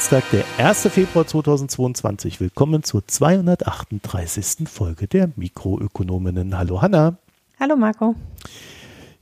Dienstag, 0.00 0.24
der 0.30 0.44
1. 0.56 0.88
Februar 0.88 1.26
2022. 1.26 2.40
Willkommen 2.40 2.82
zur 2.82 3.06
238. 3.06 4.66
Folge 4.66 5.06
der 5.06 5.28
Mikroökonominnen. 5.36 6.56
Hallo 6.56 6.80
Hanna. 6.80 7.18
Hallo 7.60 7.76
Marco. 7.76 8.14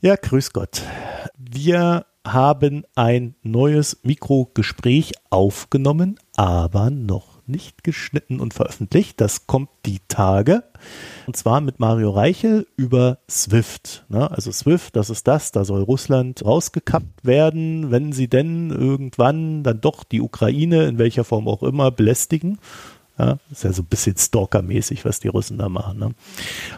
Ja, 0.00 0.14
grüß 0.14 0.52
Gott. 0.52 0.82
Wir 1.36 2.06
haben 2.24 2.84
ein 2.94 3.34
neues 3.42 3.98
Mikrogespräch 4.04 5.14
aufgenommen, 5.30 6.20
aber 6.36 6.90
noch 6.90 7.42
nicht 7.48 7.82
geschnitten 7.82 8.38
und 8.38 8.54
veröffentlicht. 8.54 9.20
Das 9.20 9.48
kommt 9.48 9.70
die 9.84 9.98
Tage. 10.06 10.62
Und 11.28 11.36
zwar 11.36 11.60
mit 11.60 11.78
Mario 11.78 12.08
Reichel 12.08 12.66
über 12.78 13.18
SWIFT. 13.28 14.06
Ne? 14.08 14.30
Also 14.30 14.50
SWIFT, 14.50 14.96
das 14.96 15.10
ist 15.10 15.28
das, 15.28 15.52
da 15.52 15.62
soll 15.66 15.82
Russland 15.82 16.42
rausgekappt 16.42 17.22
werden, 17.22 17.90
wenn 17.90 18.12
sie 18.12 18.28
denn 18.28 18.70
irgendwann 18.70 19.62
dann 19.62 19.82
doch 19.82 20.04
die 20.04 20.22
Ukraine 20.22 20.86
in 20.86 20.96
welcher 20.96 21.24
Form 21.24 21.46
auch 21.46 21.62
immer 21.62 21.90
belästigen. 21.90 22.58
Ja, 23.18 23.38
ist 23.50 23.64
ja 23.64 23.72
so 23.72 23.82
ein 23.82 23.86
bisschen 23.86 24.16
Stalker-mäßig, 24.16 25.04
was 25.04 25.18
die 25.18 25.26
Russen 25.26 25.58
da 25.58 25.68
machen. 25.68 25.98
Ne? 25.98 26.14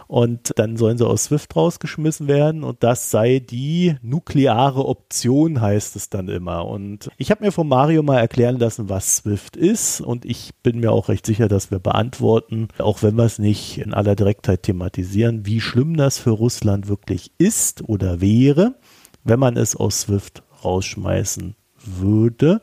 Und 0.06 0.52
dann 0.56 0.78
sollen 0.78 0.96
sie 0.96 1.06
aus 1.06 1.24
SWIFT 1.24 1.54
rausgeschmissen 1.54 2.28
werden 2.28 2.64
und 2.64 2.82
das 2.82 3.10
sei 3.10 3.40
die 3.40 3.96
nukleare 4.00 4.86
Option, 4.86 5.60
heißt 5.60 5.96
es 5.96 6.08
dann 6.08 6.28
immer. 6.28 6.66
Und 6.66 7.10
ich 7.18 7.30
habe 7.30 7.44
mir 7.44 7.52
von 7.52 7.68
Mario 7.68 8.02
mal 8.02 8.18
erklären 8.18 8.58
lassen, 8.58 8.88
was 8.88 9.16
SWIFT 9.16 9.56
ist 9.56 10.00
und 10.00 10.24
ich 10.24 10.52
bin 10.62 10.80
mir 10.80 10.92
auch 10.92 11.10
recht 11.10 11.26
sicher, 11.26 11.46
dass 11.46 11.70
wir 11.70 11.78
beantworten, 11.78 12.68
auch 12.78 13.02
wenn 13.02 13.16
wir 13.16 13.24
es 13.24 13.38
nicht 13.38 13.76
in 13.76 13.92
aller 13.92 14.16
Direktheit 14.16 14.62
thematisieren, 14.62 15.44
wie 15.44 15.60
schlimm 15.60 15.98
das 15.98 16.18
für 16.18 16.30
Russland 16.30 16.88
wirklich 16.88 17.32
ist 17.36 17.82
oder 17.86 18.22
wäre, 18.22 18.76
wenn 19.24 19.38
man 19.38 19.58
es 19.58 19.76
aus 19.76 20.02
SWIFT 20.02 20.42
rausschmeißen 20.64 21.54
würde, 21.84 22.60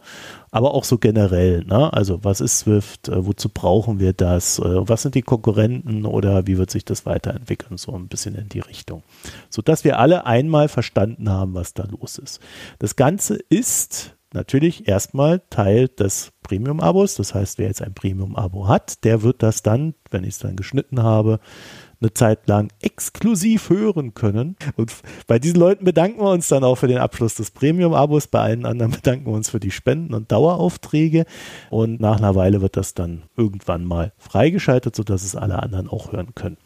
aber 0.52 0.74
auch 0.74 0.84
so 0.84 0.98
generell. 0.98 1.64
Ne? 1.64 1.92
Also 1.94 2.24
was 2.24 2.42
ist 2.42 2.60
Swift? 2.60 3.10
Äh, 3.10 3.26
wozu 3.26 3.50
brauchen 3.50 4.00
wir 4.00 4.14
das? 4.14 4.60
Äh, 4.60 4.88
was 4.88 5.02
sind 5.02 5.16
die 5.16 5.22
Konkurrenten 5.22 6.06
oder 6.06 6.48
wie 6.48 6.58
wird 6.58 6.72
sich 6.72 6.86
das 6.86 7.06
weiterentwickeln? 7.06 7.78
So 7.78 7.94
ein 7.94 8.08
bisschen 8.08 8.36
in 8.36 8.50
die 8.50 8.60
Richtung. 8.60 9.04
Sodass 9.50 9.84
wir 9.84 10.00
alle 10.00 10.26
einmal 10.26 10.68
verstanden 10.68 11.30
haben, 11.30 11.54
was 11.54 11.74
da 11.74 11.86
los 11.86 12.18
ist. 12.18 12.40
Das 12.80 12.96
Ganze 12.96 13.36
ist 13.50 14.18
natürlich 14.34 14.88
erstmal 14.88 15.42
Teil 15.50 15.88
des 15.88 16.32
Premium-Abos. 16.44 17.16
Das 17.16 17.34
heißt, 17.34 17.58
wer 17.58 17.68
jetzt 17.68 17.82
ein 17.82 17.94
Premium-Abo 17.94 18.68
hat, 18.68 19.04
der 19.04 19.22
wird 19.24 19.44
das 19.44 19.64
dann, 19.64 19.96
wenn 20.12 20.24
ich 20.24 20.36
es 20.36 20.40
dann 20.40 20.56
geschnitten 20.56 21.02
habe, 21.04 21.40
eine 22.00 22.14
Zeit 22.14 22.48
lang 22.48 22.72
exklusiv 22.82 23.70
hören 23.70 24.14
können. 24.14 24.56
Und 24.76 24.94
bei 25.26 25.40
diesen 25.40 25.60
Leuten 25.60 25.86
bedanken 25.86 26.20
wir 26.20 26.32
uns 26.32 26.48
dann 26.48 26.64
auch 26.64 26.76
für 26.76 26.88
den 26.88 27.00
Abschluss 27.00 27.36
des 27.36 27.52
Premium-Abos. 27.52 28.28
Bei 28.28 28.42
allen 28.42 28.66
anderen 28.66 28.92
bedanken 29.02 29.26
wir 29.26 29.34
uns 29.34 29.50
für 29.50 29.60
die 29.60 29.72
Spenden 29.72 30.14
und 30.14 30.32
Daueraufträge. 30.32 31.26
Und 31.70 32.00
nach 32.00 32.18
einer 32.18 32.36
Weile 32.36 32.62
wird 32.62 32.78
das 32.78 32.94
dann 32.94 33.24
irgendwann 33.36 33.86
mal 33.86 34.14
freigeschaltet, 34.18 34.96
sodass 34.96 35.24
es 35.24 35.36
alle 35.36 35.62
anderen 35.62 35.88
auch 35.88 36.12
hören 36.12 36.36
können. 36.36 36.58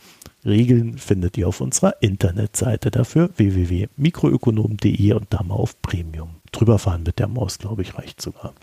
Regeln 0.45 0.97
findet 0.97 1.37
ihr 1.37 1.47
auf 1.47 1.61
unserer 1.61 2.02
Internetseite 2.02 2.89
dafür 2.89 3.30
www.mikroökonom.de 3.37 5.14
und 5.14 5.27
da 5.30 5.43
mal 5.43 5.55
auf 5.55 5.80
Premium. 5.81 6.30
Drüber 6.52 6.80
fahren 6.80 7.03
mit 7.05 7.20
der 7.20 7.27
Maus, 7.27 7.59
glaube 7.59 7.83
ich, 7.83 7.97
reicht 7.97 8.21
sogar. 8.21 8.53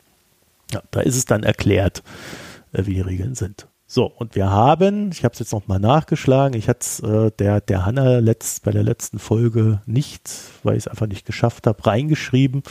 Ja, 0.72 0.82
da 0.90 1.00
ist 1.00 1.16
es 1.16 1.24
dann 1.24 1.44
erklärt, 1.44 2.02
äh, 2.72 2.84
wie 2.86 2.94
die 2.94 3.00
Regeln 3.00 3.34
sind. 3.34 3.68
So, 3.90 4.04
und 4.04 4.34
wir 4.34 4.50
haben, 4.50 5.12
ich 5.12 5.24
habe 5.24 5.32
es 5.32 5.38
jetzt 5.38 5.52
nochmal 5.54 5.80
nachgeschlagen, 5.80 6.58
ich 6.58 6.68
hatte 6.68 6.80
es 6.80 7.00
äh, 7.00 7.30
der, 7.38 7.62
der 7.62 7.86
Hanna 7.86 8.18
letzt, 8.18 8.62
bei 8.62 8.70
der 8.70 8.82
letzten 8.82 9.18
Folge 9.18 9.80
nicht, 9.86 10.30
weil 10.62 10.76
ich 10.76 10.84
es 10.84 10.88
einfach 10.88 11.06
nicht 11.06 11.24
geschafft 11.24 11.66
habe, 11.66 11.86
reingeschrieben, 11.86 12.62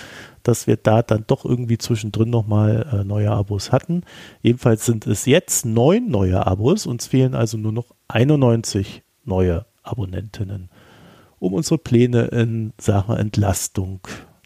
dass 0.44 0.68
wir 0.68 0.78
da 0.78 1.02
dann 1.02 1.24
doch 1.26 1.44
irgendwie 1.44 1.80
zwischendrin 1.80 2.30
nochmal 2.30 2.88
äh, 2.94 3.04
neue 3.04 3.32
Abos 3.32 3.72
hatten. 3.72 4.04
Jedenfalls 4.44 4.86
sind 4.86 5.08
es 5.08 5.26
jetzt 5.26 5.66
neun 5.66 6.08
neue 6.08 6.46
Abos, 6.46 6.86
uns 6.86 7.08
fehlen 7.08 7.34
also 7.34 7.58
nur 7.58 7.72
noch 7.72 7.96
91 8.10 9.02
neue 9.24 9.66
Abonnentinnen, 9.82 10.70
um 11.40 11.56
unsere 11.56 11.80
Pläne 11.80 12.26
in 12.26 12.74
Sachen 12.80 13.18
Entlastung 13.18 14.02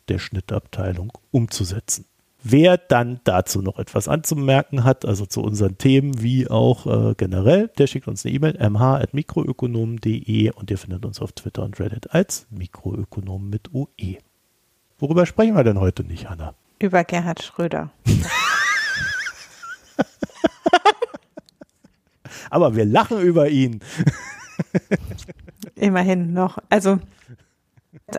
der 0.08 0.20
Schnittabteilung 0.20 1.12
umzusetzen. 1.32 2.06
Wer 2.44 2.78
dann 2.78 3.19
dazu 3.24 3.62
noch 3.62 3.78
etwas 3.78 4.07
anzumerken 4.07 4.84
hat, 4.84 5.06
also 5.06 5.28
zu 5.28 5.41
unseren 5.41 5.78
Themen 5.78 6.24
wie 6.24 6.50
auch 6.50 6.88
äh, 6.88 7.13
generell, 7.16 7.68
der 7.78 7.85
schickt 7.85 8.07
uns 8.07 8.25
eine 8.25 8.34
E-Mail 8.34 8.57
mh.mikroökonomen.de 8.57 10.52
und 10.52 10.72
ihr 10.72 10.78
findet 10.79 11.06
uns 11.06 11.22
auf 11.22 11.34
Twitter 11.34 11.62
und 11.63 11.79
Reddit 11.79 12.12
als 12.16 12.47
Mikroökonomen 12.50 13.47
mit 13.50 13.72
UE. 13.74 14.18
Worüber 14.97 15.28
sprechen 15.28 15.56
wir 15.56 15.63
denn 15.63 15.79
heute 15.79 16.03
nicht, 16.03 16.29
Hanna? 16.29 16.56
Über 16.79 17.03
Gerhard 17.03 17.44
Schröder. 17.44 17.91
Aber 22.50 22.75
wir 22.75 22.85
lachen 22.85 23.22
über 23.22 23.50
ihn. 23.50 23.81
Immerhin 25.75 26.34
noch. 26.34 26.58
Also 26.69 27.00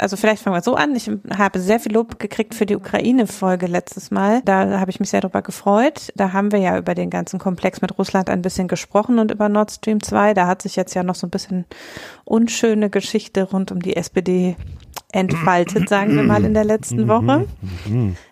also 0.01 0.17
vielleicht 0.17 0.43
fangen 0.43 0.57
wir 0.57 0.63
so 0.63 0.75
an. 0.75 0.95
Ich 0.95 1.11
habe 1.37 1.61
sehr 1.61 1.81
viel 1.81 1.93
Lob 1.93 2.19
gekriegt 2.19 2.55
für 2.55 2.67
die 2.67 2.77
Ukraine-Folge 2.77 3.67
letztes 3.67 4.11
Mal. 4.11 4.43
Da 4.45 4.79
habe 4.79 4.91
ich 4.91 5.01
mich 5.01 5.11
sehr 5.11 5.21
darüber 5.21 5.43
gefreut. 5.43 6.13
Da 6.15 6.33
haben 6.33 6.53
wir 6.53 6.59
ja 6.59 6.79
über 6.79 6.95
den 6.95 7.11
ganzen 7.11 7.39
Komplex 7.39 7.81
mit 7.81 7.99
Russland 7.99 8.31
ein 8.31 8.43
bisschen 8.43 8.69
gesprochen 8.69 9.19
und 9.19 9.31
über 9.31 9.49
Nord 9.49 9.71
Stream 9.71 10.03
2. 10.03 10.35
Da 10.35 10.47
hat 10.47 10.63
sich 10.63 10.77
jetzt 10.77 10.95
ja 10.95 11.03
noch 11.03 11.15
so 11.15 11.27
ein 11.27 11.31
bisschen 11.31 11.65
unschöne 12.25 12.91
Geschichte 12.91 13.45
rund 13.45 13.73
um 13.73 13.81
die 13.81 13.97
SPD 13.97 14.57
entfaltet, 15.13 15.89
sagen 15.89 16.17
wir 16.17 16.23
mal, 16.23 16.45
in 16.45 16.55
der 16.55 16.65
letzten 16.65 17.07
Woche. 17.07 17.47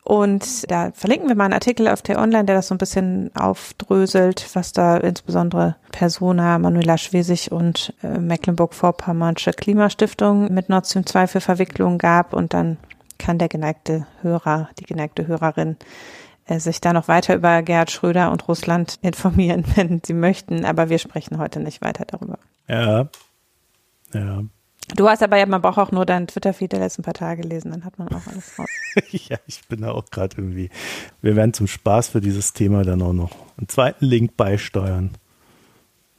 Und 0.02 0.70
da 0.70 0.90
verlinken 0.92 1.28
wir 1.28 1.36
mal 1.36 1.44
einen 1.44 1.54
Artikel 1.54 1.88
auf 1.88 2.02
der 2.02 2.18
Online, 2.18 2.44
der 2.44 2.56
das 2.56 2.68
so 2.68 2.74
ein 2.74 2.78
bisschen 2.78 3.30
aufdröselt, 3.36 4.48
was 4.54 4.72
da 4.72 4.96
insbesondere 4.96 5.76
Persona, 5.92 6.58
Manuela 6.58 6.98
Schwesig 6.98 7.52
und 7.52 7.94
äh, 8.02 8.18
Mecklenburg-Vorpommernsche 8.18 9.52
Klimastiftung 9.52 10.52
mit 10.52 10.68
Nord 10.68 10.86
Stream 10.86 11.06
2 11.06 11.26
für 11.26 11.40
Verwicklungen 11.40 11.98
gab. 11.98 12.32
Und 12.32 12.54
dann 12.54 12.78
kann 13.18 13.38
der 13.38 13.48
geneigte 13.48 14.06
Hörer, 14.22 14.70
die 14.78 14.84
geneigte 14.84 15.26
Hörerin 15.26 15.76
äh, 16.46 16.58
sich 16.58 16.80
da 16.80 16.92
noch 16.92 17.08
weiter 17.08 17.34
über 17.34 17.62
Gerhard 17.62 17.90
Schröder 17.90 18.32
und 18.32 18.48
Russland 18.48 18.98
informieren, 19.02 19.64
wenn 19.76 20.00
sie 20.04 20.14
möchten. 20.14 20.64
Aber 20.64 20.88
wir 20.88 20.98
sprechen 20.98 21.38
heute 21.38 21.60
nicht 21.60 21.82
weiter 21.82 22.04
darüber. 22.06 22.38
Ja. 22.68 23.08
Ja. 24.12 24.42
Du 24.96 25.08
hast 25.08 25.22
aber 25.22 25.36
ja, 25.36 25.46
man 25.46 25.62
braucht 25.62 25.78
auch 25.78 25.92
nur 25.92 26.06
deinen 26.06 26.26
Twitter-Feed 26.26 26.72
der 26.72 26.80
letzten 26.80 27.02
paar 27.02 27.14
Tage 27.14 27.42
gelesen, 27.42 27.70
dann 27.70 27.84
hat 27.84 27.98
man 27.98 28.08
auch 28.08 28.26
alles 28.26 28.58
raus. 28.58 28.68
ja, 29.10 29.38
ich 29.46 29.66
bin 29.68 29.82
da 29.82 29.92
auch 29.92 30.06
gerade 30.10 30.36
irgendwie. 30.38 30.70
Wir 31.22 31.36
werden 31.36 31.52
zum 31.52 31.66
Spaß 31.66 32.08
für 32.08 32.20
dieses 32.20 32.52
Thema 32.52 32.82
dann 32.84 33.02
auch 33.02 33.12
noch 33.12 33.30
einen 33.56 33.68
zweiten 33.68 34.04
Link 34.04 34.36
beisteuern. 34.36 35.10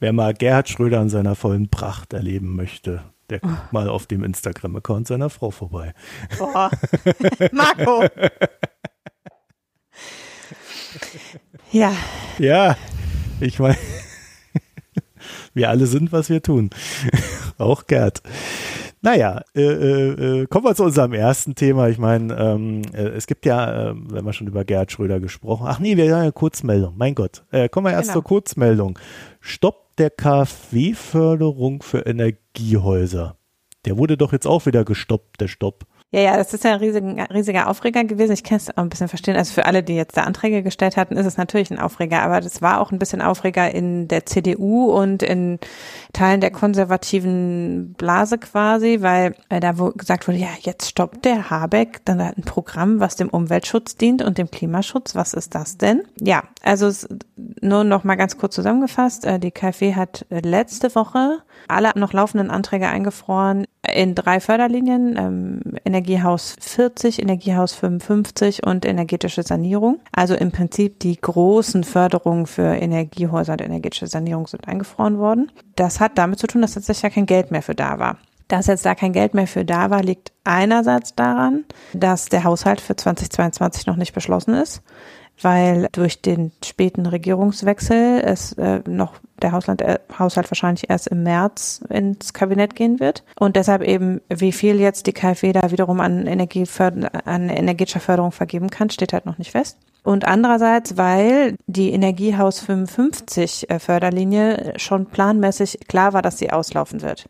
Wer 0.00 0.12
mal 0.12 0.34
Gerhard 0.34 0.68
Schröder 0.68 1.00
an 1.00 1.10
seiner 1.10 1.34
vollen 1.34 1.68
Pracht 1.68 2.12
erleben 2.12 2.56
möchte, 2.56 3.02
der 3.30 3.40
guckt 3.40 3.54
oh. 3.56 3.68
mal 3.70 3.88
auf 3.88 4.06
dem 4.06 4.24
Instagram-Account 4.24 5.06
seiner 5.06 5.30
Frau 5.30 5.50
vorbei. 5.50 5.94
Boah. 6.38 6.70
Marco. 7.52 8.04
ja. 11.70 11.92
Ja, 12.38 12.76
ich 13.40 13.58
meine, 13.58 13.76
wir 15.54 15.70
alle 15.70 15.86
sind, 15.86 16.12
was 16.12 16.30
wir 16.30 16.42
tun. 16.42 16.70
Auch 17.58 17.86
Gerd. 17.86 18.22
Naja, 19.04 19.42
äh, 19.56 19.62
äh, 19.62 20.42
äh, 20.42 20.46
kommen 20.46 20.64
wir 20.64 20.76
zu 20.76 20.84
unserem 20.84 21.12
ersten 21.12 21.56
Thema. 21.56 21.88
Ich 21.88 21.98
meine, 21.98 22.34
ähm, 22.34 22.82
äh, 22.92 23.08
es 23.08 23.26
gibt 23.26 23.44
ja, 23.46 23.90
äh, 23.90 23.94
wenn 23.96 24.24
wir 24.24 24.32
schon 24.32 24.46
über 24.46 24.64
Gerhard 24.64 24.92
Schröder 24.92 25.18
gesprochen, 25.18 25.66
ach 25.68 25.80
nee, 25.80 25.96
wir 25.96 26.12
haben 26.14 26.22
eine 26.22 26.32
Kurzmeldung, 26.32 26.94
mein 26.96 27.16
Gott. 27.16 27.44
Äh, 27.50 27.68
kommen 27.68 27.86
wir 27.86 27.92
erst 27.92 28.10
genau. 28.10 28.20
zur 28.20 28.24
Kurzmeldung. 28.24 28.98
Stopp 29.40 29.96
der 29.96 30.10
KfW-Förderung 30.10 31.82
für 31.82 32.06
Energiehäuser. 32.06 33.36
Der 33.84 33.98
wurde 33.98 34.16
doch 34.16 34.32
jetzt 34.32 34.46
auch 34.46 34.66
wieder 34.66 34.84
gestoppt, 34.84 35.40
der 35.40 35.48
Stopp. 35.48 35.84
Ja, 36.14 36.20
ja, 36.20 36.36
das 36.36 36.52
ist 36.52 36.62
ja 36.62 36.72
ein 36.72 36.78
riesiger, 36.78 37.30
riesiger 37.30 37.68
Aufreger 37.68 38.04
gewesen. 38.04 38.32
Ich 38.32 38.44
kann 38.44 38.58
es 38.58 38.68
auch 38.68 38.82
ein 38.82 38.90
bisschen 38.90 39.08
verstehen. 39.08 39.34
Also 39.34 39.54
für 39.54 39.64
alle, 39.64 39.82
die 39.82 39.94
jetzt 39.94 40.14
da 40.14 40.24
Anträge 40.24 40.62
gestellt 40.62 40.98
hatten, 40.98 41.16
ist 41.16 41.24
es 41.24 41.38
natürlich 41.38 41.70
ein 41.70 41.78
Aufreger. 41.78 42.20
Aber 42.20 42.42
das 42.42 42.60
war 42.60 42.82
auch 42.82 42.92
ein 42.92 42.98
bisschen 42.98 43.22
Aufreger 43.22 43.74
in 43.74 44.08
der 44.08 44.26
CDU 44.26 44.92
und 44.92 45.22
in 45.22 45.58
Teilen 46.12 46.42
der 46.42 46.50
konservativen 46.50 47.94
Blase 47.96 48.36
quasi, 48.36 48.98
weil 49.00 49.34
äh, 49.48 49.60
da 49.60 49.78
wo 49.78 49.88
gesagt 49.88 50.28
wurde, 50.28 50.36
ja, 50.36 50.50
jetzt 50.60 50.90
stoppt 50.90 51.24
der 51.24 51.48
Habeck 51.48 52.04
dann 52.04 52.20
ein 52.20 52.42
Programm, 52.44 53.00
was 53.00 53.16
dem 53.16 53.30
Umweltschutz 53.30 53.96
dient 53.96 54.22
und 54.22 54.36
dem 54.36 54.50
Klimaschutz. 54.50 55.14
Was 55.14 55.32
ist 55.32 55.54
das 55.54 55.78
denn? 55.78 56.02
Ja, 56.20 56.42
also 56.62 56.90
nur 57.62 57.84
noch 57.84 58.04
mal 58.04 58.16
ganz 58.16 58.36
kurz 58.36 58.54
zusammengefasst. 58.54 59.24
Äh, 59.24 59.38
die 59.38 59.50
KfW 59.50 59.94
hat 59.94 60.26
letzte 60.28 60.94
Woche 60.94 61.38
alle 61.68 61.92
noch 61.94 62.12
laufenden 62.12 62.50
Anträge 62.50 62.88
eingefroren 62.88 63.64
in 63.92 64.14
drei 64.14 64.40
Förderlinien, 64.40 65.16
ähm, 65.16 65.60
Energiehaus 65.84 66.56
40, 66.60 67.20
Energiehaus 67.20 67.74
55 67.74 68.66
und 68.66 68.84
energetische 68.84 69.42
Sanierung. 69.42 70.00
Also 70.12 70.34
im 70.34 70.50
Prinzip 70.50 71.00
die 71.00 71.20
großen 71.20 71.84
Förderungen 71.84 72.46
für 72.46 72.74
Energiehäuser 72.74 73.52
und 73.52 73.62
energetische 73.62 74.06
Sanierung 74.06 74.46
sind 74.46 74.66
eingefroren 74.66 75.18
worden. 75.18 75.52
Das 75.76 76.00
hat 76.00 76.18
damit 76.18 76.38
zu 76.38 76.46
tun, 76.46 76.62
dass 76.62 76.74
tatsächlich 76.74 77.02
ja 77.02 77.10
kein 77.10 77.26
Geld 77.26 77.50
mehr 77.50 77.62
für 77.62 77.74
da 77.74 77.98
war. 77.98 78.18
Dass 78.48 78.66
jetzt 78.66 78.84
da 78.84 78.94
kein 78.94 79.12
Geld 79.12 79.34
mehr 79.34 79.46
für 79.46 79.64
da 79.64 79.90
war, 79.90 80.02
liegt 80.02 80.32
einerseits 80.44 81.14
daran, 81.14 81.64
dass 81.94 82.26
der 82.26 82.44
Haushalt 82.44 82.80
für 82.80 82.96
2022 82.96 83.86
noch 83.86 83.96
nicht 83.96 84.12
beschlossen 84.12 84.54
ist. 84.54 84.82
Weil 85.40 85.88
durch 85.92 86.20
den 86.22 86.52
späten 86.64 87.06
Regierungswechsel 87.06 88.20
es 88.24 88.52
äh, 88.54 88.80
noch 88.88 89.14
der 89.40 89.52
Haushalt, 89.52 89.82
äh, 89.82 89.98
Haushalt 90.18 90.50
wahrscheinlich 90.50 90.88
erst 90.88 91.08
im 91.08 91.22
März 91.22 91.82
ins 91.88 92.32
Kabinett 92.32 92.76
gehen 92.76 93.00
wird. 93.00 93.24
Und 93.38 93.56
deshalb 93.56 93.82
eben, 93.82 94.20
wie 94.28 94.52
viel 94.52 94.80
jetzt 94.80 95.06
die 95.06 95.12
KfW 95.12 95.52
da 95.52 95.70
wiederum 95.70 96.00
an, 96.00 96.26
Energieförder 96.26 97.26
an 97.26 97.48
energetischer 97.48 98.00
Förderung 98.00 98.32
vergeben 98.32 98.70
kann, 98.70 98.90
steht 98.90 99.12
halt 99.12 99.26
noch 99.26 99.38
nicht 99.38 99.50
fest. 99.52 99.78
Und 100.04 100.26
andererseits, 100.26 100.96
weil 100.96 101.56
die 101.66 101.92
Energiehaus 101.92 102.60
55 102.60 103.70
äh, 103.70 103.78
Förderlinie 103.78 104.74
schon 104.76 105.06
planmäßig 105.06 105.80
klar 105.88 106.12
war, 106.12 106.22
dass 106.22 106.38
sie 106.38 106.50
auslaufen 106.50 107.02
wird. 107.02 107.26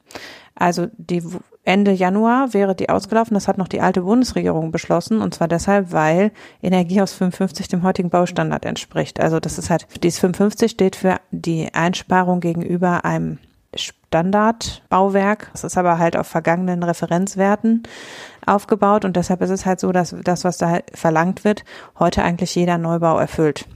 Also 0.55 0.87
die 0.97 1.23
Ende 1.65 1.93
Januar 1.93 2.55
wäre 2.55 2.75
die 2.75 2.89
ausgelaufen. 2.89 3.35
Das 3.35 3.47
hat 3.47 3.59
noch 3.59 3.69
die 3.69 3.81
alte 3.81 4.03
Bundesregierung 4.03 4.73
beschlossen. 4.73 5.21
Und 5.21 5.35
zwar 5.35 5.47
deshalb, 5.47 5.93
weil 5.93 6.33
Energiehaus 6.61 7.13
55 7.13 7.69
dem 7.69 7.83
heutigen 7.85 8.11
Baustandard 8.11 8.65
entspricht. 8.65 9.21
Also 9.21 9.39
das 9.39 9.59
ist 9.59 9.71
halt, 9.71 9.87
dieses 10.03 10.19
55 10.19 10.73
steht 10.73 10.97
für 10.97 11.21
die 11.31 11.73
Einsparung 11.73 12.41
gegenüber 12.41 13.05
einem 13.05 13.39
Standardbauwerk. 13.75 15.51
Das 15.53 15.63
ist 15.65 15.79
aber 15.79 15.99
halt 15.99 16.17
auf 16.17 16.27
vergangenen 16.27 16.83
Referenzwerten 16.83 17.85
aufgebaut. 18.45 19.05
Und 19.05 19.17
deshalb 19.17 19.41
ist 19.43 19.51
es 19.51 19.65
halt 19.65 19.79
so, 19.79 19.93
dass 19.93 20.17
das, 20.25 20.45
was 20.45 20.59
da 20.59 20.81
verlangt 20.93 21.45
wird, 21.45 21.65
heute 21.99 22.23
eigentlich 22.23 22.55
jeder 22.57 22.77
Neubau 22.77 23.19
erfüllt. 23.19 23.67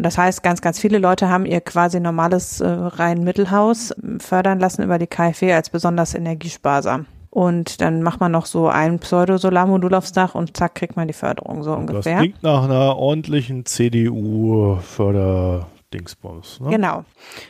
Und 0.00 0.04
das 0.04 0.16
heißt, 0.16 0.42
ganz, 0.42 0.62
ganz 0.62 0.78
viele 0.78 0.96
Leute 0.96 1.28
haben 1.28 1.44
ihr 1.44 1.60
quasi 1.60 2.00
normales 2.00 2.62
äh, 2.62 2.66
Reihenmittelhaus 2.66 3.94
fördern 4.18 4.58
lassen 4.58 4.82
über 4.82 4.98
die 4.98 5.06
KfW 5.06 5.52
als 5.52 5.68
besonders 5.68 6.14
energiesparsam. 6.14 7.04
Und 7.28 7.82
dann 7.82 8.02
macht 8.02 8.18
man 8.18 8.32
noch 8.32 8.46
so 8.46 8.68
ein 8.68 8.98
Pseudo-Solarmodul 8.98 9.94
aufs 9.94 10.12
Dach 10.12 10.34
und 10.34 10.56
zack, 10.56 10.76
kriegt 10.76 10.96
man 10.96 11.06
die 11.06 11.12
Förderung 11.12 11.62
so 11.62 11.74
ungefähr. 11.74 12.14
Das 12.14 12.22
klingt 12.22 12.42
nach 12.42 12.64
einer 12.64 12.96
ordentlichen 12.96 13.66
CDU-Förderdingsbums. 13.66 16.60
Ne? 16.60 16.70
Genau. 16.70 17.04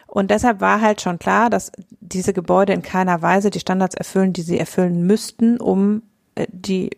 Und 0.09 0.33
deshalb 0.33 0.61
war 0.61 0.81
halt 0.81 1.01
schon 1.01 1.21
klar, 1.21 1.51
dass 1.51 1.71
diese 2.01 2.33
Gebäude 2.33 2.73
in 2.73 2.83
keiner 2.83 3.23
Weise 3.23 3.51
die 3.51 3.61
Standards 3.61 3.95
erfüllen, 3.95 4.33
die 4.33 4.43
sie 4.43 4.59
erfüllen 4.59 5.07
müssten, 5.07 5.61
um 5.61 6.03
äh, 6.35 6.49
die 6.51 6.91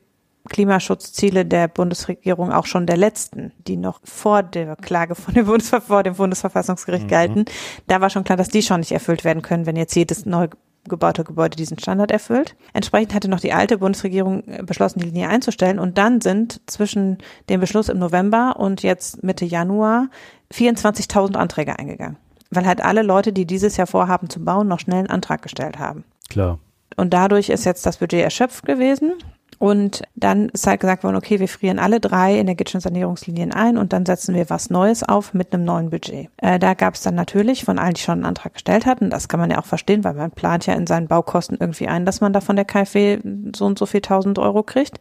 Klimaschutzziele 0.53 1.45
der 1.45 1.67
Bundesregierung 1.67 2.53
auch 2.53 2.67
schon 2.67 2.87
der 2.87 2.97
letzten, 2.97 3.53
die 3.67 3.77
noch 3.77 4.01
vor 4.05 4.43
der 4.43 4.77
Klage 4.77 5.15
von 5.15 5.35
dem 5.35 5.47
Bundesver 5.47 5.81
vor 5.81 6.03
dem 6.03 6.15
Bundesverfassungsgericht 6.15 7.05
mhm. 7.05 7.11
galten. 7.11 7.45
Da 7.89 8.01
war 8.01 8.11
schon 8.11 8.25
klar, 8.25 8.37
dass 8.37 8.49
die 8.49 8.63
schon 8.63 8.81
nicht 8.81 8.93
erfüllt 8.93 9.25
werden 9.25 9.43
können, 9.43 9.67
wenn 9.67 9.77
jetzt 9.77 9.97
jedes 9.97 10.27
neu 10.27 10.49
gebaute 10.89 11.25
Gebäude 11.25 11.57
diesen 11.57 11.79
Standard 11.79 12.11
erfüllt. 12.11 12.57
Entsprechend 12.73 13.15
hatte 13.15 13.29
noch 13.29 13.41
die 13.41 13.53
alte 13.53 13.79
Bundesregierung 13.79 14.43
äh, 14.47 14.63
beschlossen, 14.63 14.99
die 14.99 15.07
Linie 15.07 15.29
einzustellen. 15.29 15.79
Und 15.79 15.97
dann 15.97 16.21
sind 16.21 16.61
zwischen 16.67 17.19
dem 17.49 17.61
Beschluss 17.61 17.89
im 17.89 17.99
November 17.99 18.57
und 18.59 18.83
jetzt 18.83 19.23
Mitte 19.23 19.45
Januar 19.45 20.09
24.000 20.53 21.37
Anträge 21.37 21.79
eingegangen. 21.79 22.17
Weil 22.51 22.67
halt 22.67 22.83
alle 22.83 23.03
Leute, 23.03 23.33
die 23.33 23.47
dieses 23.47 23.77
Jahr 23.77 23.87
vorhaben 23.87 24.29
zu 24.29 24.45
bauen, 24.45 24.69
noch 24.69 24.81
schnell 24.81 24.99
einen 24.99 25.11
Antrag 25.11 25.41
gestellt 25.41 25.79
haben. 25.79 26.05
Klar. 26.29 26.59
Und 26.97 27.15
dadurch 27.15 27.49
ist 27.49 27.65
jetzt 27.65 27.87
das 27.87 27.99
Budget 27.99 28.23
erschöpft 28.23 28.67
gewesen. 28.67 29.15
Und 29.63 30.03
dann 30.17 30.49
ist 30.49 30.67
halt 30.67 30.81
gesagt 30.81 31.05
worden, 31.05 31.15
okay, 31.15 31.39
wir 31.39 31.47
frieren 31.47 31.79
alle 31.79 32.01
drei 32.01 32.35
energetischen 32.35 32.81
Sanierungslinien 32.81 33.53
ein 33.53 33.79
und 33.79 33.93
dann 33.93 34.05
setzen 34.05 34.35
wir 34.35 34.51
was 34.51 34.71
Neues 34.71 35.05
auf 35.05 35.35
mit 35.35 35.55
einem 35.55 35.65
neuen 35.65 35.89
Budget. 35.89 36.31
Äh, 36.39 36.59
da 36.59 36.75
gab 36.75 36.95
es 36.95 37.03
dann 37.03 37.15
natürlich 37.15 37.65
von 37.65 37.79
allen, 37.79 37.95
die 37.95 38.01
schon 38.01 38.15
einen 38.15 38.25
Antrag 38.25 38.55
gestellt 38.55 38.87
hatten, 38.87 39.09
das 39.09 39.29
kann 39.29 39.39
man 39.39 39.53
ja 39.53 39.61
auch 39.61 39.65
verstehen, 39.65 40.03
weil 40.03 40.15
man 40.15 40.33
plant 40.33 40.67
ja 40.67 40.75
in 40.75 40.89
seinen 40.89 41.07
Baukosten 41.07 41.59
irgendwie 41.61 41.87
ein, 41.87 42.05
dass 42.05 42.21
man 42.21 42.33
da 42.33 42.41
von 42.41 42.57
der 42.57 42.65
KfW 42.65 43.21
so 43.55 43.67
und 43.67 43.79
so 43.79 43.87
viel 43.87 44.01
tausend 44.01 44.41
Euro 44.41 44.65
kriegt. 44.65 44.99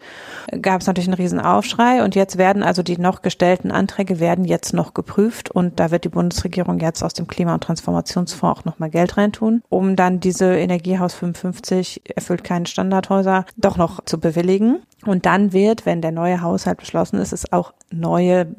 Gab 0.61 0.81
es 0.81 0.85
natürlich 0.85 1.07
einen 1.07 1.17
riesen 1.17 1.39
Aufschrei 1.39 2.03
und 2.03 2.13
jetzt 2.13 2.37
werden 2.37 2.61
also 2.61 2.83
die 2.83 2.99
noch 2.99 3.23
gestellten 3.23 3.71
Anträge 3.71 4.19
werden 4.19 4.45
jetzt 4.45 4.75
noch 4.75 4.93
geprüft 4.93 5.49
und 5.49 5.79
da 5.79 5.89
wird 5.89 6.03
die 6.03 6.09
Bundesregierung 6.09 6.79
jetzt 6.79 7.01
aus 7.01 7.15
dem 7.15 7.25
Klima- 7.25 7.55
und 7.55 7.63
Transformationsfonds 7.63 8.59
auch 8.59 8.65
nochmal 8.65 8.91
Geld 8.91 9.17
reintun, 9.17 9.63
um 9.69 9.95
dann 9.95 10.19
diese 10.19 10.53
Energiehaus 10.53 11.15
55 11.15 12.03
erfüllt 12.15 12.43
keine 12.43 12.67
Standardhäuser 12.67 13.45
doch 13.57 13.77
noch 13.77 14.05
zu 14.05 14.19
bewilligen 14.19 14.50
festlegen. 14.51 14.81
Und 15.05 15.25
dann 15.25 15.53
wird, 15.53 15.85
wenn 15.85 16.01
der 16.01 16.11
neue 16.11 16.41
Haushalt 16.41 16.77
beschlossen 16.77 17.19
ist, 17.19 17.33
es 17.33 17.51
auch 17.51 17.73
neue 17.91 18.55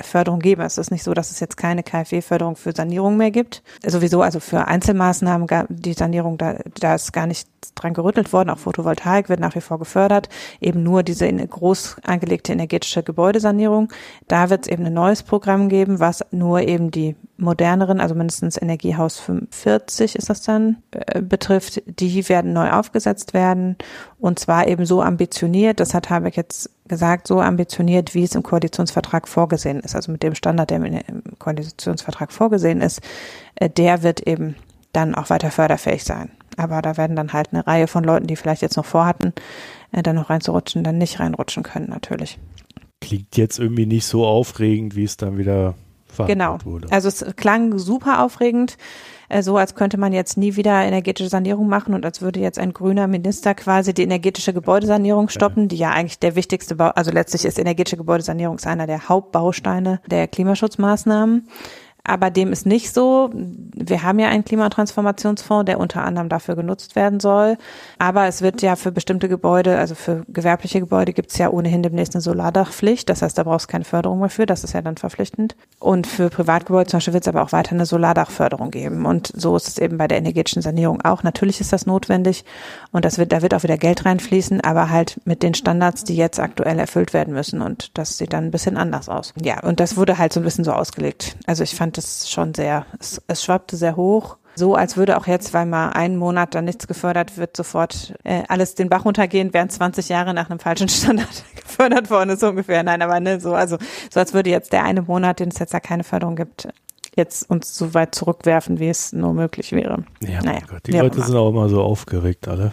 Förderung 0.00 0.40
geben. 0.40 0.62
Es 0.62 0.78
ist 0.78 0.90
nicht 0.90 1.04
so, 1.04 1.14
dass 1.14 1.30
es 1.30 1.38
jetzt 1.40 1.56
keine 1.56 1.84
KfW-Förderung 1.84 2.56
für 2.56 2.72
Sanierung 2.72 3.16
mehr 3.16 3.30
gibt. 3.30 3.62
Sowieso, 3.84 4.22
also 4.22 4.40
für 4.40 4.66
Einzelmaßnahmen, 4.66 5.46
die 5.68 5.92
Sanierung, 5.92 6.36
da, 6.36 6.56
da 6.80 6.96
ist 6.96 7.12
gar 7.12 7.26
nicht 7.26 7.48
dran 7.76 7.94
gerüttelt 7.94 8.32
worden. 8.32 8.50
Auch 8.50 8.58
Photovoltaik 8.58 9.28
wird 9.28 9.40
nach 9.40 9.54
wie 9.54 9.60
vor 9.60 9.78
gefördert. 9.78 10.28
Eben 10.60 10.82
nur 10.82 11.02
diese 11.04 11.32
groß 11.32 11.96
angelegte 12.04 12.52
energetische 12.52 13.04
Gebäudesanierung. 13.04 13.92
Da 14.26 14.50
wird 14.50 14.66
es 14.66 14.72
eben 14.72 14.84
ein 14.84 14.94
neues 14.94 15.22
Programm 15.22 15.68
geben, 15.68 16.00
was 16.00 16.24
nur 16.32 16.60
eben 16.62 16.90
die 16.90 17.14
moderneren, 17.36 18.00
also 18.00 18.14
mindestens 18.14 18.60
Energiehaus 18.60 19.18
45 19.18 20.16
ist 20.16 20.30
das 20.30 20.42
dann, 20.42 20.76
äh, 20.92 21.20
betrifft. 21.20 21.82
Die 21.86 22.28
werden 22.28 22.52
neu 22.52 22.70
aufgesetzt 22.70 23.34
werden. 23.34 23.76
Und 24.18 24.38
zwar 24.38 24.68
eben 24.68 24.86
so 24.86 25.02
ambitioniert, 25.02 25.80
das 25.80 25.94
hat 25.94 26.10
Habeck 26.10 26.36
jetzt 26.36 26.70
gesagt, 26.86 27.26
so 27.26 27.40
ambitioniert, 27.40 28.14
wie 28.14 28.22
es 28.22 28.34
im 28.34 28.42
Koalitionsvertrag 28.42 29.26
vorgesehen 29.26 29.80
ist. 29.80 29.96
Also 29.96 30.12
mit 30.12 30.22
dem 30.22 30.34
Standard, 30.34 30.70
der 30.70 30.84
im 30.84 31.22
Koalitionsvertrag 31.38 32.32
vorgesehen 32.32 32.80
ist, 32.80 33.00
äh, 33.56 33.68
der 33.68 34.02
wird 34.02 34.20
eben 34.20 34.54
dann 34.92 35.14
auch 35.14 35.30
weiter 35.30 35.50
förderfähig 35.50 36.04
sein. 36.04 36.30
Aber 36.56 36.82
da 36.82 36.96
werden 36.96 37.16
dann 37.16 37.32
halt 37.32 37.52
eine 37.52 37.66
Reihe 37.66 37.88
von 37.88 38.04
Leuten, 38.04 38.28
die 38.28 38.36
vielleicht 38.36 38.62
jetzt 38.62 38.76
noch 38.76 38.84
vorhatten, 38.84 39.32
äh, 39.90 40.02
dann 40.02 40.16
noch 40.16 40.30
reinzurutschen, 40.30 40.84
dann 40.84 40.98
nicht 40.98 41.18
reinrutschen 41.18 41.64
können 41.64 41.88
natürlich. 41.88 42.38
Klingt 43.00 43.36
jetzt 43.36 43.58
irgendwie 43.58 43.86
nicht 43.86 44.06
so 44.06 44.24
aufregend, 44.24 44.94
wie 44.94 45.04
es 45.04 45.16
dann 45.16 45.36
wieder 45.36 45.74
genau. 46.26 46.58
wurde. 46.64 46.90
Also 46.90 47.08
es 47.08 47.24
klang 47.36 47.78
super 47.78 48.22
aufregend, 48.22 48.76
äh, 49.28 49.42
so 49.42 49.56
als 49.56 49.74
könnte 49.74 49.98
man 49.98 50.12
jetzt 50.12 50.36
nie 50.36 50.56
wieder 50.56 50.82
energetische 50.82 51.28
Sanierung 51.28 51.68
machen 51.68 51.94
und 51.94 52.04
als 52.04 52.22
würde 52.22 52.40
jetzt 52.40 52.58
ein 52.58 52.72
grüner 52.72 53.06
Minister 53.06 53.54
quasi 53.54 53.94
die 53.94 54.02
energetische 54.02 54.52
Gebäudesanierung 54.52 55.28
stoppen, 55.28 55.68
die 55.68 55.76
ja 55.76 55.90
eigentlich 55.90 56.18
der 56.18 56.36
wichtigste 56.36 56.76
Bau, 56.76 56.88
also 56.88 57.10
letztlich 57.10 57.44
ist 57.44 57.58
energetische 57.58 57.96
Gebäudesanierung 57.96 58.58
einer 58.64 58.86
der 58.86 59.08
Hauptbausteine 59.08 60.00
der 60.06 60.28
Klimaschutzmaßnahmen. 60.28 61.48
Aber 62.06 62.30
dem 62.30 62.52
ist 62.52 62.66
nicht 62.66 62.92
so. 62.92 63.30
Wir 63.32 64.02
haben 64.02 64.18
ja 64.18 64.28
einen 64.28 64.44
Klimatransformationsfonds, 64.44 65.64
der 65.64 65.80
unter 65.80 66.04
anderem 66.04 66.28
dafür 66.28 66.54
genutzt 66.54 66.96
werden 66.96 67.18
soll. 67.18 67.56
Aber 67.98 68.26
es 68.26 68.42
wird 68.42 68.60
ja 68.60 68.76
für 68.76 68.92
bestimmte 68.92 69.28
Gebäude, 69.30 69.78
also 69.78 69.94
für 69.94 70.22
gewerbliche 70.28 70.80
Gebäude 70.80 71.14
gibt 71.14 71.30
es 71.30 71.38
ja 71.38 71.48
ohnehin 71.48 71.82
demnächst 71.82 72.14
eine 72.14 72.20
Solardachpflicht. 72.20 73.08
Das 73.08 73.22
heißt, 73.22 73.38
da 73.38 73.44
brauchst 73.44 73.68
du 73.68 73.72
keine 73.72 73.84
Förderung 73.84 74.20
mehr 74.20 74.28
für. 74.28 74.44
Das 74.44 74.64
ist 74.64 74.74
ja 74.74 74.82
dann 74.82 74.98
verpflichtend. 74.98 75.56
Und 75.80 76.06
für 76.06 76.28
Privatgebäude 76.28 76.90
zum 76.90 76.98
Beispiel 76.98 77.14
wird 77.14 77.24
es 77.24 77.28
aber 77.28 77.42
auch 77.42 77.52
weiter 77.52 77.72
eine 77.72 77.86
Solardachförderung 77.86 78.70
geben. 78.70 79.06
Und 79.06 79.32
so 79.34 79.56
ist 79.56 79.68
es 79.68 79.78
eben 79.78 79.96
bei 79.96 80.06
der 80.06 80.18
energetischen 80.18 80.60
Sanierung 80.60 81.00
auch. 81.02 81.22
Natürlich 81.22 81.60
ist 81.62 81.72
das 81.72 81.86
notwendig. 81.86 82.44
Und 82.92 83.06
das 83.06 83.16
wird, 83.16 83.32
da 83.32 83.40
wird 83.40 83.54
auch 83.54 83.62
wieder 83.62 83.78
Geld 83.78 84.04
reinfließen, 84.04 84.60
aber 84.60 84.90
halt 84.90 85.20
mit 85.24 85.42
den 85.42 85.54
Standards, 85.54 86.04
die 86.04 86.16
jetzt 86.16 86.38
aktuell 86.38 86.78
erfüllt 86.78 87.14
werden 87.14 87.32
müssen. 87.32 87.62
Und 87.62 87.96
das 87.96 88.18
sieht 88.18 88.34
dann 88.34 88.44
ein 88.44 88.50
bisschen 88.50 88.76
anders 88.76 89.08
aus. 89.08 89.32
Ja, 89.40 89.60
und 89.60 89.80
das 89.80 89.96
wurde 89.96 90.18
halt 90.18 90.34
so 90.34 90.40
ein 90.40 90.44
bisschen 90.44 90.64
so 90.64 90.72
ausgelegt. 90.72 91.36
Also 91.46 91.62
ich 91.62 91.74
fand 91.74 91.93
das 91.96 92.30
schon 92.30 92.54
sehr, 92.54 92.86
es, 92.98 93.20
es 93.26 93.44
schwappte 93.44 93.76
sehr 93.76 93.96
hoch. 93.96 94.36
So 94.56 94.76
als 94.76 94.96
würde 94.96 95.16
auch 95.16 95.26
jetzt, 95.26 95.52
weil 95.52 95.66
mal 95.66 95.90
einen 95.90 96.16
Monat 96.16 96.54
dann 96.54 96.64
nichts 96.64 96.86
gefördert 96.86 97.36
wird, 97.36 97.56
sofort 97.56 98.14
äh, 98.22 98.44
alles 98.48 98.76
den 98.76 98.88
Bach 98.88 99.04
runtergehen, 99.04 99.52
während 99.52 99.72
20 99.72 100.08
Jahre 100.08 100.32
nach 100.32 100.48
einem 100.48 100.60
falschen 100.60 100.88
Standard 100.90 101.44
gefördert 101.56 102.10
worden 102.10 102.30
ist, 102.30 102.40
so 102.40 102.48
ungefähr. 102.48 102.82
Nein, 102.84 103.02
aber 103.02 103.18
ne, 103.18 103.40
so, 103.40 103.54
also 103.54 103.78
so 104.12 104.20
als 104.20 104.32
würde 104.32 104.50
jetzt 104.50 104.72
der 104.72 104.84
eine 104.84 105.02
Monat, 105.02 105.40
den 105.40 105.48
es 105.48 105.58
jetzt 105.58 105.74
da 105.74 105.80
keine 105.80 106.04
Förderung 106.04 106.36
gibt, 106.36 106.68
jetzt 107.16 107.48
uns 107.50 107.76
so 107.76 107.94
weit 107.94 108.14
zurückwerfen, 108.14 108.78
wie 108.78 108.88
es 108.88 109.12
nur 109.12 109.34
möglich 109.34 109.72
wäre. 109.72 110.04
Ja, 110.20 110.40
naja, 110.42 110.60
Gott, 110.68 110.86
die 110.86 110.92
Leute 110.92 111.20
sind 111.20 111.36
auch 111.36 111.48
immer 111.48 111.68
so 111.68 111.82
aufgeregt, 111.82 112.46
alle. 112.46 112.72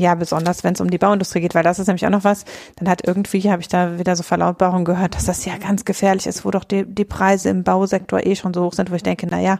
Ja, 0.00 0.14
besonders 0.14 0.64
wenn 0.64 0.72
es 0.72 0.80
um 0.80 0.88
die 0.88 0.96
Bauindustrie 0.96 1.42
geht, 1.42 1.54
weil 1.54 1.62
das 1.62 1.78
ist 1.78 1.86
nämlich 1.86 2.06
auch 2.06 2.10
noch 2.10 2.24
was. 2.24 2.46
Dann 2.76 2.88
hat 2.88 3.06
irgendwie, 3.06 3.50
habe 3.50 3.60
ich 3.60 3.68
da 3.68 3.98
wieder 3.98 4.16
so 4.16 4.22
Verlautbarungen 4.22 4.86
gehört, 4.86 5.14
dass 5.14 5.26
das 5.26 5.44
ja 5.44 5.58
ganz 5.58 5.84
gefährlich 5.84 6.26
ist, 6.26 6.42
wo 6.46 6.50
doch 6.50 6.64
die, 6.64 6.86
die 6.86 7.04
Preise 7.04 7.50
im 7.50 7.64
Bausektor 7.64 8.24
eh 8.24 8.34
schon 8.34 8.54
so 8.54 8.64
hoch 8.64 8.72
sind, 8.72 8.90
wo 8.90 8.94
ich 8.94 9.02
denke, 9.02 9.26
na 9.30 9.40
ja, 9.40 9.58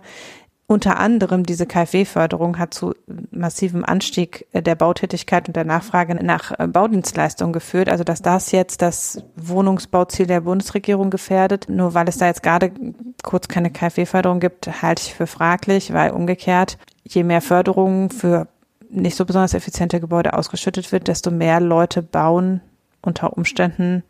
unter 0.67 0.99
anderem 0.99 1.45
diese 1.45 1.67
KfW-Förderung 1.67 2.59
hat 2.59 2.73
zu 2.73 2.95
massivem 3.31 3.85
Anstieg 3.85 4.47
der 4.55 4.77
Bautätigkeit 4.77 5.47
und 5.47 5.57
der 5.57 5.67
Nachfrage 5.67 6.15
nach 6.15 6.59
äh, 6.59 6.67
Baudienstleistungen 6.67 7.53
geführt. 7.53 7.91
Also 7.91 8.03
dass 8.03 8.23
das 8.23 8.51
jetzt 8.51 8.81
das 8.81 9.23
Wohnungsbauziel 9.37 10.27
der 10.27 10.41
Bundesregierung 10.41 11.11
gefährdet, 11.11 11.67
nur 11.69 11.93
weil 11.93 12.09
es 12.09 12.17
da 12.17 12.29
jetzt 12.29 12.43
gerade 12.43 12.73
kurz 13.23 13.49
keine 13.49 13.71
KfW-Förderung 13.71 14.41
gibt, 14.41 14.81
halte 14.81 15.03
ich 15.03 15.15
für 15.15 15.27
fraglich, 15.27 15.93
weil 15.93 16.13
umgekehrt, 16.13 16.79
je 17.05 17.25
mehr 17.25 17.43
Förderungen 17.43 18.09
für 18.09 18.49
nicht 18.91 19.17
so 19.17 19.25
besonders 19.25 19.55
effiziente 19.55 20.01
Gebäude 20.01 20.35
ausgeschüttet 20.35 20.93
wird, 20.93 21.09
desto 21.09 21.31
mehr 21.31 21.61
Leute 21.61 22.03
bauen 22.03 22.61
unter 23.03 23.37
Umständen, 23.37 24.03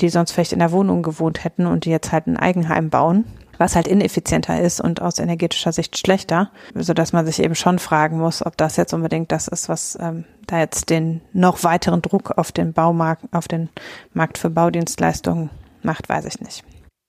die 0.00 0.08
sonst 0.08 0.32
vielleicht 0.32 0.52
in 0.52 0.58
der 0.58 0.72
Wohnung 0.72 1.02
gewohnt 1.02 1.44
hätten 1.44 1.66
und 1.66 1.84
die 1.84 1.90
jetzt 1.90 2.12
halt 2.12 2.26
ein 2.26 2.36
Eigenheim 2.36 2.90
bauen, 2.90 3.24
was 3.58 3.74
halt 3.74 3.88
ineffizienter 3.88 4.60
ist 4.60 4.80
und 4.80 5.00
aus 5.00 5.18
energetischer 5.18 5.72
Sicht 5.72 5.98
schlechter, 5.98 6.50
so 6.74 6.92
dass 6.92 7.12
man 7.12 7.24
sich 7.24 7.42
eben 7.42 7.54
schon 7.54 7.78
fragen 7.78 8.18
muss, 8.18 8.44
ob 8.44 8.56
das 8.56 8.76
jetzt 8.76 8.92
unbedingt 8.92 9.32
das 9.32 9.48
ist, 9.48 9.68
was 9.68 9.98
ähm, 10.00 10.24
da 10.46 10.58
jetzt 10.58 10.90
den 10.90 11.22
noch 11.32 11.64
weiteren 11.64 12.02
Druck 12.02 12.32
auf 12.36 12.52
den 12.52 12.74
Baumarkt, 12.74 13.24
auf 13.32 13.48
den 13.48 13.70
Markt 14.12 14.38
für 14.38 14.50
Baudienstleistungen 14.50 15.50
macht, 15.82 16.08
weiß 16.08 16.26
ich 16.26 16.40
nicht. 16.40 16.64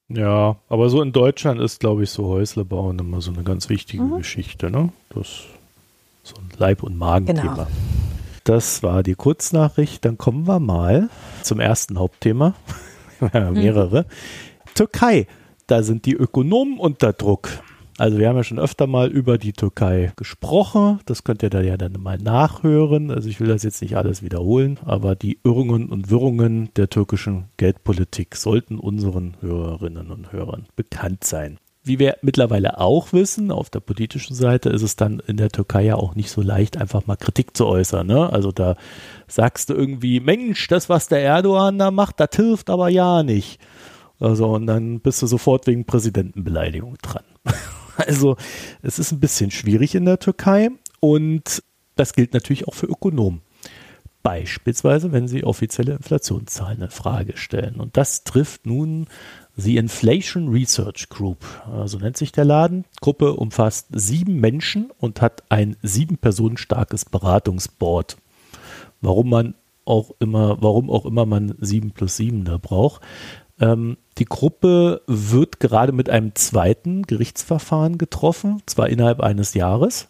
Ja, 0.09 0.55
aber 0.69 0.89
so 0.89 1.01
in 1.01 1.11
Deutschland 1.11 1.59
ist, 1.59 1.81
glaube 1.81 2.03
ich, 2.03 2.11
so 2.11 2.27
Häusle 2.27 2.63
bauen 2.63 2.97
immer 2.97 3.19
so 3.19 3.31
eine 3.31 3.43
ganz 3.43 3.67
wichtige 3.67 4.03
mhm. 4.03 4.17
Geschichte, 4.17 4.71
ne? 4.71 4.93
Das 5.09 5.43
so 6.27 6.35
ein 6.35 6.49
Leib- 6.57 6.83
und 6.83 6.97
Magenthema. 6.97 7.53
Genau. 7.53 7.67
Das 8.43 8.83
war 8.83 9.03
die 9.03 9.15
Kurznachricht. 9.15 10.05
Dann 10.05 10.17
kommen 10.17 10.47
wir 10.47 10.59
mal 10.59 11.09
zum 11.43 11.59
ersten 11.59 11.97
Hauptthema. 11.99 12.53
Mhm. 13.19 13.53
mehrere. 13.53 14.01
Mhm. 14.03 14.73
Türkei, 14.75 15.27
da 15.65 15.81
sind 15.81 16.05
die 16.05 16.13
Ökonomen 16.13 16.77
unter 16.77 17.13
Druck. 17.13 17.49
Also 17.97 18.19
wir 18.19 18.29
haben 18.29 18.35
ja 18.35 18.43
schon 18.43 18.59
öfter 18.59 18.85
mal 18.85 19.09
über 19.09 19.39
die 19.39 19.53
Türkei 19.53 20.13
gesprochen. 20.17 20.99
Das 21.05 21.23
könnt 21.23 21.41
ihr 21.41 21.49
da 21.49 21.61
ja 21.61 21.77
dann 21.77 21.93
mal 21.93 22.19
nachhören. 22.19 23.09
Also 23.09 23.27
ich 23.27 23.39
will 23.39 23.47
das 23.47 23.63
jetzt 23.63 23.81
nicht 23.81 23.97
alles 23.97 24.21
wiederholen, 24.21 24.77
aber 24.85 25.15
die 25.15 25.39
Irrungen 25.43 25.89
und 25.89 26.11
Wirrungen 26.11 26.69
der 26.75 26.89
türkischen 26.89 27.45
Geldpolitik 27.57 28.35
sollten 28.35 28.77
unseren 28.77 29.35
Hörerinnen 29.41 30.11
und 30.11 30.31
Hörern 30.31 30.67
bekannt 30.75 31.23
sein. 31.23 31.57
Wie 31.87 31.99
wir 31.99 32.17
mittlerweile 32.21 32.79
auch 32.79 33.13
wissen, 33.13 33.51
auf 33.51 33.69
der 33.69 33.79
politischen 33.79 34.35
Seite 34.35 34.69
ist 34.69 34.81
es 34.81 34.95
dann 34.95 35.19
in 35.25 35.37
der 35.37 35.49
Türkei 35.49 35.85
ja 35.85 35.95
auch 35.95 36.15
nicht 36.15 36.29
so 36.29 36.41
leicht, 36.41 36.77
einfach 36.77 37.07
mal 37.07 37.15
Kritik 37.15 37.55
zu 37.55 37.65
äußern. 37.65 38.05
Ne? 38.05 38.31
Also 38.31 38.51
da 38.51 38.75
sagst 39.27 39.69
du 39.69 39.73
irgendwie, 39.73 40.19
Mensch, 40.19 40.67
das, 40.67 40.89
was 40.89 41.07
der 41.07 41.23
Erdogan 41.23 41.77
da 41.79 41.91
macht, 41.91 42.19
das 42.19 42.29
hilft 42.35 42.69
aber 42.69 42.89
ja 42.89 43.23
nicht. 43.23 43.59
Also 44.19 44.47
und 44.53 44.67
dann 44.67 44.99
bist 44.99 45.21
du 45.21 45.27
sofort 45.27 45.67
wegen 45.67 45.85
Präsidentenbeleidigung 45.85 46.97
dran. 47.01 47.23
Also 47.99 48.37
es 48.83 48.99
ist 48.99 49.11
ein 49.11 49.19
bisschen 49.19 49.49
schwierig 49.49 49.95
in 49.95 50.05
der 50.05 50.19
Türkei 50.19 50.69
und 50.99 51.63
das 51.95 52.13
gilt 52.13 52.35
natürlich 52.35 52.67
auch 52.67 52.75
für 52.75 52.85
Ökonomen. 52.85 53.41
Beispielsweise, 54.21 55.11
wenn 55.11 55.27
sie 55.27 55.43
offizielle 55.43 55.93
Inflationszahlen 55.93 56.81
in 56.83 56.89
Frage 56.89 57.37
stellen. 57.37 57.77
Und 57.77 57.97
das 57.97 58.23
trifft 58.23 58.65
nun 58.67 59.07
die 59.57 59.77
Inflation 59.77 60.49
Research 60.49 61.09
Group, 61.09 61.43
so 61.85 61.97
nennt 61.97 62.15
sich 62.15 62.31
der 62.31 62.45
Laden. 62.45 62.85
Gruppe 63.01 63.33
umfasst 63.33 63.87
sieben 63.91 64.39
Menschen 64.39 64.91
und 64.99 65.21
hat 65.21 65.43
ein 65.49 65.75
sieben 65.81 66.17
Personen 66.17 66.57
starkes 66.57 67.05
Beratungsboard. 67.05 68.17
Warum 69.01 69.29
man 69.29 69.55
auch 69.87 70.11
immer, 70.19 70.61
warum 70.61 70.89
auch 70.89 71.05
immer 71.05 71.25
man 71.25 71.55
sieben 71.59 71.91
plus 71.91 72.17
sieben 72.17 72.43
da 72.45 72.57
braucht. 72.57 73.01
Ähm, 73.59 73.97
die 74.17 74.25
Gruppe 74.25 75.01
wird 75.07 75.59
gerade 75.59 75.91
mit 75.91 76.09
einem 76.09 76.35
zweiten 76.35 77.03
Gerichtsverfahren 77.03 77.97
getroffen, 77.97 78.61
zwar 78.65 78.89
innerhalb 78.89 79.21
eines 79.21 79.53
Jahres. 79.53 80.09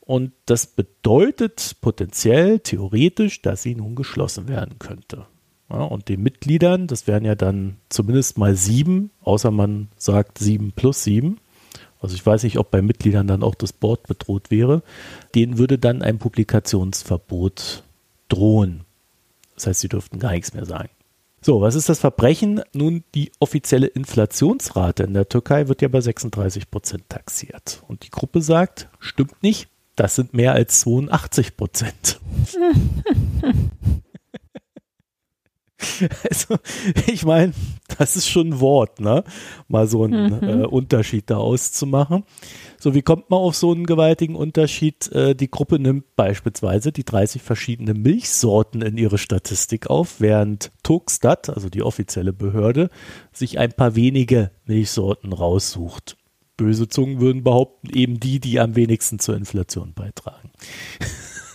Und 0.00 0.32
das 0.46 0.66
bedeutet 0.66 1.76
potenziell, 1.80 2.58
theoretisch, 2.58 3.40
dass 3.40 3.62
sie 3.62 3.74
nun 3.74 3.94
geschlossen 3.94 4.48
werden 4.48 4.78
könnte. 4.78 5.26
Ja, 5.74 5.80
und 5.80 6.08
den 6.08 6.22
Mitgliedern, 6.22 6.86
das 6.86 7.08
wären 7.08 7.24
ja 7.24 7.34
dann 7.34 7.78
zumindest 7.88 8.38
mal 8.38 8.54
sieben, 8.54 9.10
außer 9.22 9.50
man 9.50 9.88
sagt 9.96 10.38
sieben 10.38 10.70
plus 10.70 11.02
sieben. 11.02 11.38
Also 12.00 12.14
ich 12.14 12.24
weiß 12.24 12.44
nicht, 12.44 12.58
ob 12.58 12.70
bei 12.70 12.80
Mitgliedern 12.80 13.26
dann 13.26 13.42
auch 13.42 13.56
das 13.56 13.72
Board 13.72 14.06
bedroht 14.06 14.52
wäre. 14.52 14.84
Denen 15.34 15.58
würde 15.58 15.78
dann 15.78 16.02
ein 16.02 16.18
Publikationsverbot 16.18 17.82
drohen. 18.28 18.84
Das 19.56 19.66
heißt, 19.66 19.80
sie 19.80 19.88
dürften 19.88 20.20
gar 20.20 20.30
nichts 20.30 20.54
mehr 20.54 20.64
sagen. 20.64 20.90
So, 21.40 21.60
was 21.60 21.74
ist 21.74 21.88
das 21.88 21.98
Verbrechen? 21.98 22.62
Nun, 22.72 23.02
die 23.16 23.32
offizielle 23.40 23.88
Inflationsrate 23.88 25.02
in 25.02 25.14
der 25.14 25.28
Türkei 25.28 25.66
wird 25.66 25.82
ja 25.82 25.88
bei 25.88 26.00
36 26.00 26.70
Prozent 26.70 27.08
taxiert. 27.08 27.82
Und 27.88 28.04
die 28.04 28.10
Gruppe 28.10 28.42
sagt, 28.42 28.88
stimmt 29.00 29.42
nicht, 29.42 29.68
das 29.96 30.14
sind 30.14 30.34
mehr 30.34 30.52
als 30.52 30.80
82 30.80 31.56
Prozent. 31.56 32.20
Also, 36.30 36.56
ich 37.06 37.24
meine, 37.24 37.52
das 37.98 38.16
ist 38.16 38.28
schon 38.28 38.48
ein 38.48 38.60
Wort, 38.60 39.00
ne? 39.00 39.24
Mal 39.68 39.86
so 39.86 40.04
einen 40.04 40.38
mhm. 40.40 40.48
äh, 40.48 40.66
Unterschied 40.66 41.30
da 41.30 41.36
auszumachen. 41.36 42.24
So, 42.78 42.94
wie 42.94 43.02
kommt 43.02 43.30
man 43.30 43.40
auf 43.40 43.54
so 43.54 43.72
einen 43.72 43.86
gewaltigen 43.86 44.36
Unterschied? 44.36 45.10
Äh, 45.12 45.34
die 45.34 45.50
Gruppe 45.50 45.78
nimmt 45.78 46.16
beispielsweise 46.16 46.92
die 46.92 47.04
30 47.04 47.42
verschiedene 47.42 47.94
Milchsorten 47.94 48.82
in 48.82 48.96
ihre 48.96 49.18
Statistik 49.18 49.88
auf, 49.88 50.20
während 50.20 50.72
Turkstadt, 50.82 51.48
also 51.48 51.68
die 51.68 51.82
offizielle 51.82 52.32
Behörde, 52.32 52.90
sich 53.32 53.58
ein 53.58 53.72
paar 53.72 53.94
wenige 53.94 54.50
Milchsorten 54.66 55.32
raussucht. 55.32 56.16
Böse 56.56 56.88
Zungen 56.88 57.20
würden 57.20 57.42
behaupten, 57.42 57.88
eben 57.96 58.20
die, 58.20 58.38
die 58.38 58.60
am 58.60 58.76
wenigsten 58.76 59.18
zur 59.18 59.36
Inflation 59.36 59.92
beitragen. 59.94 60.50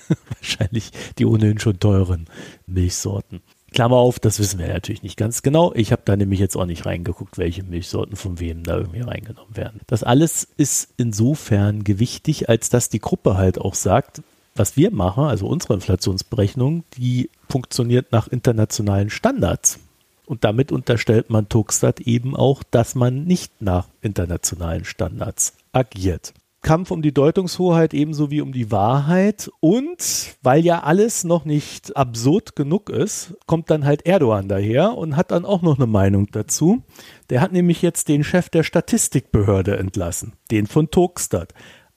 Wahrscheinlich 0.29 0.91
die 1.17 1.25
ohnehin 1.25 1.59
schon 1.59 1.79
teuren 1.79 2.25
Milchsorten. 2.65 3.41
Klammer 3.69 3.97
auf, 3.97 4.19
das 4.19 4.39
wissen 4.39 4.59
wir 4.59 4.67
natürlich 4.67 5.03
nicht 5.03 5.17
ganz 5.17 5.41
genau. 5.41 5.73
Ich 5.73 5.91
habe 5.91 6.01
da 6.05 6.15
nämlich 6.15 6.39
jetzt 6.39 6.55
auch 6.55 6.65
nicht 6.65 6.85
reingeguckt, 6.85 7.37
welche 7.37 7.63
Milchsorten 7.63 8.15
von 8.15 8.39
wem 8.39 8.63
da 8.63 8.77
irgendwie 8.77 9.01
reingenommen 9.01 9.55
werden. 9.55 9.81
Das 9.87 10.03
alles 10.03 10.47
ist 10.57 10.89
insofern 10.97 11.83
gewichtig, 11.83 12.49
als 12.49 12.69
dass 12.69 12.89
die 12.89 12.99
Gruppe 12.99 13.37
halt 13.37 13.59
auch 13.59 13.75
sagt, 13.75 14.21
was 14.55 14.75
wir 14.75 14.91
machen, 14.91 15.23
also 15.23 15.47
unsere 15.47 15.73
Inflationsberechnung, 15.73 16.83
die 16.97 17.29
funktioniert 17.49 18.11
nach 18.11 18.27
internationalen 18.27 19.09
Standards. 19.09 19.79
Und 20.25 20.43
damit 20.43 20.71
unterstellt 20.71 21.29
man 21.29 21.49
Tuxtat 21.49 22.01
eben 22.01 22.35
auch, 22.35 22.61
dass 22.63 22.93
man 22.93 23.23
nicht 23.23 23.61
nach 23.61 23.87
internationalen 24.01 24.85
Standards 24.85 25.55
agiert. 25.71 26.33
Kampf 26.61 26.91
um 26.91 27.01
die 27.01 27.13
Deutungshoheit 27.13 27.93
ebenso 27.93 28.31
wie 28.31 28.41
um 28.41 28.51
die 28.51 28.71
Wahrheit. 28.71 29.49
Und 29.59 30.35
weil 30.41 30.63
ja 30.65 30.81
alles 30.83 31.23
noch 31.23 31.45
nicht 31.45 31.95
absurd 31.95 32.55
genug 32.55 32.89
ist, 32.89 33.35
kommt 33.45 33.69
dann 33.69 33.85
halt 33.85 34.05
Erdogan 34.05 34.47
daher 34.47 34.97
und 34.97 35.15
hat 35.15 35.31
dann 35.31 35.45
auch 35.45 35.61
noch 35.61 35.77
eine 35.77 35.87
Meinung 35.87 36.27
dazu. 36.31 36.83
Der 37.29 37.41
hat 37.41 37.51
nämlich 37.51 37.81
jetzt 37.81 38.09
den 38.09 38.23
Chef 38.23 38.49
der 38.49 38.63
Statistikbehörde 38.63 39.77
entlassen, 39.77 40.33
den 40.51 40.67
von 40.67 40.91
Turkstadt. 40.91 41.53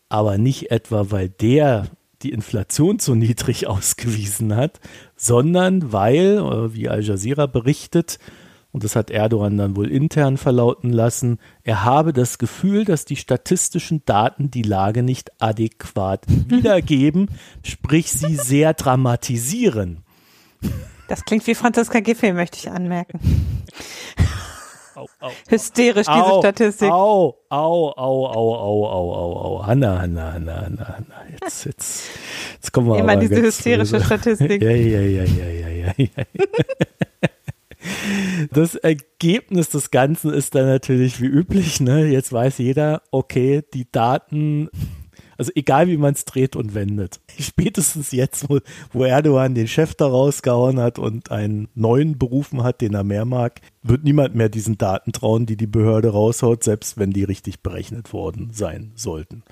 Aber 0.09 0.38
nicht 0.38 0.71
etwa, 0.71 1.11
weil 1.11 1.28
der 1.28 1.88
die 2.23 2.31
Inflation 2.31 2.99
so 2.99 3.14
niedrig 3.14 3.66
ausgewiesen 3.66 4.54
hat, 4.54 4.81
sondern 5.16 5.92
weil, 5.92 6.38
äh, 6.38 6.75
wie 6.75 6.88
Al 6.88 7.02
Jazeera 7.02 7.47
berichtet, 7.47 8.19
und 8.72 8.84
das 8.84 8.96
hat 8.96 9.10
Erdogan 9.10 9.58
dann 9.58 9.76
wohl 9.76 9.90
intern 9.90 10.38
verlauten 10.38 10.90
lassen, 10.90 11.38
er 11.62 11.84
habe 11.84 12.12
das 12.12 12.38
Gefühl, 12.38 12.84
dass 12.84 13.04
die 13.04 13.16
statistischen 13.16 14.02
Daten 14.06 14.50
die 14.50 14.62
Lage 14.62 15.02
nicht 15.02 15.30
adäquat 15.40 16.24
wiedergeben, 16.48 17.28
sprich 17.62 18.10
sie 18.10 18.36
sehr 18.36 18.72
dramatisieren. 18.74 20.02
Das 21.08 21.24
klingt 21.24 21.46
wie 21.46 21.54
Franziska 21.54 22.00
Giffey, 22.00 22.32
möchte 22.32 22.58
ich 22.58 22.70
anmerken. 22.70 23.20
Au, 24.94 25.08
au, 25.20 25.30
Hysterisch, 25.48 26.06
au, 26.06 26.14
diese 26.14 26.38
Statistik. 26.38 26.90
Au, 26.90 27.38
au, 27.48 27.92
au, 27.96 28.26
au, 28.26 28.54
au, 28.54 28.86
au, 28.86 29.14
au, 29.14 29.56
au. 29.56 29.66
Hanna, 29.66 29.98
Hanna, 30.00 30.34
Hanna, 30.34 30.54
Hanna, 30.54 30.84
Hanna. 30.84 31.24
Jetzt, 31.40 31.64
jetzt, 31.64 32.10
jetzt 32.54 32.72
kommen 32.72 32.88
wir 32.88 32.98
Immer 32.98 33.16
diese 33.16 33.40
hysterische. 33.40 34.00
Statistik. 34.04 34.62
Ja, 34.62 34.70
ja, 34.70 35.00
ja, 35.00 35.24
ja, 35.24 35.48
ja, 35.48 35.68
ja. 35.68 35.92
ja. 35.96 36.06
Das 38.50 38.74
Ergebnis 38.74 39.68
des 39.68 39.90
Ganzen 39.90 40.32
ist 40.32 40.54
dann 40.54 40.66
natürlich 40.66 41.20
wie 41.20 41.26
üblich, 41.26 41.80
ne? 41.80 42.06
Jetzt 42.06 42.32
weiß 42.32 42.58
jeder, 42.58 43.02
okay, 43.10 43.62
die 43.74 43.90
Daten, 43.90 44.68
also 45.42 45.50
egal 45.56 45.88
wie 45.88 45.96
man 45.96 46.14
es 46.14 46.25
dreht 46.25 46.54
und 46.54 46.72
wendet. 46.72 47.20
Spätestens 47.40 48.12
jetzt, 48.12 48.49
wo, 48.49 48.61
wo 48.92 49.02
Erdogan 49.02 49.56
den 49.56 49.66
Chef 49.66 49.96
da 49.96 50.06
rausgehauen 50.06 50.78
hat 50.78 51.00
und 51.00 51.32
einen 51.32 51.66
neuen 51.75 52.16
berufen 52.16 52.62
hat, 52.62 52.80
den 52.80 52.94
er 52.94 53.02
mehr 53.02 53.25
mag, 53.25 53.61
wird 53.82 54.04
niemand 54.04 54.37
mehr 54.37 54.49
diesen 54.49 54.78
Daten 54.78 55.11
trauen, 55.11 55.44
die 55.44 55.56
die 55.56 55.66
Behörde 55.66 56.11
raushaut, 56.11 56.62
selbst 56.62 56.96
wenn 56.96 57.11
die 57.11 57.25
richtig 57.25 57.61
berechnet 57.61 58.12
worden 58.12 58.50
sein 58.52 58.92
sollten. 58.94 59.42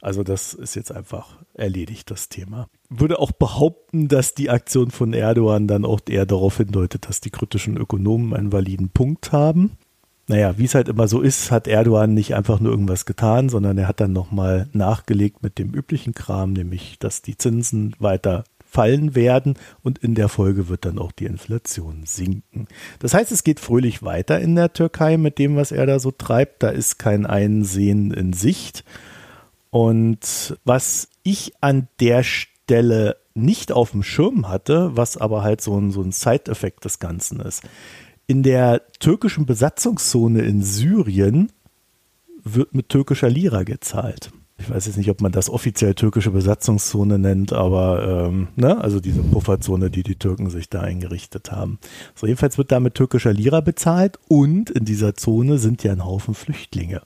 Also 0.00 0.22
das 0.22 0.54
ist 0.54 0.76
jetzt 0.76 0.92
einfach 0.92 1.38
erledigt, 1.54 2.12
das 2.12 2.28
Thema. 2.28 2.68
Würde 2.88 3.18
auch 3.18 3.32
behaupten, 3.32 4.06
dass 4.06 4.34
die 4.34 4.50
Aktion 4.50 4.92
von 4.92 5.12
Erdogan 5.12 5.66
dann 5.66 5.84
auch 5.84 6.00
eher 6.08 6.26
darauf 6.26 6.58
hindeutet, 6.58 7.08
dass 7.08 7.20
die 7.20 7.30
kritischen 7.30 7.76
Ökonomen 7.76 8.34
einen 8.34 8.52
validen 8.52 8.90
Punkt 8.90 9.32
haben. 9.32 9.72
Naja, 10.30 10.56
wie 10.58 10.64
es 10.64 10.76
halt 10.76 10.88
immer 10.88 11.08
so 11.08 11.22
ist, 11.22 11.50
hat 11.50 11.66
Erdogan 11.66 12.14
nicht 12.14 12.36
einfach 12.36 12.60
nur 12.60 12.70
irgendwas 12.70 13.04
getan, 13.04 13.48
sondern 13.48 13.76
er 13.78 13.88
hat 13.88 13.98
dann 13.98 14.12
nochmal 14.12 14.68
nachgelegt 14.72 15.42
mit 15.42 15.58
dem 15.58 15.74
üblichen 15.74 16.14
Kram, 16.14 16.52
nämlich, 16.52 17.00
dass 17.00 17.20
die 17.20 17.36
Zinsen 17.36 17.96
weiter 17.98 18.44
fallen 18.64 19.16
werden 19.16 19.54
und 19.82 19.98
in 19.98 20.14
der 20.14 20.28
Folge 20.28 20.68
wird 20.68 20.84
dann 20.84 21.00
auch 21.00 21.10
die 21.10 21.24
Inflation 21.24 22.02
sinken. 22.04 22.68
Das 23.00 23.12
heißt, 23.12 23.32
es 23.32 23.42
geht 23.42 23.58
fröhlich 23.58 24.04
weiter 24.04 24.38
in 24.38 24.54
der 24.54 24.72
Türkei 24.72 25.16
mit 25.16 25.40
dem, 25.40 25.56
was 25.56 25.72
er 25.72 25.84
da 25.86 25.98
so 25.98 26.12
treibt. 26.12 26.62
Da 26.62 26.68
ist 26.68 27.00
kein 27.00 27.26
Einsehen 27.26 28.12
in 28.12 28.32
Sicht. 28.32 28.84
Und 29.70 30.56
was 30.64 31.08
ich 31.24 31.54
an 31.60 31.88
der 31.98 32.22
Stelle 32.22 33.16
nicht 33.34 33.72
auf 33.72 33.90
dem 33.90 34.04
Schirm 34.04 34.48
hatte, 34.48 34.96
was 34.96 35.16
aber 35.16 35.42
halt 35.42 35.60
so 35.60 35.76
ein, 35.76 35.90
so 35.90 36.02
ein 36.02 36.12
Side-Effekt 36.12 36.84
des 36.84 37.00
Ganzen 37.00 37.40
ist. 37.40 37.64
In 38.30 38.44
der 38.44 38.82
türkischen 39.00 39.44
Besatzungszone 39.44 40.42
in 40.42 40.62
Syrien 40.62 41.50
wird 42.44 42.76
mit 42.76 42.88
türkischer 42.88 43.28
Lira 43.28 43.64
gezahlt. 43.64 44.30
ich 44.56 44.70
weiß 44.70 44.86
jetzt 44.86 44.98
nicht, 44.98 45.10
ob 45.10 45.20
man 45.20 45.32
das 45.32 45.50
offiziell 45.50 45.94
türkische 45.94 46.30
Besatzungszone 46.30 47.18
nennt, 47.18 47.52
aber 47.52 48.28
ähm, 48.28 48.46
ne, 48.54 48.80
also 48.80 49.00
diese 49.00 49.20
Pufferzone, 49.20 49.90
die 49.90 50.04
die 50.04 50.14
Türken 50.14 50.48
sich 50.48 50.68
da 50.68 50.80
eingerichtet 50.80 51.50
haben. 51.50 51.80
So 52.14 52.28
jedenfalls 52.28 52.56
wird 52.56 52.70
da 52.70 52.78
mit 52.78 52.94
türkischer 52.94 53.32
Lira 53.32 53.62
bezahlt 53.62 54.20
und 54.28 54.70
in 54.70 54.84
dieser 54.84 55.16
Zone 55.16 55.58
sind 55.58 55.82
ja 55.82 55.90
ein 55.90 56.04
Haufen 56.04 56.34
Flüchtlinge. 56.34 57.02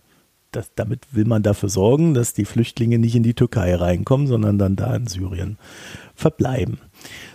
Das, 0.53 0.73
damit 0.75 1.07
will 1.13 1.25
man 1.25 1.43
dafür 1.43 1.71
sorgen, 1.71 2.13
dass 2.13 2.35
die 2.35 2.45
Flüchtlinge 2.45 2.99
nicht 2.99 3.17
in 3.17 3.23
die 3.23 3.33
Türkei 3.33 3.75
reinkommen, 3.75 4.27
sondern 4.27 4.59
dann 4.59 4.77
da 4.77 4.95
in 4.95 5.07
Syrien 5.07 5.57
verbleiben. 6.15 6.81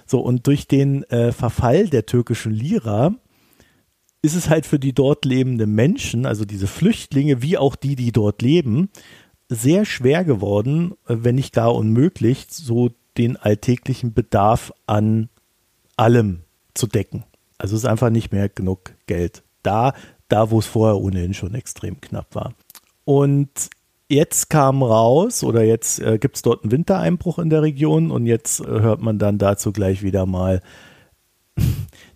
So, 0.05 0.19
und 0.19 0.45
durch 0.45 0.67
den 0.67 1.05
äh, 1.05 1.31
Verfall 1.31 1.87
der 1.87 2.05
türkischen 2.05 2.51
Lira 2.51 3.15
ist 4.21 4.35
es 4.35 4.49
halt 4.49 4.65
für 4.65 4.79
die 4.79 4.93
dort 4.93 5.25
lebenden 5.25 5.73
Menschen, 5.73 6.25
also 6.25 6.45
diese 6.45 6.67
Flüchtlinge, 6.67 7.41
wie 7.41 7.57
auch 7.57 7.75
die, 7.75 7.95
die 7.95 8.11
dort 8.11 8.41
leben, 8.41 8.89
sehr 9.47 9.85
schwer 9.85 10.23
geworden, 10.23 10.93
wenn 11.05 11.35
nicht 11.35 11.53
gar 11.53 11.73
unmöglich, 11.73 12.47
so 12.49 12.91
den 13.17 13.37
alltäglichen 13.37 14.13
Bedarf 14.13 14.71
an 14.85 15.29
allem 15.95 16.41
zu 16.73 16.87
decken. 16.87 17.23
Also 17.57 17.75
es 17.75 17.83
ist 17.83 17.89
einfach 17.89 18.09
nicht 18.09 18.31
mehr 18.31 18.49
genug 18.49 18.93
Geld 19.07 19.43
da, 19.63 19.93
da 20.27 20.51
wo 20.51 20.59
es 20.59 20.65
vorher 20.65 20.97
ohnehin 20.97 21.33
schon 21.33 21.55
extrem 21.55 21.99
knapp 21.99 22.33
war. 22.35 22.53
Und 23.03 23.69
jetzt 24.07 24.49
kam 24.49 24.83
raus 24.83 25.43
oder 25.43 25.63
jetzt 25.63 25.99
äh, 25.99 26.17
gibt 26.17 26.35
es 26.37 26.41
dort 26.41 26.63
einen 26.63 26.71
Wintereinbruch 26.71 27.39
in 27.39 27.49
der 27.49 27.61
Region 27.61 28.11
und 28.11 28.25
jetzt 28.25 28.59
äh, 28.59 28.65
hört 28.65 29.01
man 29.01 29.19
dann 29.19 29.37
dazu 29.37 29.71
gleich 29.71 30.03
wieder 30.03 30.25
mal, 30.25 30.61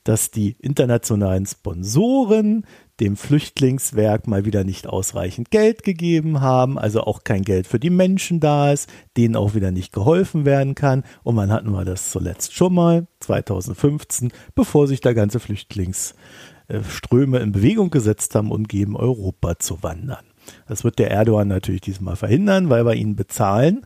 dass 0.03 0.31
die 0.31 0.55
internationalen 0.59 1.45
Sponsoren 1.45 2.65
dem 2.99 3.17
Flüchtlingswerk 3.17 4.27
mal 4.27 4.45
wieder 4.45 4.63
nicht 4.63 4.87
ausreichend 4.87 5.51
Geld 5.51 5.83
gegeben 5.83 6.41
haben, 6.41 6.77
also 6.77 7.01
auch 7.01 7.23
kein 7.23 7.41
Geld 7.41 7.67
für 7.67 7.79
die 7.79 7.89
Menschen 7.89 8.39
da 8.39 8.71
ist, 8.71 8.89
denen 9.17 9.35
auch 9.35 9.55
wieder 9.55 9.71
nicht 9.71 9.93
geholfen 9.93 10.45
werden 10.45 10.75
kann. 10.75 11.03
Und 11.23 11.35
wann 11.35 11.51
hatten 11.51 11.71
wir 11.71 11.85
das 11.85 12.11
zuletzt 12.11 12.53
schon 12.53 12.73
mal? 12.73 13.07
2015, 13.21 14.31
bevor 14.53 14.87
sich 14.87 15.01
da 15.01 15.13
ganze 15.13 15.39
Flüchtlingsströme 15.39 17.39
in 17.39 17.51
Bewegung 17.51 17.89
gesetzt 17.89 18.35
haben 18.35 18.51
und 18.51 18.69
gegen 18.69 18.95
Europa 18.95 19.57
zu 19.57 19.81
wandern. 19.81 20.25
Das 20.67 20.83
wird 20.83 20.99
der 20.99 21.09
Erdogan 21.09 21.47
natürlich 21.47 21.81
diesmal 21.81 22.15
verhindern, 22.15 22.69
weil 22.69 22.85
wir 22.85 22.95
ihn 22.95 23.15
bezahlen. 23.15 23.85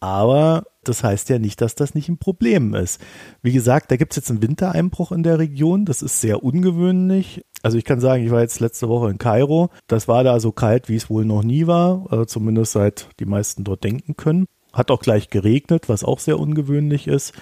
Aber 0.00 0.64
das 0.84 1.02
heißt 1.02 1.28
ja 1.30 1.38
nicht, 1.38 1.60
dass 1.60 1.74
das 1.74 1.94
nicht 1.94 2.08
ein 2.08 2.18
Problem 2.18 2.74
ist. 2.74 3.00
Wie 3.42 3.52
gesagt, 3.52 3.90
da 3.90 3.96
gibt 3.96 4.12
es 4.12 4.16
jetzt 4.16 4.30
einen 4.30 4.42
Wintereinbruch 4.42 5.10
in 5.10 5.22
der 5.22 5.38
Region. 5.38 5.84
Das 5.84 6.02
ist 6.02 6.20
sehr 6.20 6.42
ungewöhnlich. 6.42 7.44
Also 7.62 7.78
ich 7.78 7.84
kann 7.84 8.00
sagen, 8.00 8.24
ich 8.24 8.30
war 8.30 8.42
jetzt 8.42 8.60
letzte 8.60 8.88
Woche 8.88 9.10
in 9.10 9.18
Kairo. 9.18 9.70
Das 9.86 10.06
war 10.06 10.22
da 10.22 10.38
so 10.38 10.52
kalt, 10.52 10.88
wie 10.88 10.96
es 10.96 11.10
wohl 11.10 11.24
noch 11.24 11.42
nie 11.42 11.66
war. 11.66 12.12
Äh, 12.12 12.26
zumindest 12.26 12.72
seit 12.72 13.08
die 13.18 13.24
meisten 13.24 13.64
dort 13.64 13.84
denken 13.84 14.16
können. 14.16 14.46
Hat 14.72 14.90
auch 14.90 15.00
gleich 15.00 15.30
geregnet, 15.30 15.88
was 15.88 16.04
auch 16.04 16.20
sehr 16.20 16.38
ungewöhnlich 16.38 17.08
ist. 17.08 17.32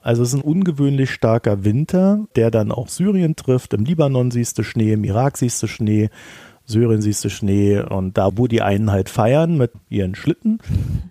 Also 0.00 0.22
es 0.22 0.30
ist 0.30 0.36
ein 0.36 0.40
ungewöhnlich 0.40 1.10
starker 1.10 1.64
Winter, 1.64 2.26
der 2.36 2.50
dann 2.50 2.72
auch 2.72 2.88
Syrien 2.88 3.36
trifft. 3.36 3.74
Im 3.74 3.84
Libanon 3.84 4.30
siehst 4.30 4.58
du 4.58 4.62
Schnee, 4.62 4.92
im 4.92 5.04
Irak 5.04 5.36
siehst 5.36 5.62
du 5.62 5.66
Schnee. 5.66 6.08
Syrien 6.64 7.00
siehst 7.00 7.24
du 7.24 7.30
Schnee 7.30 7.80
und 7.80 8.18
da, 8.18 8.30
wo 8.36 8.46
die 8.46 8.62
einen 8.62 8.90
halt 8.90 9.08
feiern 9.08 9.56
mit 9.56 9.72
ihren 9.88 10.14
Schlitten, 10.14 10.60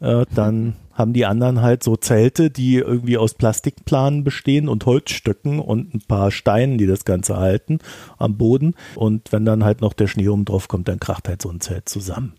äh, 0.02 0.26
dann 0.34 0.76
haben 0.98 1.14
die 1.14 1.28
anderen 1.28 1.62
halt 1.62 1.84
so 1.84 1.96
Zelte, 1.96 2.50
die 2.50 2.78
irgendwie 2.78 3.18
aus 3.18 3.36
Plastikplanen 3.36 4.24
bestehen 4.24 4.68
und 4.68 4.86
Holzstöcken 4.86 5.60
und 5.60 5.94
ein 5.94 6.02
paar 6.02 6.32
Steinen, 6.32 6.80
die 6.80 6.88
das 6.88 7.06
Ganze 7.06 7.38
halten 7.38 7.80
am 8.18 8.38
Boden. 8.38 8.74
Und 8.96 9.32
wenn 9.32 9.46
dann 9.46 9.64
halt 9.64 9.82
noch 9.82 9.94
der 9.94 10.08
Schnee 10.08 10.28
oben 10.28 10.46
drauf 10.46 10.68
kommt, 10.68 10.88
dann 10.88 11.00
kracht 11.00 11.28
halt 11.28 11.42
so 11.42 11.50
ein 11.50 11.62
Zelt 11.62 11.88
zusammen. 11.88 12.34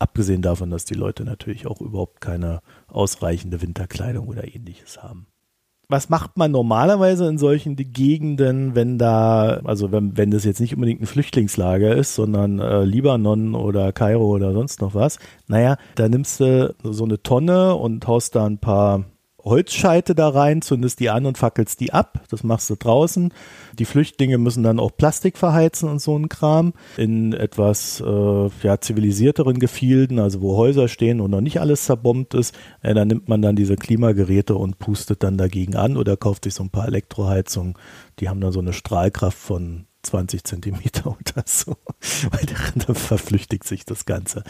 Abgesehen 0.00 0.42
davon, 0.42 0.70
dass 0.70 0.84
die 0.84 0.94
Leute 0.94 1.24
natürlich 1.24 1.68
auch 1.68 1.80
überhaupt 1.80 2.20
keine 2.20 2.60
ausreichende 2.88 3.62
Winterkleidung 3.62 4.26
oder 4.26 4.52
ähnliches 4.52 5.00
haben 5.00 5.28
was 5.92 6.08
macht 6.08 6.36
man 6.38 6.50
normalerweise 6.50 7.28
in 7.28 7.38
solchen 7.38 7.76
Gegenden, 7.76 8.74
wenn 8.74 8.98
da, 8.98 9.60
also 9.64 9.92
wenn, 9.92 10.16
wenn 10.16 10.30
das 10.30 10.44
jetzt 10.44 10.58
nicht 10.58 10.74
unbedingt 10.74 11.02
ein 11.02 11.06
Flüchtlingslager 11.06 11.94
ist, 11.94 12.14
sondern 12.14 12.58
äh, 12.58 12.82
Libanon 12.82 13.54
oder 13.54 13.92
Kairo 13.92 14.26
oder 14.26 14.52
sonst 14.54 14.80
noch 14.80 14.94
was? 14.94 15.18
Naja, 15.46 15.76
da 15.94 16.08
nimmst 16.08 16.40
du 16.40 16.74
so 16.82 17.04
eine 17.04 17.22
Tonne 17.22 17.76
und 17.76 18.06
haust 18.06 18.34
da 18.34 18.46
ein 18.46 18.58
paar 18.58 19.04
Holzscheite 19.44 20.14
da 20.14 20.28
rein, 20.28 20.62
zündest 20.62 21.00
die 21.00 21.10
an 21.10 21.26
und 21.26 21.38
fackelst 21.38 21.80
die 21.80 21.92
ab. 21.92 22.20
Das 22.30 22.44
machst 22.44 22.70
du 22.70 22.76
draußen. 22.76 23.32
Die 23.78 23.84
Flüchtlinge 23.84 24.38
müssen 24.38 24.62
dann 24.62 24.78
auch 24.78 24.96
Plastik 24.96 25.36
verheizen 25.36 25.88
und 25.88 26.00
so 26.00 26.16
ein 26.16 26.28
Kram. 26.28 26.74
In 26.96 27.32
etwas 27.32 28.00
äh, 28.00 28.50
ja, 28.62 28.80
zivilisierteren 28.80 29.58
Gefilden, 29.58 30.18
also 30.18 30.40
wo 30.40 30.56
Häuser 30.56 30.88
stehen 30.88 31.20
und 31.20 31.30
noch 31.30 31.40
nicht 31.40 31.60
alles 31.60 31.84
zerbombt 31.84 32.34
ist, 32.34 32.54
äh, 32.82 32.94
da 32.94 33.04
nimmt 33.04 33.28
man 33.28 33.42
dann 33.42 33.56
diese 33.56 33.76
Klimageräte 33.76 34.54
und 34.54 34.78
pustet 34.78 35.22
dann 35.22 35.38
dagegen 35.38 35.76
an 35.76 35.96
oder 35.96 36.16
kauft 36.16 36.44
sich 36.44 36.54
so 36.54 36.62
ein 36.62 36.70
paar 36.70 36.86
Elektroheizungen. 36.86 37.74
Die 38.20 38.28
haben 38.28 38.40
dann 38.40 38.52
so 38.52 38.60
eine 38.60 38.72
Strahlkraft 38.72 39.38
von 39.38 39.86
20 40.02 40.44
Zentimeter 40.44 41.06
oder 41.06 41.44
so, 41.46 41.76
weil 42.30 42.46
dann 42.46 42.94
verflüchtigt 42.94 43.64
sich 43.64 43.84
das 43.84 44.04
Ganze. 44.04 44.44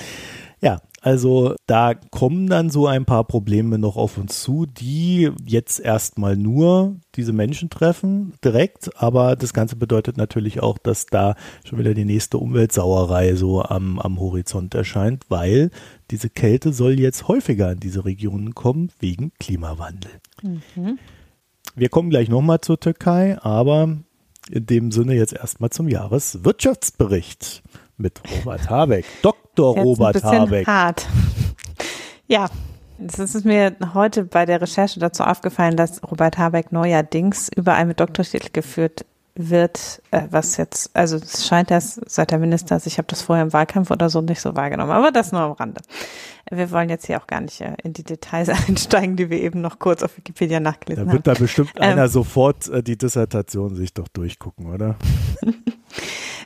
Ja, 0.61 0.81
also 1.03 1.57
da 1.67 1.95
kommen 1.95 2.47
dann 2.47 2.71
so 2.71 2.87
ein 2.87 3.05
paar 3.05 3.25
Probleme 3.25 3.77
noch 3.77 3.97
auf 3.97 4.19
uns 4.19 4.41
zu, 4.41 4.67
die 4.67 5.33
jetzt 5.45 5.81
erstmal 5.81 6.37
nur 6.37 6.95
diese 7.17 7.33
Menschen 7.33 7.71
treffen, 7.71 8.35
direkt, 8.45 8.97
aber 9.03 9.35
das 9.35 9.53
Ganze 9.53 9.75
bedeutet 9.75 10.17
natürlich 10.17 10.63
auch, 10.63 10.79
dass 10.79 11.07
da 11.07 11.35
schon 11.65 11.81
wieder 11.81 11.93
die 11.95 12.05
nächste 12.05 12.39
Umweltsauerei 12.39 13.35
so 13.35 13.65
am, 13.65 13.99
am 13.99 14.21
Horizont 14.21 14.77
erscheint, 14.77 15.25
weil 15.29 15.71
diese 16.13 16.31
Kälte 16.31 16.73
soll 16.73 17.01
jetzt 17.01 17.27
häufiger 17.27 17.73
in 17.73 17.81
diese 17.81 18.05
Regionen 18.05 18.55
kommen 18.55 18.93
wegen 19.01 19.33
Klimawandel. 19.41 20.13
Mhm. 20.43 21.01
Wir 21.75 21.89
kommen 21.89 22.11
gleich 22.11 22.29
nochmal 22.29 22.61
zur 22.61 22.79
Türkei, 22.79 23.37
aber 23.43 23.97
in 24.51 24.67
dem 24.67 24.93
Sinne 24.93 25.15
jetzt 25.15 25.33
erstmal 25.33 25.71
zum 25.71 25.89
Jahreswirtschaftsbericht 25.89 27.63
mit 27.97 28.21
Robert 28.31 28.69
Habeck. 28.69 29.05
Dr. 29.23 29.43
Jetzt 29.77 29.85
Robert 29.85 30.17
ein 30.17 30.23
bisschen 30.23 30.41
Habeck. 30.41 30.67
Hart. 30.67 31.07
Ja, 32.27 32.49
es 33.07 33.19
ist 33.19 33.45
mir 33.45 33.77
heute 33.95 34.25
bei 34.25 34.47
der 34.47 34.61
Recherche 34.61 35.01
dazu 35.01 35.25
aufgefallen, 35.25 35.77
dass 35.77 36.03
Robert 36.03 36.39
Habeck 36.39 36.73
neuerdings 36.73 37.49
überall 37.55 37.87
mit 37.87 38.01
Doktortitel 38.01 38.49
geführt 38.53 39.05
wird, 39.35 40.03
äh, 40.11 40.23
was 40.31 40.57
jetzt, 40.59 40.91
also 40.95 41.17
es 41.17 41.47
scheint 41.47 41.71
das 41.71 42.01
seit 42.07 42.31
der 42.31 42.39
Minister, 42.39 42.75
also 42.75 42.87
ich 42.87 42.99
habe 42.99 43.09
das 43.09 43.23
vorher 43.23 43.45
im 43.45 43.53
Wahlkampf 43.53 43.91
oder 43.91 44.11
so 44.11 44.21
nicht 44.21 44.41
so 44.41 44.55
wahrgenommen, 44.57 44.93
aber 44.93 45.11
das 45.11 45.33
nur 45.33 45.41
am 45.41 45.53
Rande. 45.53 45.81
Wir 46.51 46.71
wollen 46.71 46.91
jetzt 46.91 47.07
hier 47.07 47.19
auch 47.19 47.27
gar 47.27 47.41
nicht 47.41 47.61
äh, 47.63 47.75
in 47.83 47.95
die 47.95 48.05
Details 48.05 48.49
einsteigen, 48.69 49.17
die 49.17 49.31
wir 49.31 49.41
eben 49.41 49.63
noch 49.63 49.79
kurz 49.79 50.03
auf 50.03 50.17
Wikipedia 50.19 50.61
nachgelesen 50.61 51.05
haben. 51.05 51.09
Da 51.09 51.13
wird 51.15 51.27
da 51.27 51.35
bestimmt 51.35 51.73
ähm, 51.77 51.83
einer 51.83 52.09
sofort 52.09 52.69
äh, 52.69 52.83
die 52.83 52.99
Dissertation 52.99 53.75
sich 53.75 53.95
doch 53.95 54.09
durchgucken, 54.09 54.67
oder? 54.67 54.97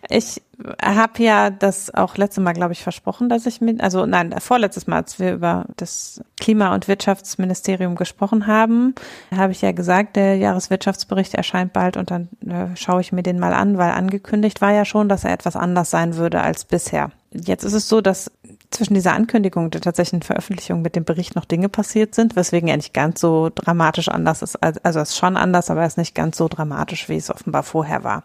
Ich 0.08 0.42
habe 0.82 1.22
ja 1.22 1.50
das 1.50 1.92
auch 1.94 2.16
letzte 2.16 2.40
Mal, 2.40 2.52
glaube 2.52 2.72
ich, 2.72 2.82
versprochen, 2.82 3.28
dass 3.28 3.46
ich 3.46 3.60
mit, 3.60 3.80
also 3.80 4.06
nein, 4.06 4.34
vorletztes 4.38 4.86
Mal, 4.86 4.96
als 4.96 5.18
wir 5.18 5.34
über 5.34 5.66
das 5.76 6.22
Klima- 6.40 6.74
und 6.74 6.88
Wirtschaftsministerium 6.88 7.96
gesprochen 7.96 8.46
haben, 8.46 8.94
habe 9.34 9.52
ich 9.52 9.62
ja 9.62 9.72
gesagt, 9.72 10.16
der 10.16 10.36
Jahreswirtschaftsbericht 10.36 11.34
erscheint 11.34 11.72
bald 11.72 11.96
und 11.96 12.10
dann 12.10 12.28
äh, 12.46 12.76
schaue 12.76 13.00
ich 13.00 13.12
mir 13.12 13.22
den 13.22 13.38
mal 13.38 13.52
an, 13.52 13.78
weil 13.78 13.90
angekündigt 13.90 14.60
war 14.60 14.72
ja 14.72 14.84
schon, 14.84 15.08
dass 15.08 15.24
er 15.24 15.32
etwas 15.32 15.56
anders 15.56 15.90
sein 15.90 16.16
würde 16.16 16.40
als 16.40 16.64
bisher. 16.64 17.10
Jetzt 17.32 17.64
ist 17.64 17.74
es 17.74 17.88
so, 17.88 18.00
dass 18.00 18.30
zwischen 18.70 18.94
dieser 18.94 19.14
Ankündigung 19.14 19.70
der 19.70 19.80
tatsächlichen 19.80 20.22
Veröffentlichung 20.22 20.82
mit 20.82 20.96
dem 20.96 21.04
Bericht 21.04 21.36
noch 21.36 21.44
Dinge 21.44 21.68
passiert 21.68 22.14
sind, 22.14 22.36
weswegen 22.36 22.68
er 22.68 22.76
nicht 22.76 22.94
ganz 22.94 23.20
so 23.20 23.50
dramatisch 23.54 24.08
anders 24.08 24.42
ist. 24.42 24.56
Also 24.56 25.00
es 25.00 25.10
ist 25.10 25.16
schon 25.16 25.36
anders, 25.36 25.70
aber 25.70 25.80
er 25.80 25.86
ist 25.86 25.98
nicht 25.98 26.14
ganz 26.14 26.36
so 26.36 26.48
dramatisch, 26.48 27.08
wie 27.08 27.16
es 27.16 27.30
offenbar 27.30 27.62
vorher 27.62 28.04
war. 28.04 28.24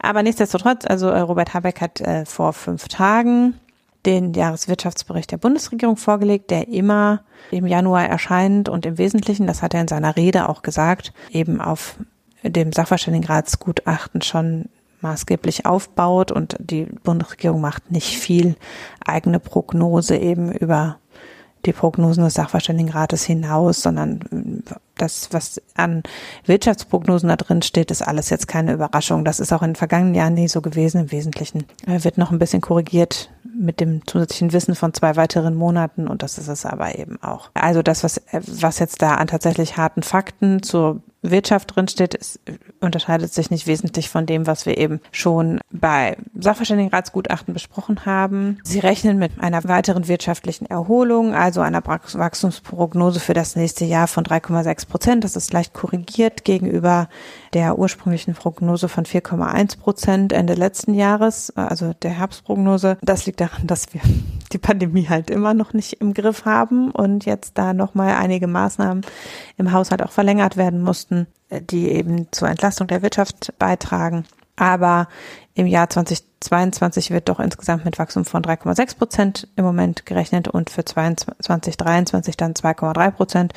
Aber 0.00 0.22
nichtsdestotrotz, 0.22 0.84
also 0.86 1.08
äh, 1.08 1.20
Robert 1.20 1.54
Habeck 1.54 1.80
hat 1.80 2.00
äh, 2.00 2.24
vor 2.24 2.52
fünf 2.52 2.88
Tagen 2.88 3.54
den 4.06 4.32
Jahreswirtschaftsbericht 4.34 5.30
der 5.30 5.36
Bundesregierung 5.36 5.96
vorgelegt, 5.96 6.50
der 6.50 6.68
immer 6.68 7.22
im 7.50 7.66
Januar 7.66 8.06
erscheint 8.06 8.68
und 8.68 8.84
im 8.86 8.98
Wesentlichen, 8.98 9.46
das 9.46 9.62
hat 9.62 9.74
er 9.74 9.80
in 9.80 9.88
seiner 9.88 10.16
Rede 10.16 10.48
auch 10.48 10.62
gesagt, 10.62 11.12
eben 11.30 11.60
auf 11.60 11.96
dem 12.42 12.72
Sachverständigenratsgutachten 12.72 14.22
schon 14.22 14.68
maßgeblich 15.02 15.66
aufbaut 15.66 16.32
und 16.32 16.56
die 16.58 16.84
Bundesregierung 16.84 17.60
macht 17.60 17.90
nicht 17.90 18.18
viel 18.18 18.56
eigene 19.04 19.40
Prognose 19.40 20.16
eben 20.16 20.52
über 20.52 20.98
die 21.66 21.72
Prognosen 21.72 22.24
des 22.24 22.34
Sachverständigenrates 22.34 23.24
hinaus, 23.24 23.82
sondern 23.82 24.64
das, 25.02 25.28
was 25.32 25.60
an 25.74 26.02
Wirtschaftsprognosen 26.46 27.28
da 27.28 27.36
drin 27.36 27.62
steht, 27.62 27.90
ist 27.90 28.02
alles 28.02 28.30
jetzt 28.30 28.48
keine 28.48 28.72
Überraschung. 28.72 29.24
Das 29.24 29.40
ist 29.40 29.52
auch 29.52 29.62
in 29.62 29.70
den 29.70 29.76
vergangenen 29.76 30.14
Jahren 30.14 30.34
nie 30.34 30.48
so 30.48 30.60
gewesen. 30.60 31.02
Im 31.02 31.12
Wesentlichen 31.12 31.64
äh, 31.86 32.04
wird 32.04 32.18
noch 32.18 32.30
ein 32.30 32.38
bisschen 32.38 32.60
korrigiert 32.60 33.30
mit 33.54 33.80
dem 33.80 34.06
zusätzlichen 34.06 34.52
Wissen 34.52 34.74
von 34.74 34.94
zwei 34.94 35.16
weiteren 35.16 35.54
Monaten 35.54 36.08
und 36.08 36.22
das 36.22 36.38
ist 36.38 36.48
es 36.48 36.64
aber 36.64 36.98
eben 36.98 37.22
auch. 37.22 37.50
Also 37.54 37.82
das, 37.82 38.02
was, 38.02 38.20
was 38.32 38.78
jetzt 38.78 39.02
da 39.02 39.16
an 39.16 39.26
tatsächlich 39.26 39.76
harten 39.76 40.02
Fakten 40.02 40.62
zur 40.62 41.02
Wirtschaft 41.22 41.76
drinsteht, 41.76 42.16
es 42.20 42.40
unterscheidet 42.80 43.32
sich 43.32 43.50
nicht 43.50 43.68
wesentlich 43.68 44.10
von 44.10 44.26
dem, 44.26 44.46
was 44.46 44.66
wir 44.66 44.76
eben 44.76 45.00
schon 45.12 45.60
bei 45.70 46.16
Sachverständigenratsgutachten 46.34 47.54
besprochen 47.54 48.04
haben. 48.04 48.58
Sie 48.64 48.80
rechnen 48.80 49.18
mit 49.18 49.32
einer 49.38 49.62
weiteren 49.64 50.08
wirtschaftlichen 50.08 50.66
Erholung, 50.66 51.34
also 51.34 51.60
einer 51.60 51.84
Wachstumsprognose 51.86 53.20
für 53.20 53.34
das 53.34 53.54
nächste 53.54 53.84
Jahr 53.84 54.08
von 54.08 54.24
3,6 54.24 54.86
Prozent. 54.92 55.24
Das 55.24 55.36
ist 55.36 55.54
leicht 55.54 55.72
korrigiert 55.72 56.44
gegenüber 56.44 57.08
der 57.54 57.78
ursprünglichen 57.78 58.34
Prognose 58.34 58.90
von 58.90 59.06
4,1 59.06 59.78
Prozent 59.78 60.34
Ende 60.34 60.52
letzten 60.52 60.92
Jahres, 60.92 61.50
also 61.56 61.94
der 61.94 62.10
Herbstprognose. 62.10 62.98
Das 63.00 63.24
liegt 63.24 63.40
daran, 63.40 63.66
dass 63.66 63.94
wir 63.94 64.02
die 64.52 64.58
Pandemie 64.58 65.08
halt 65.08 65.30
immer 65.30 65.54
noch 65.54 65.72
nicht 65.72 65.94
im 65.94 66.12
Griff 66.12 66.44
haben 66.44 66.90
und 66.90 67.24
jetzt 67.24 67.56
da 67.56 67.72
nochmal 67.72 68.16
einige 68.16 68.46
Maßnahmen 68.46 69.02
im 69.56 69.72
Haushalt 69.72 70.02
auch 70.02 70.12
verlängert 70.12 70.58
werden 70.58 70.82
mussten, 70.82 71.26
die 71.50 71.88
eben 71.88 72.28
zur 72.30 72.50
Entlastung 72.50 72.86
der 72.86 73.00
Wirtschaft 73.00 73.54
beitragen. 73.58 74.26
Aber 74.56 75.08
im 75.54 75.66
Jahr 75.66 75.88
2022 75.88 77.10
wird 77.10 77.28
doch 77.28 77.40
insgesamt 77.40 77.84
mit 77.84 77.98
Wachstum 77.98 78.24
von 78.24 78.42
3,6 78.42 78.96
Prozent 78.96 79.48
im 79.56 79.64
Moment 79.64 80.06
gerechnet 80.06 80.48
und 80.48 80.70
für 80.70 80.84
2023 80.84 82.36
dann 82.36 82.54
2,3 82.54 83.10
Prozent, 83.10 83.52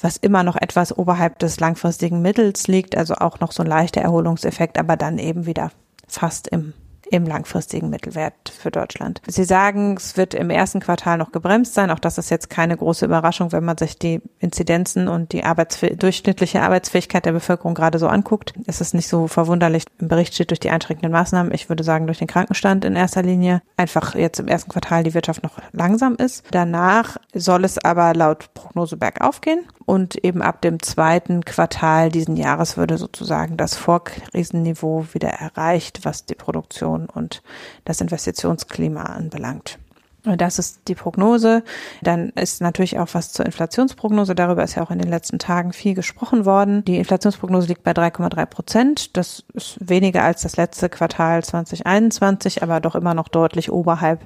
was 0.00 0.16
immer 0.16 0.42
noch 0.42 0.56
etwas 0.56 0.96
oberhalb 0.96 1.38
des 1.38 1.60
langfristigen 1.60 2.22
Mittels 2.22 2.68
liegt, 2.68 2.96
also 2.96 3.14
auch 3.14 3.40
noch 3.40 3.52
so 3.52 3.62
ein 3.62 3.68
leichter 3.68 4.00
Erholungseffekt, 4.00 4.78
aber 4.78 4.96
dann 4.96 5.18
eben 5.18 5.46
wieder 5.46 5.72
fast 6.08 6.48
im 6.48 6.74
im 7.10 7.26
langfristigen 7.26 7.90
Mittelwert 7.90 8.48
für 8.48 8.70
Deutschland. 8.70 9.20
Sie 9.26 9.44
sagen, 9.44 9.96
es 9.96 10.16
wird 10.16 10.32
im 10.32 10.48
ersten 10.48 10.80
Quartal 10.80 11.18
noch 11.18 11.32
gebremst 11.32 11.74
sein. 11.74 11.90
Auch 11.90 11.98
das 11.98 12.18
ist 12.18 12.30
jetzt 12.30 12.50
keine 12.50 12.76
große 12.76 13.04
Überraschung, 13.04 13.52
wenn 13.52 13.64
man 13.64 13.76
sich 13.76 13.98
die 13.98 14.20
Inzidenzen 14.38 15.08
und 15.08 15.32
die 15.32 15.44
Arbeitsfäh 15.44 15.96
durchschnittliche 15.96 16.62
Arbeitsfähigkeit 16.62 17.26
der 17.26 17.32
Bevölkerung 17.32 17.74
gerade 17.74 17.98
so 17.98 18.06
anguckt. 18.06 18.54
Es 18.66 18.80
ist 18.80 18.94
nicht 18.94 19.08
so 19.08 19.26
verwunderlich. 19.26 19.84
Im 19.98 20.08
Bericht 20.08 20.34
steht 20.34 20.50
durch 20.50 20.60
die 20.60 20.70
einschränkenden 20.70 21.12
Maßnahmen. 21.12 21.52
Ich 21.52 21.68
würde 21.68 21.82
sagen, 21.82 22.06
durch 22.06 22.18
den 22.18 22.28
Krankenstand 22.28 22.84
in 22.84 22.94
erster 22.94 23.22
Linie. 23.22 23.62
Einfach 23.76 24.14
jetzt 24.14 24.38
im 24.38 24.48
ersten 24.48 24.70
Quartal 24.70 25.02
die 25.02 25.14
Wirtschaft 25.14 25.42
noch 25.42 25.58
langsam 25.72 26.14
ist. 26.14 26.44
Danach 26.52 27.16
soll 27.34 27.64
es 27.64 27.78
aber 27.84 28.14
laut 28.14 28.54
Prognose 28.54 28.96
bergauf 28.96 29.40
gehen 29.40 29.66
und 29.90 30.24
eben 30.24 30.40
ab 30.40 30.62
dem 30.62 30.80
zweiten 30.80 31.44
Quartal 31.44 32.10
diesen 32.10 32.36
Jahres 32.36 32.76
würde 32.76 32.96
sozusagen 32.96 33.56
das 33.56 33.74
Vorkrisenniveau 33.74 35.06
wieder 35.12 35.30
erreicht, 35.30 36.04
was 36.04 36.26
die 36.26 36.36
Produktion 36.36 36.99
und 37.06 37.42
das 37.84 38.00
Investitionsklima 38.00 39.02
anbelangt. 39.02 39.78
Das 40.22 40.58
ist 40.58 40.80
die 40.88 40.94
Prognose. 40.94 41.62
Dann 42.02 42.30
ist 42.30 42.60
natürlich 42.60 42.98
auch 42.98 43.08
was 43.12 43.32
zur 43.32 43.46
Inflationsprognose. 43.46 44.34
Darüber 44.34 44.62
ist 44.62 44.74
ja 44.74 44.82
auch 44.82 44.90
in 44.90 44.98
den 44.98 45.08
letzten 45.08 45.38
Tagen 45.38 45.72
viel 45.72 45.94
gesprochen 45.94 46.44
worden. 46.44 46.84
Die 46.84 46.98
Inflationsprognose 46.98 47.68
liegt 47.68 47.84
bei 47.84 47.92
3,3 47.92 48.46
Prozent. 48.46 49.16
Das 49.16 49.44
ist 49.54 49.78
weniger 49.80 50.22
als 50.22 50.42
das 50.42 50.56
letzte 50.56 50.88
Quartal 50.88 51.42
2021, 51.42 52.62
aber 52.62 52.80
doch 52.80 52.94
immer 52.94 53.14
noch 53.14 53.28
deutlich 53.28 53.72
oberhalb 53.72 54.20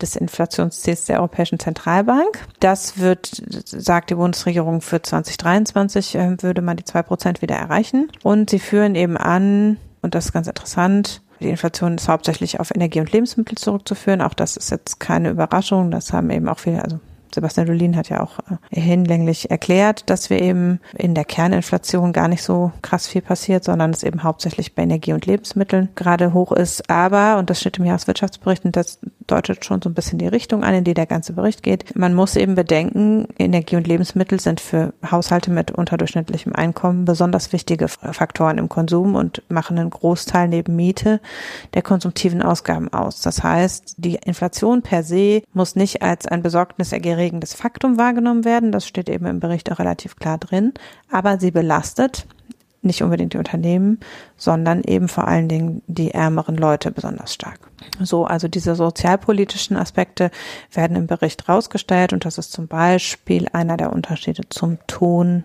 des 0.00 0.16
Inflationsziels 0.16 1.04
der 1.04 1.18
Europäischen 1.20 1.60
Zentralbank. 1.60 2.46
Das 2.58 2.98
wird, 2.98 3.42
sagt 3.64 4.10
die 4.10 4.16
Bundesregierung, 4.16 4.80
für 4.80 5.00
2023 5.00 6.14
äh, 6.16 6.42
würde 6.42 6.60
man 6.60 6.76
die 6.76 6.84
zwei 6.84 7.02
Prozent 7.02 7.40
wieder 7.40 7.54
erreichen. 7.54 8.10
Und 8.24 8.50
sie 8.50 8.58
führen 8.58 8.96
eben 8.96 9.16
an, 9.16 9.78
und 10.02 10.14
das 10.16 10.26
ist 10.26 10.32
ganz 10.32 10.48
interessant, 10.48 11.22
die 11.40 11.48
Inflation 11.48 11.96
ist 11.96 12.08
hauptsächlich 12.08 12.60
auf 12.60 12.74
Energie 12.74 13.00
und 13.00 13.12
Lebensmittel 13.12 13.56
zurückzuführen. 13.58 14.22
Auch 14.22 14.34
das 14.34 14.56
ist 14.56 14.70
jetzt 14.70 15.00
keine 15.00 15.30
Überraschung. 15.30 15.90
Das 15.90 16.12
haben 16.12 16.30
eben 16.30 16.48
auch 16.48 16.58
viele, 16.58 16.82
also 16.82 17.00
Sebastian 17.36 17.66
Dolin 17.66 17.96
hat 17.96 18.08
ja 18.08 18.22
auch 18.22 18.38
äh, 18.70 18.80
hinlänglich 18.80 19.50
erklärt, 19.50 20.08
dass 20.08 20.30
wir 20.30 20.40
eben 20.40 20.80
in 20.96 21.14
der 21.14 21.26
Kerninflation 21.26 22.14
gar 22.14 22.28
nicht 22.28 22.42
so 22.42 22.72
krass 22.80 23.06
viel 23.06 23.20
passiert, 23.20 23.62
sondern 23.62 23.90
es 23.90 24.02
eben 24.02 24.22
hauptsächlich 24.22 24.74
bei 24.74 24.84
Energie 24.84 25.12
und 25.12 25.26
Lebensmitteln 25.26 25.90
gerade 25.94 26.32
hoch 26.32 26.50
ist. 26.50 26.88
Aber, 26.88 27.36
und 27.36 27.50
das 27.50 27.60
steht 27.60 27.78
im 27.78 27.84
Jahreswirtschaftsbericht, 27.84 28.64
und 28.64 28.74
das 28.74 29.00
deutet 29.26 29.66
schon 29.66 29.82
so 29.82 29.90
ein 29.90 29.94
bisschen 29.94 30.18
die 30.18 30.26
Richtung 30.26 30.64
an, 30.64 30.74
in 30.74 30.84
die 30.84 30.94
der 30.94 31.04
ganze 31.04 31.34
Bericht 31.34 31.62
geht. 31.62 31.94
Man 31.94 32.14
muss 32.14 32.36
eben 32.36 32.54
bedenken, 32.54 33.28
Energie 33.38 33.76
und 33.76 33.86
Lebensmittel 33.86 34.40
sind 34.40 34.60
für 34.60 34.94
Haushalte 35.10 35.50
mit 35.50 35.70
unterdurchschnittlichem 35.70 36.54
Einkommen 36.54 37.04
besonders 37.04 37.52
wichtige 37.52 37.88
Faktoren 37.88 38.56
im 38.56 38.70
Konsum 38.70 39.14
und 39.14 39.42
machen 39.50 39.78
einen 39.78 39.90
Großteil 39.90 40.48
neben 40.48 40.74
Miete 40.74 41.20
der 41.74 41.82
konsumtiven 41.82 42.40
Ausgaben 42.40 42.90
aus. 42.92 43.20
Das 43.20 43.42
heißt, 43.42 43.96
die 43.98 44.14
Inflation 44.14 44.80
per 44.80 45.02
se 45.02 45.42
muss 45.52 45.76
nicht 45.76 46.02
als 46.02 46.26
ein 46.26 46.42
besorgniserregendes 47.26 47.54
Faktum 47.54 47.98
wahrgenommen 47.98 48.44
werden. 48.44 48.72
Das 48.72 48.86
steht 48.86 49.08
eben 49.08 49.26
im 49.26 49.40
Bericht 49.40 49.70
auch 49.70 49.78
relativ 49.78 50.16
klar 50.16 50.38
drin. 50.38 50.72
Aber 51.10 51.38
sie 51.38 51.50
belastet 51.50 52.26
nicht 52.82 53.02
unbedingt 53.02 53.32
die 53.32 53.38
Unternehmen, 53.38 53.98
sondern 54.36 54.82
eben 54.84 55.08
vor 55.08 55.26
allen 55.26 55.48
Dingen 55.48 55.82
die 55.88 56.12
ärmeren 56.12 56.56
Leute 56.56 56.92
besonders 56.92 57.34
stark. 57.34 57.58
So, 58.00 58.26
also 58.26 58.46
diese 58.46 58.76
sozialpolitischen 58.76 59.76
Aspekte 59.76 60.30
werden 60.72 60.96
im 60.96 61.08
Bericht 61.08 61.48
rausgestellt 61.48 62.12
und 62.12 62.24
das 62.24 62.38
ist 62.38 62.52
zum 62.52 62.68
Beispiel 62.68 63.48
einer 63.52 63.76
der 63.76 63.92
Unterschiede 63.92 64.42
zum 64.50 64.78
Ton 64.86 65.42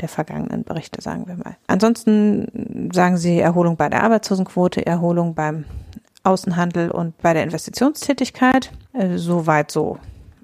der 0.00 0.08
vergangenen 0.08 0.64
Berichte, 0.64 1.00
sagen 1.00 1.28
wir 1.28 1.36
mal. 1.36 1.56
Ansonsten 1.68 2.90
sagen 2.92 3.18
sie 3.18 3.38
Erholung 3.38 3.76
bei 3.76 3.88
der 3.88 4.02
Arbeitslosenquote, 4.02 4.84
Erholung 4.84 5.34
beim 5.34 5.66
Außenhandel 6.24 6.90
und 6.90 7.16
bei 7.18 7.34
der 7.34 7.44
Investitionstätigkeit. 7.44 8.72
Äh, 8.94 9.16
soweit 9.16 9.70
so 9.70 9.98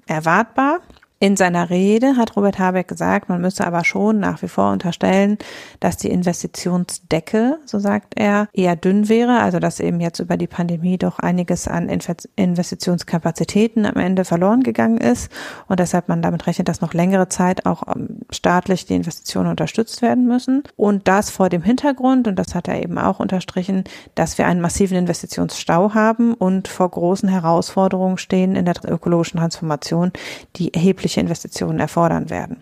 erwartbar. 0.07 0.81
In 1.19 1.35
seiner 1.35 1.71
Rede 1.71 2.15
hat 2.15 2.35
Robert 2.35 2.59
Habeck 2.59 2.87
gesagt, 2.87 3.27
man 3.27 3.41
müsse 3.41 3.65
aber 3.65 3.83
schon 3.83 4.19
nach 4.19 4.43
wie 4.43 4.47
vor 4.47 4.71
unterstellen, 4.71 5.39
dass 5.79 5.97
die 5.97 6.09
Investitionsdecke, 6.09 7.57
so 7.65 7.79
sagt 7.79 8.13
er, 8.15 8.47
eher 8.53 8.75
dünn 8.75 9.09
wäre, 9.09 9.39
also 9.39 9.57
dass 9.57 9.79
eben 9.79 9.99
jetzt 9.99 10.19
über 10.19 10.37
die 10.37 10.45
Pandemie 10.45 10.99
doch 10.99 11.17
einiges 11.17 11.67
an 11.67 11.89
Investitionskapazitäten 12.35 13.87
am 13.87 13.95
Ende 13.95 14.25
verloren 14.25 14.61
gegangen 14.61 14.99
ist 14.99 15.31
und 15.67 15.79
deshalb 15.79 16.07
man 16.07 16.21
damit 16.21 16.45
rechnet, 16.45 16.67
dass 16.67 16.81
noch 16.81 16.93
längere 16.93 17.29
Zeit 17.29 17.65
auch 17.65 17.81
ähm, 17.95 18.19
staatlich 18.29 18.85
die 18.85 18.93
Investitionen 18.93 19.49
unterstützt 19.49 20.03
werden 20.03 20.27
müssen. 20.27 20.61
Und 20.75 21.07
das 21.07 21.31
vor 21.31 21.49
dem 21.49 21.63
Hintergrund, 21.63 22.27
und 22.27 22.37
das 22.37 22.53
hat 22.53 22.67
er 22.67 22.83
eben 22.83 22.99
auch 22.99 23.19
unterstrichen, 23.19 23.85
dass 24.13 24.37
wir 24.37 24.45
einen 24.45 24.61
massiven 24.61 24.97
Investitionsstau 24.97 25.95
haben 25.95 26.35
und 26.35 26.67
vor 26.67 26.91
großen 26.91 27.27
Herausforderungen 27.27 28.19
stehen 28.19 28.55
in 28.55 28.65
der 28.65 28.75
ökologischen 28.85 29.39
Transformation, 29.39 30.11
die 30.57 30.75
erheblich 30.75 31.06
erhebliche 31.07 31.21
Investitionen 31.21 31.79
erfordern 31.79 32.29
werden. 32.29 32.57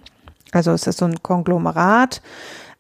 Also 0.52 0.72
es 0.72 0.88
ist 0.88 1.00
so 1.00 1.06
ein 1.06 1.22
Konglomerat 1.22 2.22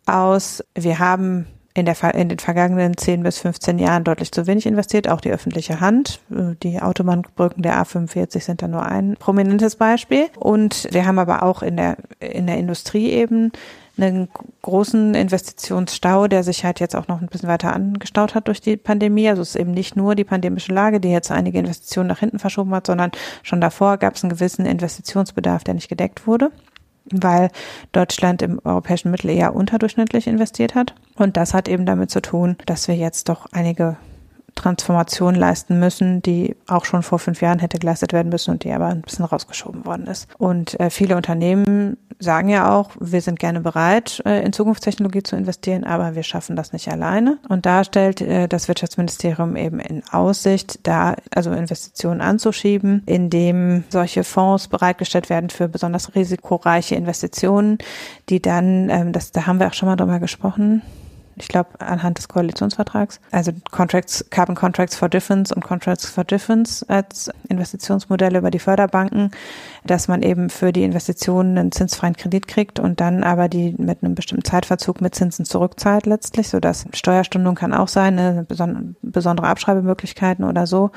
aus, 0.06 0.64
wir 0.76 1.00
haben 1.00 1.48
in, 1.74 1.86
der, 1.86 2.16
in 2.16 2.30
den 2.30 2.40
vergangenen 2.40 2.96
10 2.96 3.24
bis 3.24 3.40
15 3.40 3.80
Jahren 3.80 4.04
deutlich 4.04 4.32
zu 4.32 4.48
wenig 4.48 4.66
investiert, 4.66 5.10
auch 5.10 5.20
die 5.20 5.32
öffentliche 5.32 5.82
Hand. 5.82 6.22
Die 6.30 6.82
Autobahnbrücken 6.82 7.64
der 7.64 7.84
A45 7.84 8.40
sind 8.42 8.62
da 8.62 8.68
nur 8.68 8.84
ein 8.84 9.16
prominentes 9.20 9.76
Beispiel. 9.76 10.28
Und 10.38 10.88
wir 10.92 11.06
haben 11.06 11.20
aber 11.20 11.44
auch 11.44 11.64
in 11.64 11.76
der, 11.76 11.98
in 12.20 12.48
der 12.48 12.58
Industrie 12.58 13.10
eben 13.10 13.52
einen 13.98 14.30
großen 14.62 15.16
Investitionsstau, 15.16 16.28
der 16.28 16.44
sich 16.44 16.66
halt 16.66 16.80
jetzt 16.80 16.96
auch 16.96 17.08
noch 17.08 17.22
ein 17.22 17.28
bisschen 17.28 17.50
weiter 17.50 17.74
angestaut 17.74 18.36
hat 18.36 18.48
durch 18.48 18.62
die 18.62 18.78
Pandemie. 18.78 19.30
Also 19.30 19.42
es 19.42 19.50
ist 19.50 19.56
eben 19.56 19.72
nicht 19.72 19.96
nur 19.96 20.16
die 20.16 20.24
pandemische 20.24 20.74
Lage, 20.74 21.00
die 21.00 21.10
jetzt 21.10 21.32
einige 21.32 21.60
Investitionen 21.60 22.08
nach 22.08 22.20
hinten 22.20 22.40
verschoben 22.40 22.74
hat, 22.74 22.88
sondern 22.88 23.12
schon 23.44 23.62
davor 23.62 23.98
gab 23.98 24.16
es 24.16 24.24
einen 24.24 24.32
gewissen 24.32 24.66
Investitionsbedarf, 24.66 25.64
der 25.64 25.74
nicht 25.76 25.90
gedeckt 25.90 26.28
wurde 26.28 26.52
weil 27.12 27.50
Deutschland 27.92 28.42
im 28.42 28.60
europäischen 28.64 29.12
Mittel 29.12 29.30
eher 29.30 29.56
unterdurchschnittlich 29.56 30.28
investiert 30.28 30.76
hat. 30.76 30.96
Und 31.16 31.38
das 31.38 31.54
hat 31.54 31.68
eben 31.68 31.86
damit 31.86 32.10
zu 32.10 32.22
tun, 32.22 32.58
dass 32.66 32.88
wir 32.88 32.96
jetzt 32.96 33.30
doch 33.30 33.46
einige 33.52 33.98
Transformation 34.56 35.36
leisten 35.36 35.80
müssen, 35.80 36.22
die 36.22 36.56
auch 36.68 36.86
schon 36.86 37.04
vor 37.04 37.20
fünf 37.20 37.42
Jahren 37.42 37.60
hätte 37.60 37.78
geleistet 37.78 38.14
werden 38.14 38.30
müssen 38.30 38.52
und 38.52 38.64
die 38.64 38.72
aber 38.72 38.88
ein 38.88 39.02
bisschen 39.02 39.26
rausgeschoben 39.26 39.86
worden 39.86 40.08
ist. 40.08 40.28
Und 40.38 40.80
äh, 40.80 40.90
viele 40.90 41.16
Unternehmen 41.18 41.98
sagen 42.20 42.50
ja 42.50 42.74
auch, 42.74 42.92
wir 43.00 43.22
sind 43.22 43.40
gerne 43.40 43.60
bereit, 43.60 44.22
äh, 44.26 44.42
in 44.44 44.54
Zukunftstechnologie 44.54 45.24
zu 45.24 45.36
investieren, 45.36 45.84
aber 45.84 46.16
wir 46.16 46.24
schaffen 46.24 46.56
das 46.56 46.74
nicht 46.74 46.88
alleine. 46.88 47.38
Und 47.50 47.66
da 47.66 47.84
stellt 47.84 48.22
äh, 48.22 48.48
das 48.48 48.68
Wirtschaftsministerium 48.68 49.56
eben 49.56 49.80
in 49.80 50.02
Aussicht, 50.12 50.80
da 50.84 51.16
also 51.34 51.52
Investitionen 51.52 52.22
anzuschieben, 52.22 53.04
indem 53.06 53.84
solche 53.90 54.24
Fonds 54.24 54.68
bereitgestellt 54.68 55.30
werden 55.30 55.50
für 55.50 55.68
besonders 55.68 56.16
risikoreiche 56.16 56.96
Investitionen, 56.96 57.78
die 58.30 58.42
dann, 58.42 58.90
ähm, 58.90 59.12
das, 59.12 59.32
da 59.32 59.46
haben 59.46 59.60
wir 59.60 59.68
auch 59.68 59.74
schon 59.74 59.90
mal 59.90 59.96
drüber 59.96 60.20
gesprochen, 60.20 60.82
ich 61.36 61.48
glaube, 61.48 61.70
anhand 61.80 62.18
des 62.18 62.28
Koalitionsvertrags, 62.28 63.20
also 63.32 63.52
Contracts, 63.72 64.26
Carbon 64.30 64.56
Contracts 64.56 64.96
for 64.96 65.10
Difference 65.10 65.52
und 65.52 65.64
Contracts 65.64 66.06
for 66.06 66.24
Difference 66.24 66.84
als 66.84 67.30
Investitionsmodelle 67.50 68.38
über 68.40 68.52
die 68.52 68.60
Förderbanken, 68.60 69.32
dass 69.84 70.08
man 70.08 70.22
eben 70.22 70.50
für 70.50 70.72
die 70.72 70.84
Investitionen 70.84 71.58
einen 71.58 71.72
zinsfreien 71.72 72.16
Kredit 72.16 72.48
kriegt 72.48 72.80
und 72.80 73.02
dann 73.02 73.24
aber 73.24 73.50
die 73.50 73.76
mit 73.78 74.04
einem 74.04 74.16
bestimmten 74.16 74.46
Zeitverzug 74.46 75.02
mit 75.02 75.16
Zinsen 75.16 75.46
zurückzahlt 75.46 76.06
letztlich, 76.06 76.50
so 76.50 76.60
dass 76.60 76.86
Steuerstundung 76.94 77.56
kann 77.56 77.74
auch 77.74 77.90
sein, 77.90 78.16
ne, 78.16 78.46
besondere 79.02 79.48
Abschreibemöglichkeiten 79.48 80.46
oder 80.46 80.68
so, 80.68 80.92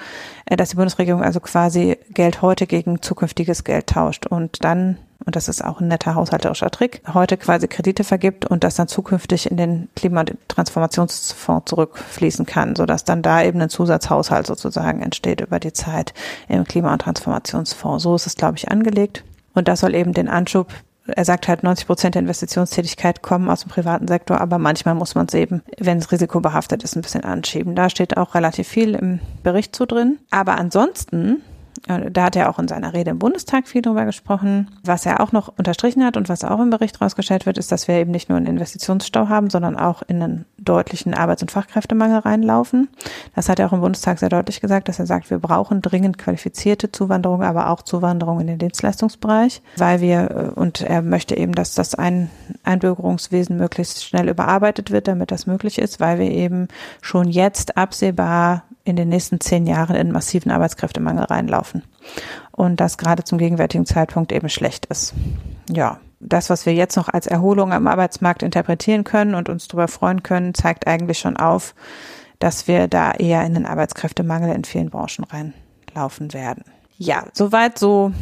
äh, 0.46 0.56
dass 0.56 0.70
die 0.70 0.76
Bundesregierung 0.76 1.22
also 1.22 1.40
quasi 1.40 1.98
Geld 2.10 2.42
heute 2.42 2.66
gegen 2.66 3.02
zukünftiges 3.02 3.64
Geld 3.64 3.88
tauscht. 3.88 4.26
Und 4.26 4.64
dann 4.64 4.98
und 5.28 5.36
das 5.36 5.46
ist 5.46 5.62
auch 5.62 5.78
ein 5.78 5.88
netter 5.88 6.14
haushalterischer 6.14 6.70
Trick, 6.70 7.02
heute 7.12 7.36
quasi 7.36 7.68
Kredite 7.68 8.02
vergibt 8.02 8.46
und 8.46 8.64
das 8.64 8.76
dann 8.76 8.88
zukünftig 8.88 9.50
in 9.50 9.58
den 9.58 9.90
Klima- 9.94 10.20
und 10.20 10.38
Transformationsfonds 10.48 11.68
zurückfließen 11.68 12.46
kann, 12.46 12.74
sodass 12.74 13.04
dann 13.04 13.20
da 13.20 13.42
eben 13.42 13.60
ein 13.60 13.68
Zusatzhaushalt 13.68 14.46
sozusagen 14.46 15.02
entsteht 15.02 15.42
über 15.42 15.60
die 15.60 15.74
Zeit 15.74 16.14
im 16.48 16.64
Klima- 16.64 16.94
und 16.94 17.02
Transformationsfonds. 17.02 18.02
So 18.04 18.14
ist 18.14 18.26
es, 18.26 18.36
glaube 18.36 18.56
ich, 18.56 18.70
angelegt. 18.70 19.22
Und 19.52 19.68
das 19.68 19.80
soll 19.80 19.94
eben 19.94 20.14
den 20.14 20.28
Anschub 20.28 20.68
er 21.08 21.24
sagt 21.24 21.48
halt, 21.48 21.62
90 21.62 21.86
Prozent 21.86 22.14
der 22.14 22.20
Investitionstätigkeit 22.20 23.22
kommen 23.22 23.48
aus 23.48 23.62
dem 23.62 23.70
privaten 23.70 24.06
Sektor, 24.08 24.42
aber 24.42 24.58
manchmal 24.58 24.94
muss 24.94 25.14
man 25.14 25.26
es 25.26 25.32
eben, 25.32 25.62
wenn 25.78 25.96
es 25.96 26.12
risikobehaftet 26.12 26.82
ist, 26.84 26.96
ein 26.96 27.02
bisschen 27.02 27.24
anschieben. 27.24 27.74
Da 27.74 27.88
steht 27.88 28.18
auch 28.18 28.34
relativ 28.34 28.68
viel 28.68 28.94
im 28.94 29.20
Bericht 29.42 29.74
zu 29.74 29.86
drin. 29.86 30.18
Aber 30.30 30.58
ansonsten 30.58 31.42
da 31.86 32.24
hat 32.24 32.36
er 32.36 32.50
auch 32.50 32.58
in 32.58 32.68
seiner 32.68 32.92
Rede 32.92 33.10
im 33.10 33.18
Bundestag 33.18 33.68
viel 33.68 33.82
drüber 33.82 34.04
gesprochen. 34.04 34.70
Was 34.84 35.06
er 35.06 35.20
auch 35.20 35.32
noch 35.32 35.48
unterstrichen 35.56 36.04
hat 36.04 36.16
und 36.16 36.28
was 36.28 36.44
auch 36.44 36.60
im 36.60 36.70
Bericht 36.70 37.00
rausgestellt 37.00 37.46
wird, 37.46 37.58
ist, 37.58 37.72
dass 37.72 37.88
wir 37.88 37.96
eben 37.96 38.10
nicht 38.10 38.28
nur 38.28 38.38
einen 38.38 38.46
Investitionsstau 38.46 39.28
haben, 39.28 39.50
sondern 39.50 39.76
auch 39.76 40.02
in 40.06 40.22
einen 40.22 40.44
deutlichen 40.58 41.14
Arbeits- 41.14 41.42
und 41.42 41.50
Fachkräftemangel 41.50 42.18
reinlaufen. 42.18 42.88
Das 43.34 43.48
hat 43.48 43.58
er 43.58 43.66
auch 43.66 43.72
im 43.72 43.80
Bundestag 43.80 44.18
sehr 44.18 44.28
deutlich 44.28 44.60
gesagt, 44.60 44.88
dass 44.88 44.98
er 44.98 45.06
sagt, 45.06 45.30
wir 45.30 45.38
brauchen 45.38 45.82
dringend 45.82 46.18
qualifizierte 46.18 46.90
Zuwanderung, 46.92 47.42
aber 47.42 47.70
auch 47.70 47.82
Zuwanderung 47.82 48.40
in 48.40 48.48
den 48.48 48.58
Dienstleistungsbereich, 48.58 49.62
weil 49.76 50.00
wir, 50.00 50.30
äh, 50.30 50.58
und 50.58 50.80
er 50.80 51.02
möchte 51.02 51.36
eben, 51.36 51.52
dass 51.52 51.74
das 51.74 51.94
ein 51.94 52.30
Einbürgerungswesen 52.64 53.56
möglichst 53.56 54.04
schnell 54.04 54.28
überarbeitet 54.28 54.90
wird, 54.90 55.08
damit 55.08 55.30
das 55.30 55.46
möglich 55.46 55.78
ist, 55.78 56.00
weil 56.00 56.18
wir 56.18 56.30
eben 56.30 56.68
schon 57.00 57.28
jetzt 57.28 57.76
absehbar 57.76 58.64
in 58.84 58.96
den 58.96 59.08
nächsten 59.08 59.40
zehn 59.40 59.66
Jahren 59.66 59.96
in 59.96 60.12
massiven 60.12 60.50
Arbeitskräftemangel 60.50 61.24
reinlaufen. 61.24 61.82
Und 62.52 62.80
das 62.80 62.98
gerade 62.98 63.22
zum 63.22 63.38
gegenwärtigen 63.38 63.86
Zeitpunkt 63.86 64.32
eben 64.32 64.48
schlecht 64.48 64.86
ist. 64.86 65.14
Ja, 65.70 66.00
das, 66.20 66.50
was 66.50 66.66
wir 66.66 66.74
jetzt 66.74 66.96
noch 66.96 67.08
als 67.08 67.26
Erholung 67.26 67.72
am 67.72 67.86
Arbeitsmarkt 67.86 68.42
interpretieren 68.42 69.04
können 69.04 69.34
und 69.34 69.48
uns 69.48 69.68
darüber 69.68 69.88
freuen 69.88 70.22
können, 70.22 70.54
zeigt 70.54 70.86
eigentlich 70.86 71.18
schon 71.18 71.36
auf, 71.36 71.74
dass 72.38 72.68
wir 72.68 72.88
da 72.88 73.12
eher 73.12 73.44
in 73.44 73.54
den 73.54 73.66
Arbeitskräftemangel 73.66 74.54
in 74.54 74.64
vielen 74.64 74.90
Branchen 74.90 75.24
reinlaufen 75.24 76.32
werden. 76.32 76.64
Ja, 76.96 77.24
soweit 77.32 77.78
so 77.78 78.12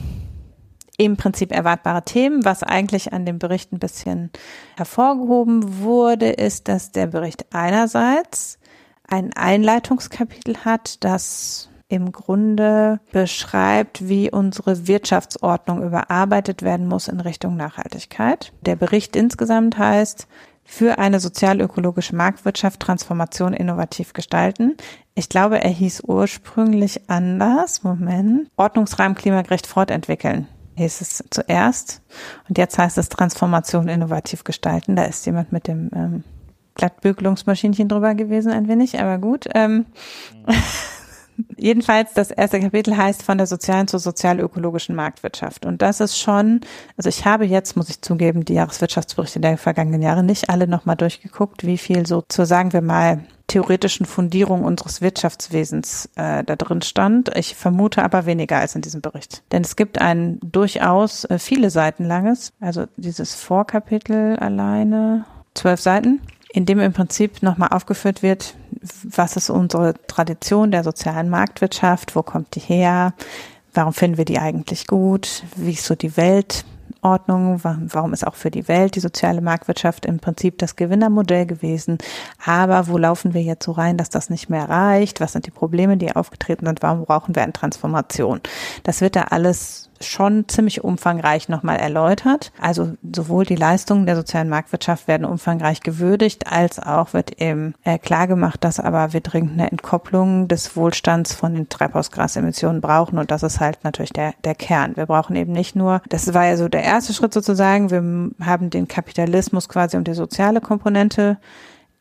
im 0.98 1.16
Prinzip 1.16 1.52
erwartbare 1.52 2.02
Themen. 2.02 2.44
Was 2.44 2.62
eigentlich 2.62 3.12
an 3.12 3.26
dem 3.26 3.38
Bericht 3.38 3.72
ein 3.72 3.78
bisschen 3.78 4.30
hervorgehoben 4.76 5.80
wurde, 5.80 6.30
ist, 6.30 6.68
dass 6.68 6.92
der 6.92 7.06
Bericht 7.06 7.46
einerseits 7.52 8.58
ein 9.08 9.32
Einleitungskapitel 9.34 10.58
hat, 10.64 11.04
das 11.04 11.68
im 11.88 12.12
Grunde 12.12 13.00
beschreibt, 13.12 14.08
wie 14.08 14.30
unsere 14.30 14.88
Wirtschaftsordnung 14.88 15.82
überarbeitet 15.82 16.62
werden 16.62 16.88
muss 16.88 17.08
in 17.08 17.20
Richtung 17.20 17.56
Nachhaltigkeit. 17.56 18.52
Der 18.62 18.76
Bericht 18.76 19.14
insgesamt 19.14 19.78
heißt, 19.78 20.26
für 20.64 20.98
eine 20.98 21.20
sozial-ökologische 21.20 22.16
Marktwirtschaft 22.16 22.80
Transformation 22.80 23.54
innovativ 23.54 24.14
gestalten. 24.14 24.76
Ich 25.14 25.28
glaube, 25.28 25.62
er 25.62 25.70
hieß 25.70 26.02
ursprünglich 26.04 27.08
anders. 27.08 27.84
Moment. 27.84 28.50
Ordnungsrahmen 28.56 29.16
klimagerecht 29.16 29.68
fortentwickeln 29.68 30.48
hieß 30.76 31.00
es 31.00 31.24
zuerst. 31.30 32.02
Und 32.48 32.58
jetzt 32.58 32.78
heißt 32.78 32.98
es 32.98 33.08
Transformation 33.08 33.88
innovativ 33.88 34.44
gestalten. 34.44 34.96
Da 34.96 35.04
ist 35.04 35.24
jemand 35.26 35.52
mit 35.52 35.66
dem 35.66 35.90
ähm, 35.94 36.24
Glattbügelungsmaschinchen 36.74 37.88
drüber 37.88 38.14
gewesen, 38.14 38.52
ein 38.52 38.68
wenig, 38.68 39.00
aber 39.00 39.18
gut. 39.18 39.46
Ähm, 39.54 39.86
Jedenfalls, 41.56 42.12
das 42.14 42.30
erste 42.30 42.60
Kapitel 42.60 42.96
heißt 42.96 43.22
von 43.22 43.38
der 43.38 43.46
sozialen 43.46 43.88
zur 43.88 44.00
sozial-ökologischen 44.00 44.94
Marktwirtschaft. 44.94 45.66
Und 45.66 45.82
das 45.82 46.00
ist 46.00 46.18
schon, 46.18 46.60
also 46.96 47.08
ich 47.08 47.24
habe 47.24 47.44
jetzt, 47.44 47.76
muss 47.76 47.88
ich 47.88 48.02
zugeben, 48.02 48.44
die 48.44 48.54
Jahreswirtschaftsberichte 48.54 49.40
der 49.40 49.58
vergangenen 49.58 50.02
Jahre 50.02 50.22
nicht 50.22 50.50
alle 50.50 50.66
nochmal 50.66 50.96
durchgeguckt, 50.96 51.66
wie 51.66 51.78
viel 51.78 52.06
so 52.06 52.22
zur, 52.28 52.46
sagen 52.46 52.72
wir 52.72 52.82
mal, 52.82 53.24
theoretischen 53.46 54.06
Fundierung 54.06 54.64
unseres 54.64 55.00
Wirtschaftswesens 55.00 56.10
äh, 56.16 56.42
da 56.42 56.56
drin 56.56 56.82
stand. 56.82 57.36
Ich 57.36 57.54
vermute 57.54 58.02
aber 58.02 58.26
weniger 58.26 58.58
als 58.58 58.74
in 58.74 58.82
diesem 58.82 59.00
Bericht. 59.00 59.42
Denn 59.52 59.62
es 59.62 59.76
gibt 59.76 60.00
ein 60.00 60.40
durchaus 60.40 61.24
äh, 61.24 61.38
viele 61.38 61.70
Seiten 61.70 62.04
langes, 62.04 62.52
also 62.60 62.86
dieses 62.96 63.34
Vorkapitel 63.34 64.36
alleine, 64.36 65.24
zwölf 65.54 65.80
Seiten, 65.80 66.20
in 66.56 66.64
dem 66.64 66.80
im 66.80 66.94
Prinzip 66.94 67.42
nochmal 67.42 67.68
aufgeführt 67.70 68.22
wird, 68.22 68.54
was 69.04 69.36
ist 69.36 69.50
unsere 69.50 69.92
Tradition 70.06 70.70
der 70.70 70.84
sozialen 70.84 71.28
Marktwirtschaft, 71.28 72.16
wo 72.16 72.22
kommt 72.22 72.54
die 72.54 72.60
her, 72.60 73.12
warum 73.74 73.92
finden 73.92 74.16
wir 74.16 74.24
die 74.24 74.38
eigentlich 74.38 74.86
gut, 74.86 75.42
wie 75.54 75.72
ist 75.72 75.84
so 75.84 75.94
die 75.94 76.16
Weltordnung, 76.16 77.60
warum 77.62 78.14
ist 78.14 78.26
auch 78.26 78.36
für 78.36 78.50
die 78.50 78.68
Welt 78.68 78.96
die 78.96 79.00
soziale 79.00 79.42
Marktwirtschaft 79.42 80.06
im 80.06 80.18
Prinzip 80.18 80.56
das 80.56 80.76
Gewinnermodell 80.76 81.44
gewesen, 81.44 81.98
aber 82.42 82.88
wo 82.88 82.96
laufen 82.96 83.34
wir 83.34 83.42
jetzt 83.42 83.66
so 83.66 83.72
rein, 83.72 83.98
dass 83.98 84.08
das 84.08 84.30
nicht 84.30 84.48
mehr 84.48 84.66
reicht, 84.66 85.20
was 85.20 85.32
sind 85.32 85.44
die 85.44 85.50
Probleme, 85.50 85.98
die 85.98 86.16
aufgetreten 86.16 86.64
sind, 86.64 86.82
warum 86.82 87.04
brauchen 87.04 87.34
wir 87.34 87.42
eine 87.42 87.52
Transformation. 87.52 88.40
Das 88.82 89.02
wird 89.02 89.14
da 89.14 89.24
alles 89.24 89.85
schon 90.00 90.48
ziemlich 90.48 90.84
umfangreich 90.84 91.48
nochmal 91.48 91.76
erläutert. 91.76 92.52
Also 92.60 92.94
sowohl 93.14 93.44
die 93.44 93.56
Leistungen 93.56 94.06
der 94.06 94.16
sozialen 94.16 94.48
Marktwirtschaft 94.48 95.08
werden 95.08 95.24
umfangreich 95.24 95.80
gewürdigt, 95.80 96.50
als 96.50 96.78
auch 96.78 97.12
wird 97.12 97.40
eben 97.40 97.74
äh, 97.84 97.98
klargemacht, 97.98 98.64
dass 98.64 98.80
aber 98.80 99.12
wir 99.12 99.20
dringend 99.20 99.52
eine 99.52 99.70
Entkopplung 99.70 100.48
des 100.48 100.76
Wohlstands 100.76 101.34
von 101.34 101.54
den 101.54 101.68
Treibhausgasemissionen 101.68 102.80
brauchen. 102.80 103.18
Und 103.18 103.30
das 103.30 103.42
ist 103.42 103.60
halt 103.60 103.84
natürlich 103.84 104.12
der, 104.12 104.34
der 104.44 104.54
Kern. 104.54 104.96
Wir 104.96 105.06
brauchen 105.06 105.36
eben 105.36 105.52
nicht 105.52 105.76
nur, 105.76 106.02
das 106.08 106.32
war 106.34 106.46
ja 106.46 106.56
so 106.56 106.68
der 106.68 106.82
erste 106.82 107.12
Schritt 107.12 107.32
sozusagen, 107.32 107.90
wir 107.90 108.46
haben 108.46 108.70
den 108.70 108.88
Kapitalismus 108.88 109.68
quasi 109.68 109.96
um 109.96 110.04
die 110.04 110.14
soziale 110.14 110.60
Komponente 110.60 111.38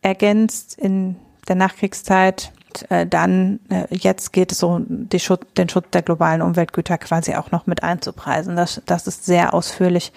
ergänzt 0.01 0.77
in 0.77 1.15
der 1.47 1.55
Nachkriegszeit 1.55 2.51
äh, 2.89 3.05
dann 3.05 3.59
äh, 3.69 3.85
jetzt 3.89 4.33
geht 4.33 4.51
es 4.51 4.59
so, 4.59 4.81
Schutz, 5.17 5.45
den 5.57 5.69
Schutz 5.69 5.87
der 5.93 6.01
globalen 6.01 6.41
Umweltgüter 6.41 6.97
quasi 6.97 7.35
auch 7.35 7.51
noch 7.51 7.67
mit 7.67 7.83
einzupreisen. 7.83 8.55
Das, 8.55 8.81
das 8.85 9.07
ist 9.07 9.25
sehr 9.25 9.53
ausführlich 9.53 10.11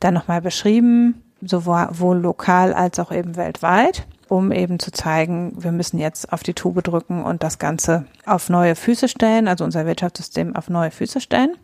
dann 0.00 0.14
nochmal 0.14 0.40
beschrieben, 0.40 1.22
sowohl 1.40 2.18
lokal 2.18 2.72
als 2.72 2.98
auch 2.98 3.12
eben 3.12 3.36
weltweit 3.36 4.06
um 4.30 4.52
eben 4.52 4.78
zu 4.78 4.92
zeigen, 4.92 5.52
wir 5.58 5.72
müssen 5.72 5.98
jetzt 5.98 6.32
auf 6.32 6.44
die 6.44 6.54
Tube 6.54 6.84
drücken 6.84 7.24
und 7.24 7.42
das 7.42 7.58
Ganze 7.58 8.04
auf 8.24 8.48
neue 8.48 8.76
Füße 8.76 9.08
stellen, 9.08 9.48
also 9.48 9.64
unser 9.64 9.86
Wirtschaftssystem 9.86 10.54
auf 10.54 10.70
neue 10.70 10.92
Füße 10.92 11.20
stellen. 11.20 11.56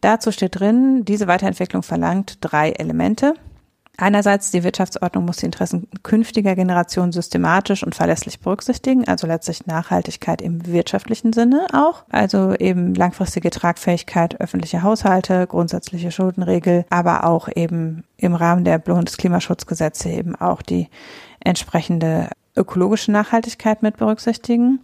Dazu 0.00 0.32
steht 0.32 0.58
drin, 0.58 1.04
diese 1.04 1.28
Weiterentwicklung 1.28 1.84
verlangt 1.84 2.38
drei 2.40 2.72
Elemente. 2.72 3.34
Einerseits 3.96 4.50
die 4.50 4.64
Wirtschaftsordnung 4.64 5.24
muss 5.24 5.36
die 5.36 5.46
Interessen 5.46 5.88
künftiger 6.02 6.56
Generationen 6.56 7.12
systematisch 7.12 7.84
und 7.84 7.94
verlässlich 7.94 8.40
berücksichtigen, 8.40 9.06
also 9.06 9.26
letztlich 9.28 9.66
Nachhaltigkeit 9.66 10.42
im 10.42 10.66
wirtschaftlichen 10.66 11.32
Sinne 11.32 11.66
auch, 11.72 12.04
also 12.10 12.54
eben 12.54 12.94
langfristige 12.94 13.50
Tragfähigkeit 13.50 14.40
öffentlicher 14.40 14.82
Haushalte, 14.82 15.46
grundsätzliche 15.46 16.10
Schuldenregel, 16.10 16.84
aber 16.90 17.24
auch 17.24 17.48
eben 17.54 18.02
im 18.16 18.34
Rahmen 18.34 18.64
der 18.64 18.78
Bundesklimaschutzgesetze 18.78 20.08
eben 20.08 20.34
auch 20.34 20.62
die 20.62 20.88
entsprechende 21.38 22.30
ökologische 22.56 23.12
Nachhaltigkeit 23.12 23.82
mit 23.82 23.96
berücksichtigen. 23.96 24.80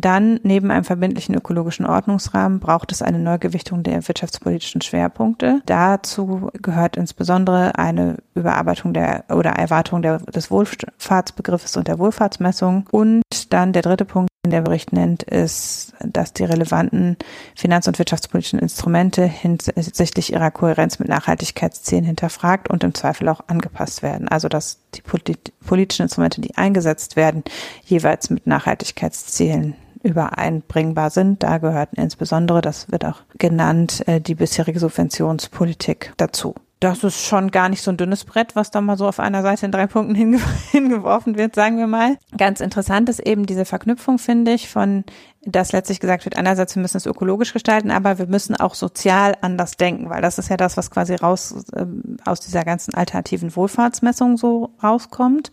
Dann, 0.00 0.38
neben 0.44 0.70
einem 0.70 0.84
verbindlichen 0.84 1.34
ökologischen 1.34 1.84
Ordnungsrahmen, 1.84 2.60
braucht 2.60 2.92
es 2.92 3.02
eine 3.02 3.18
Neugewichtung 3.18 3.82
der 3.82 4.06
wirtschaftspolitischen 4.06 4.80
Schwerpunkte. 4.80 5.60
Dazu 5.66 6.50
gehört 6.62 6.96
insbesondere 6.96 7.76
eine 7.76 8.18
Überarbeitung 8.34 8.94
der 8.94 9.24
oder 9.28 9.50
Erwartung 9.50 10.02
der, 10.02 10.18
des 10.18 10.52
Wohlfahrtsbegriffes 10.52 11.76
und 11.76 11.88
der 11.88 11.98
Wohlfahrtsmessung. 11.98 12.86
Und 12.92 13.22
dann 13.50 13.72
der 13.72 13.82
dritte 13.82 14.04
Punkt, 14.04 14.28
den 14.46 14.52
der 14.52 14.62
Bericht 14.62 14.92
nennt, 14.92 15.24
ist, 15.24 15.94
dass 16.00 16.32
die 16.32 16.44
relevanten 16.44 17.16
finanz- 17.56 17.88
und 17.88 17.98
wirtschaftspolitischen 17.98 18.60
Instrumente 18.60 19.24
hinsichtlich 19.24 20.32
ihrer 20.32 20.52
Kohärenz 20.52 21.00
mit 21.00 21.08
Nachhaltigkeitszielen 21.08 22.04
hinterfragt 22.04 22.70
und 22.70 22.84
im 22.84 22.94
Zweifel 22.94 23.28
auch 23.28 23.40
angepasst 23.48 24.04
werden. 24.04 24.28
Also 24.28 24.48
dass 24.48 24.78
die 24.94 25.02
politischen 25.02 26.02
Instrumente, 26.02 26.40
die 26.40 26.56
eingesetzt 26.56 27.16
werden, 27.16 27.42
jeweils 27.84 28.30
mit 28.30 28.46
Nachhaltigkeitszielen 28.46 29.74
übereinbringbar 30.02 31.10
sind. 31.10 31.42
Da 31.42 31.58
gehört 31.58 31.90
insbesondere, 31.94 32.60
das 32.60 32.90
wird 32.90 33.04
auch 33.04 33.22
genannt, 33.38 34.06
äh, 34.06 34.20
die 34.20 34.34
bisherige 34.34 34.80
Subventionspolitik 34.80 36.12
dazu 36.16 36.54
das 36.80 37.02
ist 37.02 37.26
schon 37.26 37.50
gar 37.50 37.68
nicht 37.68 37.82
so 37.82 37.90
ein 37.90 37.96
dünnes 37.96 38.24
Brett, 38.24 38.54
was 38.54 38.70
da 38.70 38.80
mal 38.80 38.96
so 38.96 39.08
auf 39.08 39.18
einer 39.18 39.42
Seite 39.42 39.66
in 39.66 39.72
drei 39.72 39.86
Punkten 39.86 40.14
hinge 40.14 40.38
hingeworfen 40.70 41.36
wird, 41.36 41.54
sagen 41.54 41.78
wir 41.78 41.86
mal. 41.86 42.16
Ganz 42.36 42.60
interessant 42.60 43.08
ist 43.08 43.20
eben 43.20 43.46
diese 43.46 43.64
Verknüpfung, 43.64 44.18
finde 44.18 44.52
ich, 44.52 44.68
von, 44.68 45.04
dass 45.52 45.72
letztlich 45.72 46.00
gesagt 46.00 46.24
wird, 46.24 46.36
einerseits, 46.36 46.74
wir 46.76 46.82
müssen 46.82 46.98
es 46.98 47.06
ökologisch 47.06 47.52
gestalten, 47.52 47.90
aber 47.90 48.18
wir 48.18 48.26
müssen 48.26 48.54
auch 48.54 48.74
sozial 48.74 49.34
anders 49.40 49.76
denken, 49.76 50.10
weil 50.10 50.20
das 50.20 50.38
ist 50.38 50.50
ja 50.50 50.56
das, 50.56 50.76
was 50.76 50.90
quasi 50.90 51.14
raus 51.14 51.64
äh, 51.74 51.86
aus 52.24 52.40
dieser 52.40 52.64
ganzen 52.64 52.94
alternativen 52.94 53.54
Wohlfahrtsmessung 53.56 54.36
so 54.36 54.70
rauskommt. 54.82 55.50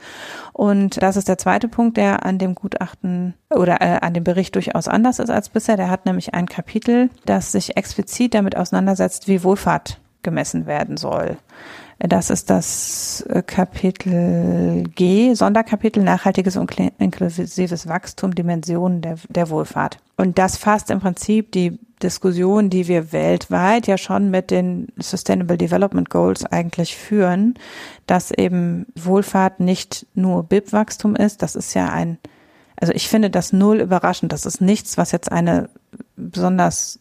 Und 0.54 1.02
das 1.02 1.16
ist 1.16 1.30
der 1.30 1.38
zweite 1.38 1.68
Punkt, 1.68 1.98
der 1.98 2.26
an 2.26 2.38
dem 2.38 2.56
Gutachten 2.56 3.36
oder 3.50 3.82
äh, 3.82 4.00
an 4.02 4.14
dem 4.14 4.24
Bericht 4.24 4.56
durchaus 4.56 4.88
anders 4.88 5.20
ist 5.20 5.30
als 5.30 5.50
bisher. 5.50 5.78
Der 5.78 5.90
hat 5.90 6.06
nämlich 6.06 6.34
ein 6.34 6.48
Kapitel, 6.48 7.10
das 7.26 7.52
sich 7.52 7.78
explizit 7.78 8.34
damit 8.34 8.58
auseinandersetzt, 8.58 9.28
wie 9.28 9.44
Wohlfahrt 9.44 10.00
gemessen 10.24 10.66
werden 10.66 10.98
soll. 10.98 11.38
Das 12.00 12.30
ist 12.30 12.50
das 12.50 13.26
äh, 13.30 13.42
Kapitel 13.42 14.84
G, 14.96 15.34
Sonderkapitel 15.34 16.04
Nachhaltiges 16.04 16.58
und 16.58 16.76
inklusives 17.00 17.88
Wachstum, 17.88 18.36
Dimensionen 18.36 19.02
der, 19.02 19.16
der 19.30 19.50
Wohlfahrt. 19.50 20.00
Und 20.18 20.38
das 20.38 20.58
fasst 20.58 20.92
im 20.92 21.00
Prinzip 21.00 21.52
die 21.54 21.80
Diskussion, 22.04 22.70
die 22.70 22.88
wir 22.90 23.14
weltweit 23.14 23.88
ja 23.88 23.98
schon 23.98 24.30
mit 24.30 24.52
den 24.52 24.88
Sustainable 24.98 25.58
Development 25.58 26.10
Goals 26.10 26.46
eigentlich 26.46 26.98
führen, 26.98 27.56
dass 28.06 28.32
eben 28.32 28.86
Wohlfahrt 28.96 29.62
nicht 29.62 30.06
nur 30.14 30.44
BIP-Wachstum 30.44 31.16
ist. 31.16 31.42
Das 31.42 31.56
ist 31.56 31.74
ja 31.74 31.90
ein, 31.90 32.18
also 32.76 32.92
ich 32.94 33.08
finde 33.08 33.30
das 33.30 33.54
null 33.54 33.80
überraschend. 33.80 34.34
Das 34.34 34.46
ist 34.46 34.60
nichts, 34.60 34.98
was 34.98 35.14
jetzt 35.14 35.32
eine 35.32 35.70
besonders 36.18 37.00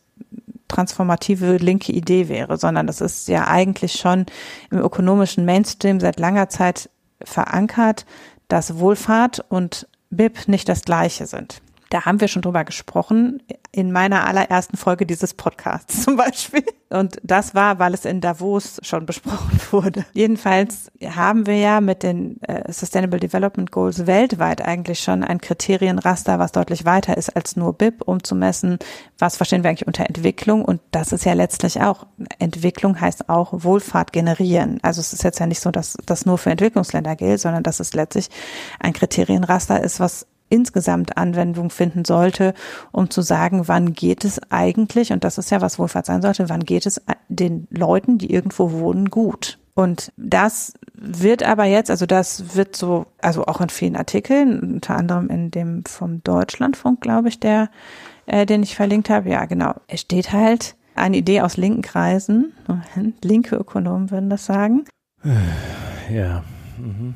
transformative 0.74 1.56
linke 1.56 1.92
Idee 1.92 2.28
wäre, 2.28 2.56
sondern 2.56 2.86
das 2.86 3.00
ist 3.00 3.28
ja 3.28 3.46
eigentlich 3.46 3.92
schon 3.92 4.26
im 4.70 4.78
ökonomischen 4.78 5.44
Mainstream 5.44 6.00
seit 6.00 6.18
langer 6.18 6.48
Zeit 6.48 6.90
verankert, 7.22 8.06
dass 8.48 8.78
Wohlfahrt 8.78 9.44
und 9.48 9.88
BIP 10.10 10.48
nicht 10.48 10.68
das 10.68 10.82
gleiche 10.82 11.26
sind. 11.26 11.62
Da 11.94 12.06
haben 12.06 12.20
wir 12.20 12.26
schon 12.26 12.42
drüber 12.42 12.64
gesprochen 12.64 13.40
in 13.70 13.92
meiner 13.92 14.26
allerersten 14.26 14.76
Folge 14.76 15.06
dieses 15.06 15.32
Podcasts 15.32 16.02
zum 16.04 16.16
Beispiel. 16.16 16.64
Und 16.90 17.20
das 17.22 17.54
war, 17.54 17.78
weil 17.78 17.94
es 17.94 18.04
in 18.04 18.20
Davos 18.20 18.80
schon 18.82 19.06
besprochen 19.06 19.60
wurde. 19.70 20.04
Jedenfalls 20.12 20.90
haben 21.14 21.46
wir 21.46 21.56
ja 21.56 21.80
mit 21.80 22.02
den 22.02 22.42
äh, 22.42 22.72
Sustainable 22.72 23.20
Development 23.20 23.70
Goals 23.70 24.08
weltweit 24.08 24.60
eigentlich 24.60 24.98
schon 24.98 25.22
ein 25.22 25.40
Kriterienraster, 25.40 26.40
was 26.40 26.50
deutlich 26.50 26.84
weiter 26.84 27.16
ist 27.16 27.36
als 27.36 27.54
nur 27.54 27.74
BIP, 27.74 28.02
um 28.02 28.24
zu 28.24 28.34
messen, 28.34 28.80
was 29.20 29.36
verstehen 29.36 29.62
wir 29.62 29.70
eigentlich 29.70 29.86
unter 29.86 30.04
Entwicklung. 30.04 30.64
Und 30.64 30.80
das 30.90 31.12
ist 31.12 31.24
ja 31.24 31.34
letztlich 31.34 31.80
auch, 31.80 32.08
Entwicklung 32.40 33.00
heißt 33.00 33.28
auch 33.28 33.52
Wohlfahrt 33.62 34.12
generieren. 34.12 34.80
Also 34.82 35.00
es 35.00 35.12
ist 35.12 35.22
jetzt 35.22 35.38
ja 35.38 35.46
nicht 35.46 35.60
so, 35.60 35.70
dass 35.70 35.96
das 36.06 36.26
nur 36.26 36.38
für 36.38 36.50
Entwicklungsländer 36.50 37.14
gilt, 37.14 37.40
sondern 37.40 37.62
dass 37.62 37.78
es 37.78 37.94
letztlich 37.94 38.30
ein 38.80 38.92
Kriterienraster 38.92 39.80
ist, 39.80 40.00
was 40.00 40.26
insgesamt 40.48 41.16
Anwendung 41.16 41.70
finden 41.70 42.04
sollte, 42.04 42.54
um 42.92 43.10
zu 43.10 43.22
sagen, 43.22 43.66
wann 43.66 43.92
geht 43.92 44.24
es 44.24 44.40
eigentlich, 44.50 45.12
und 45.12 45.24
das 45.24 45.38
ist 45.38 45.50
ja 45.50 45.60
was 45.60 45.78
Wohlfahrt 45.78 46.06
sein 46.06 46.22
sollte, 46.22 46.48
wann 46.48 46.64
geht 46.64 46.86
es 46.86 47.00
den 47.28 47.66
Leuten, 47.70 48.18
die 48.18 48.32
irgendwo 48.32 48.72
wohnen, 48.72 49.10
gut. 49.10 49.58
Und 49.74 50.12
das 50.16 50.74
wird 50.94 51.42
aber 51.42 51.64
jetzt, 51.64 51.90
also 51.90 52.06
das 52.06 52.54
wird 52.54 52.76
so, 52.76 53.06
also 53.20 53.46
auch 53.46 53.60
in 53.60 53.70
vielen 53.70 53.96
Artikeln, 53.96 54.74
unter 54.74 54.96
anderem 54.96 55.28
in 55.28 55.50
dem 55.50 55.84
vom 55.84 56.22
Deutschlandfunk, 56.22 57.00
glaube 57.00 57.28
ich, 57.28 57.40
der, 57.40 57.70
äh, 58.26 58.46
den 58.46 58.62
ich 58.62 58.76
verlinkt 58.76 59.10
habe, 59.10 59.30
ja 59.30 59.44
genau, 59.46 59.74
es 59.88 60.02
steht 60.02 60.32
halt 60.32 60.76
eine 60.94 61.16
Idee 61.16 61.40
aus 61.40 61.56
linken 61.56 61.82
Kreisen, 61.82 62.52
linke 63.22 63.56
Ökonomen 63.56 64.12
würden 64.12 64.30
das 64.30 64.46
sagen. 64.46 64.84
Ja. 66.08 66.44
Mhm 66.78 67.14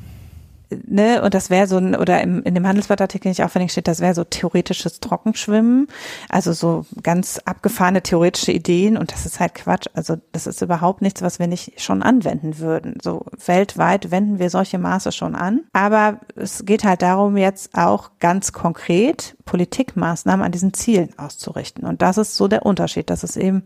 ne, 0.69 1.21
und 1.21 1.33
das 1.33 1.49
wäre 1.49 1.67
so 1.67 1.77
ein, 1.77 1.95
oder 1.95 2.21
im, 2.21 2.43
in 2.43 2.55
dem 2.55 2.67
Handelsblattartikel 2.67 3.29
nicht 3.29 3.41
verlinkt 3.41 3.71
steht, 3.71 3.87
das 3.87 3.99
wäre 3.99 4.13
so 4.13 4.23
theoretisches 4.23 4.99
Trockenschwimmen, 4.99 5.87
also 6.29 6.53
so 6.53 6.85
ganz 7.01 7.39
abgefahrene 7.45 8.01
theoretische 8.01 8.51
Ideen 8.51 8.97
und 8.97 9.11
das 9.11 9.25
ist 9.25 9.39
halt 9.39 9.55
Quatsch. 9.55 9.87
Also 9.93 10.17
das 10.31 10.47
ist 10.47 10.61
überhaupt 10.61 11.01
nichts, 11.01 11.21
was 11.21 11.39
wir 11.39 11.47
nicht 11.47 11.81
schon 11.81 12.03
anwenden 12.03 12.59
würden. 12.59 12.97
So 13.01 13.25
weltweit 13.45 14.11
wenden 14.11 14.39
wir 14.39 14.49
solche 14.49 14.77
Maße 14.77 15.11
schon 15.11 15.35
an. 15.35 15.61
Aber 15.73 16.19
es 16.35 16.65
geht 16.65 16.83
halt 16.83 17.01
darum, 17.01 17.37
jetzt 17.37 17.75
auch 17.77 18.11
ganz 18.19 18.53
konkret 18.53 19.35
Politikmaßnahmen 19.45 20.45
an 20.45 20.51
diesen 20.51 20.73
Zielen 20.73 21.17
auszurichten. 21.17 21.85
Und 21.85 22.01
das 22.01 22.17
ist 22.17 22.35
so 22.35 22.47
der 22.47 22.65
Unterschied, 22.65 23.09
dass 23.09 23.23
es 23.23 23.35
eben 23.35 23.63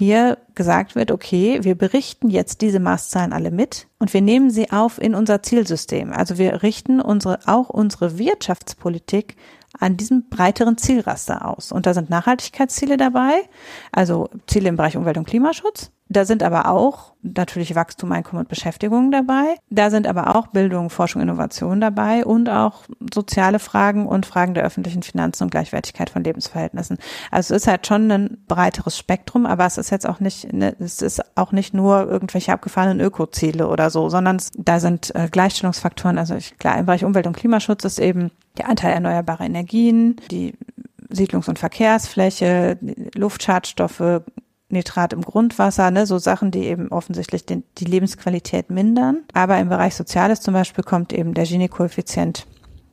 hier 0.00 0.38
gesagt 0.54 0.94
wird, 0.94 1.10
okay, 1.10 1.60
wir 1.62 1.74
berichten 1.74 2.30
jetzt 2.30 2.62
diese 2.62 2.80
Maßzahlen 2.80 3.32
alle 3.32 3.50
mit 3.50 3.86
und 3.98 4.12
wir 4.14 4.22
nehmen 4.22 4.50
sie 4.50 4.70
auf 4.70 5.00
in 5.00 5.14
unser 5.14 5.42
Zielsystem. 5.42 6.12
Also 6.12 6.38
wir 6.38 6.62
richten 6.62 7.00
unsere, 7.00 7.38
auch 7.46 7.68
unsere 7.68 8.18
Wirtschaftspolitik 8.18 9.36
an 9.78 9.96
diesem 9.96 10.28
breiteren 10.28 10.78
Zielraster 10.78 11.46
aus. 11.46 11.70
Und 11.70 11.86
da 11.86 11.94
sind 11.94 12.10
Nachhaltigkeitsziele 12.10 12.96
dabei, 12.96 13.42
also 13.92 14.28
Ziele 14.46 14.70
im 14.70 14.76
Bereich 14.76 14.96
Umwelt- 14.96 15.18
und 15.18 15.28
Klimaschutz. 15.28 15.90
Da 16.12 16.24
sind 16.24 16.42
aber 16.42 16.68
auch 16.68 17.12
natürlich 17.22 17.76
Wachstum, 17.76 18.10
Einkommen 18.10 18.40
und 18.40 18.48
Beschäftigung 18.48 19.12
dabei. 19.12 19.54
Da 19.70 19.90
sind 19.90 20.08
aber 20.08 20.34
auch 20.34 20.48
Bildung, 20.48 20.90
Forschung, 20.90 21.22
Innovation 21.22 21.80
dabei 21.80 22.24
und 22.24 22.48
auch 22.48 22.82
soziale 23.14 23.60
Fragen 23.60 24.06
und 24.06 24.26
Fragen 24.26 24.54
der 24.54 24.64
öffentlichen 24.64 25.04
Finanzen 25.04 25.44
und 25.44 25.50
Gleichwertigkeit 25.50 26.10
von 26.10 26.24
Lebensverhältnissen. 26.24 26.98
Also 27.30 27.54
es 27.54 27.62
ist 27.62 27.68
halt 27.68 27.86
schon 27.86 28.10
ein 28.10 28.38
breiteres 28.48 28.98
Spektrum, 28.98 29.46
aber 29.46 29.66
es 29.66 29.78
ist 29.78 29.90
jetzt 29.90 30.08
auch 30.08 30.18
nicht, 30.18 30.52
ne, 30.52 30.74
es 30.80 31.00
ist 31.00 31.22
auch 31.36 31.52
nicht 31.52 31.74
nur 31.74 32.08
irgendwelche 32.10 32.52
abgefahrenen 32.52 32.98
Ökoziele 32.98 33.68
oder 33.68 33.90
so, 33.90 34.08
sondern 34.08 34.38
da 34.56 34.80
sind 34.80 35.14
äh, 35.14 35.28
Gleichstellungsfaktoren. 35.30 36.18
Also 36.18 36.34
ich, 36.34 36.58
klar, 36.58 36.76
im 36.76 36.86
Bereich 36.86 37.04
Umwelt- 37.04 37.28
und 37.28 37.36
Klimaschutz 37.36 37.84
ist 37.84 38.00
eben 38.00 38.32
der 38.58 38.68
Anteil 38.68 38.94
erneuerbarer 38.94 39.44
Energien, 39.44 40.16
die 40.32 40.54
Siedlungs- 41.08 41.48
und 41.48 41.58
Verkehrsfläche, 41.58 42.78
Luftschadstoffe, 43.14 44.22
Nitrat 44.72 45.12
im 45.12 45.22
Grundwasser, 45.22 45.90
ne, 45.90 46.06
so 46.06 46.18
Sachen, 46.18 46.50
die 46.50 46.64
eben 46.64 46.88
offensichtlich 46.88 47.44
den, 47.44 47.64
die 47.78 47.84
Lebensqualität 47.84 48.70
mindern. 48.70 49.18
Aber 49.32 49.58
im 49.58 49.68
Bereich 49.68 49.94
Soziales 49.94 50.40
zum 50.40 50.54
Beispiel 50.54 50.84
kommt 50.84 51.12
eben 51.12 51.34
der 51.34 51.44
Gini-Koeffizient 51.44 52.46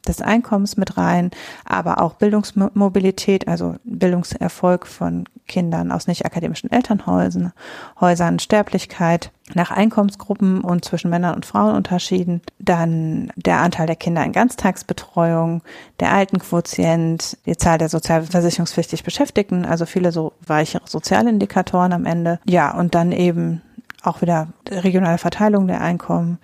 des 0.08 0.22
Einkommens 0.22 0.78
mit 0.78 0.98
rein, 0.98 1.32
aber 1.66 2.02
auch 2.02 2.16
Bildungsmobilität, 2.16 3.48
also 3.48 3.76
Bildungserfolg 3.84 4.88
von 4.88 5.26
Kindern 5.48 5.92
aus 5.92 6.08
nicht 6.08 6.26
akademischen 6.26 6.72
Elternhäusern, 6.72 7.54
Häusern, 8.00 8.40
Sterblichkeit 8.40 9.32
nach 9.54 9.72
Einkommensgruppen 9.72 10.62
und 10.62 10.84
zwischen 10.84 11.10
Männern 11.10 11.36
und 11.36 11.46
Frauen 11.46 11.76
unterschieden. 11.76 12.42
Dann 12.60 13.32
der 13.36 13.60
Anteil 13.60 13.88
der 13.88 13.96
Kinder 13.96 14.24
in 14.24 14.34
Ganztagsbetreuung, 14.34 15.62
der 16.00 16.12
Altenquotient, 16.12 17.38
die 17.46 17.56
Zahl 17.56 17.78
der 17.78 17.90
sozialversicherungspflichtig 17.90 19.04
Beschäftigten, 19.04 19.66
also 19.66 19.86
viele 19.86 20.12
so 20.12 20.34
weichere 20.46 20.84
Sozialindikatoren 20.86 21.94
am 21.94 22.06
Ende. 22.06 22.40
Ja, 22.46 22.76
und 22.78 22.94
dann 22.94 23.12
eben 23.12 23.62
auch 24.04 24.22
wieder 24.22 24.50
regionale 24.70 25.18
Verteilung 25.18 25.68
der 25.68 25.82
Einkommen, 25.82 26.40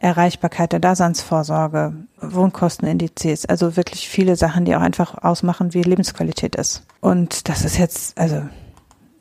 Erreichbarkeit 0.00 0.72
der 0.72 0.80
Daseinsvorsorge, 0.80 1.92
Wohnkostenindizes, 2.20 3.46
also 3.46 3.76
wirklich 3.76 4.08
viele 4.08 4.36
Sachen, 4.36 4.64
die 4.64 4.74
auch 4.74 4.80
einfach 4.80 5.22
ausmachen, 5.22 5.74
wie 5.74 5.82
Lebensqualität 5.82 6.54
ist. 6.56 6.84
Und 7.00 7.48
das 7.48 7.64
ist 7.64 7.78
jetzt, 7.78 8.16
also 8.18 8.42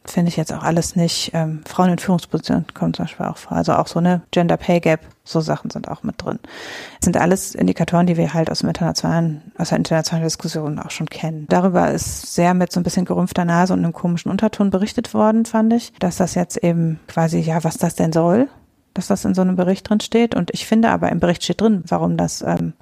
finde 0.10 0.30
ich 0.30 0.38
jetzt 0.38 0.54
auch 0.54 0.64
alles 0.64 0.96
nicht, 0.96 1.32
ähm, 1.34 1.62
Frauen 1.66 1.90
in 1.90 1.98
Führungspositionen 1.98 2.68
kommen 2.74 2.94
zum 2.94 3.06
Beispiel 3.06 3.26
auch 3.26 3.38
vor, 3.38 3.58
also 3.58 3.74
auch 3.74 3.88
so 3.88 4.00
eine 4.00 4.22
Gender 4.32 4.58
Pay 4.58 4.80
Gap, 4.80 5.02
so 5.24 5.42
Sachen 5.42 5.70
sind 5.70 5.90
auch 5.90 6.04
mit 6.04 6.24
drin. 6.24 6.40
Das 7.00 7.06
sind 7.06 7.18
alles 7.18 7.56
Indikatoren, 7.56 8.08
die 8.08 8.16
wir 8.16 8.34
halt 8.34 8.50
aus 8.50 8.60
dem 8.60 8.70
internationalen, 8.70 9.52
aus 9.58 9.70
der 9.70 9.80
internationalen 9.80 10.26
Diskussion 10.26 10.80
auch 10.80 10.92
schon 10.92 11.10
kennen. 11.10 11.46
Darüber 11.50 11.92
ist 11.92 12.34
sehr 12.34 12.54
mit 12.54 12.72
so 12.72 12.80
ein 12.80 12.84
bisschen 12.84 13.06
gerümpfter 13.06 13.46
Nase 13.46 13.74
und 13.74 13.84
einem 13.84 13.94
komischen 13.94 14.32
Unterton 14.32 14.70
berichtet 14.70 15.14
worden, 15.14 15.46
fand 15.46 15.74
ich, 15.74 15.92
dass 16.00 16.18
das 16.18 16.36
jetzt 16.36 16.58
eben 16.58 17.00
quasi, 17.08 17.40
ja, 17.40 17.64
was 17.64 17.78
das 17.78 17.96
denn 17.96 18.14
soll, 18.14 18.48
dass 18.98 19.08
das 19.08 19.26
in 19.26 19.36
so 19.36 19.42
einem 19.42 19.56
Bericht 19.56 19.90
drin 19.90 20.00
steht. 20.00 20.36
Und 20.36 20.52
ich 20.54 20.66
finde 20.66 20.90
aber 20.90 21.10
im 21.10 21.20
Bericht 21.20 21.44
steht 21.44 21.62
drin, 21.62 21.84
warum 21.88 22.18
das 22.18 22.42
ähm, 22.42 22.74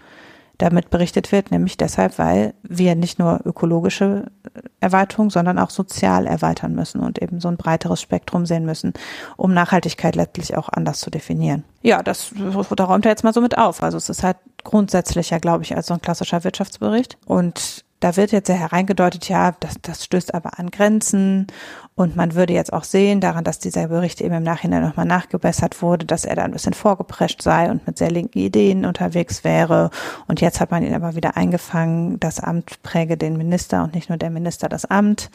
damit 0.57 0.89
berichtet 0.89 1.31
wird, 1.31 1.51
nämlich 1.51 1.77
deshalb, 1.77 2.17
weil 2.17 2.53
wir 2.63 2.95
nicht 2.95 3.19
nur 3.19 3.41
ökologische 3.43 4.25
äh, 4.43 4.61
Erweiterung, 4.79 5.29
sondern 5.29 5.59
auch 5.59 5.69
sozial 5.69 6.25
erweitern 6.25 6.73
müssen 6.73 7.01
und 7.01 7.21
eben 7.21 7.39
so 7.41 7.47
ein 7.47 7.57
breiteres 7.57 8.01
Spektrum 8.01 8.45
sehen 8.45 8.65
müssen, 8.65 8.93
um 9.35 9.53
Nachhaltigkeit 9.53 10.15
letztlich 10.15 10.55
auch 10.55 10.69
anders 10.69 10.99
zu 10.99 11.09
definieren. 11.09 11.63
Ja, 11.81 12.01
das, 12.01 12.31
da 12.75 12.83
räumt 12.85 13.05
er 13.05 13.11
jetzt 13.11 13.23
mal 13.23 13.33
so 13.33 13.41
mit 13.41 13.57
auf. 13.57 13.83
Also 13.83 13.97
es 13.97 14.09
ist 14.09 14.23
halt 14.23 14.37
grundsätzlicher, 14.63 15.39
glaube 15.39 15.63
ich, 15.63 15.75
als 15.75 15.87
so 15.87 15.93
ein 15.93 16.01
klassischer 16.01 16.43
Wirtschaftsbericht. 16.43 17.17
Und 17.25 17.84
da 17.99 18.17
wird 18.17 18.31
jetzt 18.31 18.49
ja 18.49 18.55
hereingedeutet, 18.55 19.29
ja, 19.29 19.53
das, 19.59 19.75
das 19.81 20.03
stößt 20.03 20.33
aber 20.33 20.59
an 20.59 20.69
Grenzen 20.69 21.47
und 21.95 22.15
man 22.15 22.35
würde 22.35 22.53
jetzt 22.53 22.73
auch 22.73 22.83
sehen 22.83 23.21
daran, 23.21 23.45
dass 23.45 23.59
dieser 23.59 23.87
Bericht 23.87 24.19
eben 24.19 24.35
im 24.35 24.43
Nachhinein 24.43 24.83
nochmal 24.83 25.05
nachgebessert 25.05 25.81
wurde, 25.81 26.05
dass 26.05 26.25
er 26.25 26.35
da 26.35 26.43
ein 26.43 26.51
bisschen 26.51 26.73
vorgeprescht 26.73 27.41
sei 27.41 27.71
und 27.71 27.87
mit 27.87 27.97
sehr 27.97 28.11
linken 28.11 28.39
Ideen 28.39 28.85
unterwegs 28.85 29.45
wäre. 29.45 29.91
Und 30.27 30.41
jetzt 30.41 30.59
hat 30.59 30.71
man 30.71 30.83
ihn 30.83 30.93
aber 30.93 31.15
wieder 31.15 31.37
eingefangen, 31.37 32.19
das 32.19 32.41
Amt 32.41 32.83
präge 32.83 33.15
den 33.15 33.37
Minister 33.37 33.83
und 33.83 33.95
nicht 33.95 34.09
nur 34.09 34.17
der 34.17 34.29
Minister 34.29 34.67
das 34.67 34.83
Amt. 34.85 35.31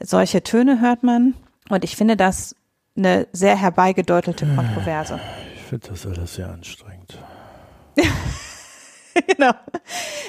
Solche 0.00 0.42
Töne 0.42 0.80
hört 0.80 1.02
man. 1.02 1.34
Und 1.68 1.84
ich 1.84 1.94
finde 1.94 2.16
das 2.16 2.56
eine 2.96 3.26
sehr 3.32 3.56
herbeigedeutelte 3.56 4.46
Kontroverse. 4.46 5.20
Ich 5.56 5.62
finde 5.62 5.88
das 5.88 6.06
alles 6.06 6.34
sehr 6.34 6.48
anstrengend. 6.48 7.18
genau. 9.26 9.52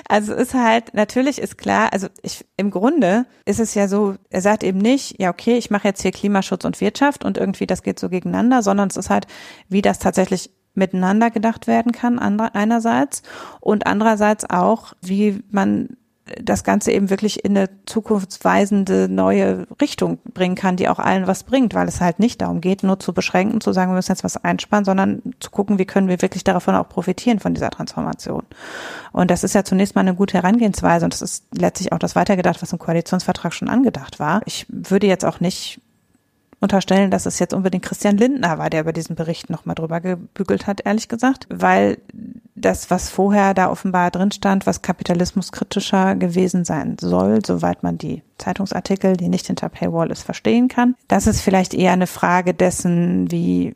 Also 0.07 0.33
ist 0.33 0.53
halt, 0.53 0.93
natürlich 0.93 1.39
ist 1.39 1.57
klar, 1.57 1.91
also 1.93 2.07
ich, 2.21 2.45
im 2.57 2.71
Grunde 2.71 3.25
ist 3.45 3.59
es 3.59 3.73
ja 3.75 3.87
so, 3.87 4.15
er 4.29 4.41
sagt 4.41 4.63
eben 4.63 4.79
nicht, 4.79 5.19
ja, 5.19 5.29
okay, 5.29 5.57
ich 5.57 5.69
mache 5.69 5.87
jetzt 5.87 6.01
hier 6.01 6.11
Klimaschutz 6.11 6.65
und 6.65 6.81
Wirtschaft 6.81 7.25
und 7.25 7.37
irgendwie 7.37 7.67
das 7.67 7.83
geht 7.83 7.99
so 7.99 8.09
gegeneinander, 8.09 8.63
sondern 8.63 8.89
es 8.89 8.97
ist 8.97 9.09
halt, 9.09 9.27
wie 9.67 9.81
das 9.81 9.99
tatsächlich 9.99 10.51
miteinander 10.73 11.29
gedacht 11.29 11.67
werden 11.67 11.91
kann, 11.91 12.19
einerseits 12.19 13.23
und 13.59 13.85
andererseits 13.87 14.49
auch, 14.49 14.93
wie 15.01 15.43
man 15.49 15.97
das 16.41 16.63
Ganze 16.63 16.91
eben 16.91 17.09
wirklich 17.09 17.43
in 17.43 17.57
eine 17.57 17.69
zukunftsweisende 17.85 19.07
neue 19.09 19.67
Richtung 19.81 20.19
bringen 20.33 20.55
kann, 20.55 20.75
die 20.75 20.89
auch 20.89 20.99
allen 20.99 21.27
was 21.27 21.43
bringt, 21.43 21.73
weil 21.73 21.87
es 21.87 22.01
halt 22.01 22.19
nicht 22.19 22.41
darum 22.41 22.61
geht, 22.61 22.83
nur 22.83 22.99
zu 22.99 23.13
beschränken, 23.13 23.61
zu 23.61 23.73
sagen, 23.73 23.91
wir 23.91 23.95
müssen 23.95 24.11
jetzt 24.11 24.23
was 24.23 24.37
einsparen, 24.43 24.85
sondern 24.85 25.21
zu 25.39 25.51
gucken, 25.51 25.79
wie 25.79 25.85
können 25.85 26.07
wir 26.07 26.21
wirklich 26.21 26.43
davon 26.43 26.75
auch 26.75 26.89
profitieren 26.89 27.39
von 27.39 27.53
dieser 27.53 27.69
Transformation. 27.69 28.43
Und 29.11 29.31
das 29.31 29.43
ist 29.43 29.55
ja 29.55 29.63
zunächst 29.63 29.95
mal 29.95 30.01
eine 30.01 30.15
gute 30.15 30.35
Herangehensweise 30.37 31.05
und 31.05 31.13
das 31.13 31.21
ist 31.21 31.45
letztlich 31.51 31.91
auch 31.91 31.99
das 31.99 32.15
weitergedacht, 32.15 32.61
was 32.61 32.73
im 32.73 32.79
Koalitionsvertrag 32.79 33.53
schon 33.53 33.69
angedacht 33.69 34.19
war. 34.19 34.41
Ich 34.45 34.65
würde 34.69 35.07
jetzt 35.07 35.25
auch 35.25 35.39
nicht 35.39 35.81
unterstellen, 36.59 37.09
dass 37.11 37.25
es 37.25 37.39
jetzt 37.39 37.53
unbedingt 37.53 37.85
Christian 37.85 38.17
Lindner 38.17 38.57
war, 38.57 38.69
der 38.69 38.81
über 38.81 38.93
diesen 38.93 39.15
Bericht 39.15 39.49
nochmal 39.49 39.75
drüber 39.75 40.01
gebügelt 40.01 40.67
hat, 40.67 40.81
ehrlich 40.85 41.07
gesagt, 41.07 41.47
weil 41.49 41.97
das, 42.59 42.91
was 42.91 43.09
vorher 43.09 43.53
da 43.53 43.69
offenbar 43.69 44.11
drin 44.11 44.31
stand, 44.31 44.65
was 44.65 44.81
kapitalismuskritischer 44.81 46.15
gewesen 46.15 46.65
sein 46.65 46.97
soll, 46.99 47.39
soweit 47.45 47.83
man 47.83 47.97
die 47.97 48.23
Zeitungsartikel, 48.37 49.17
die 49.17 49.29
nicht 49.29 49.47
hinter 49.47 49.69
Paywall 49.69 50.11
ist, 50.11 50.23
verstehen 50.23 50.67
kann. 50.67 50.95
Das 51.07 51.27
ist 51.27 51.41
vielleicht 51.41 51.73
eher 51.73 51.91
eine 51.91 52.07
Frage 52.07 52.53
dessen, 52.53 53.31
wie 53.31 53.75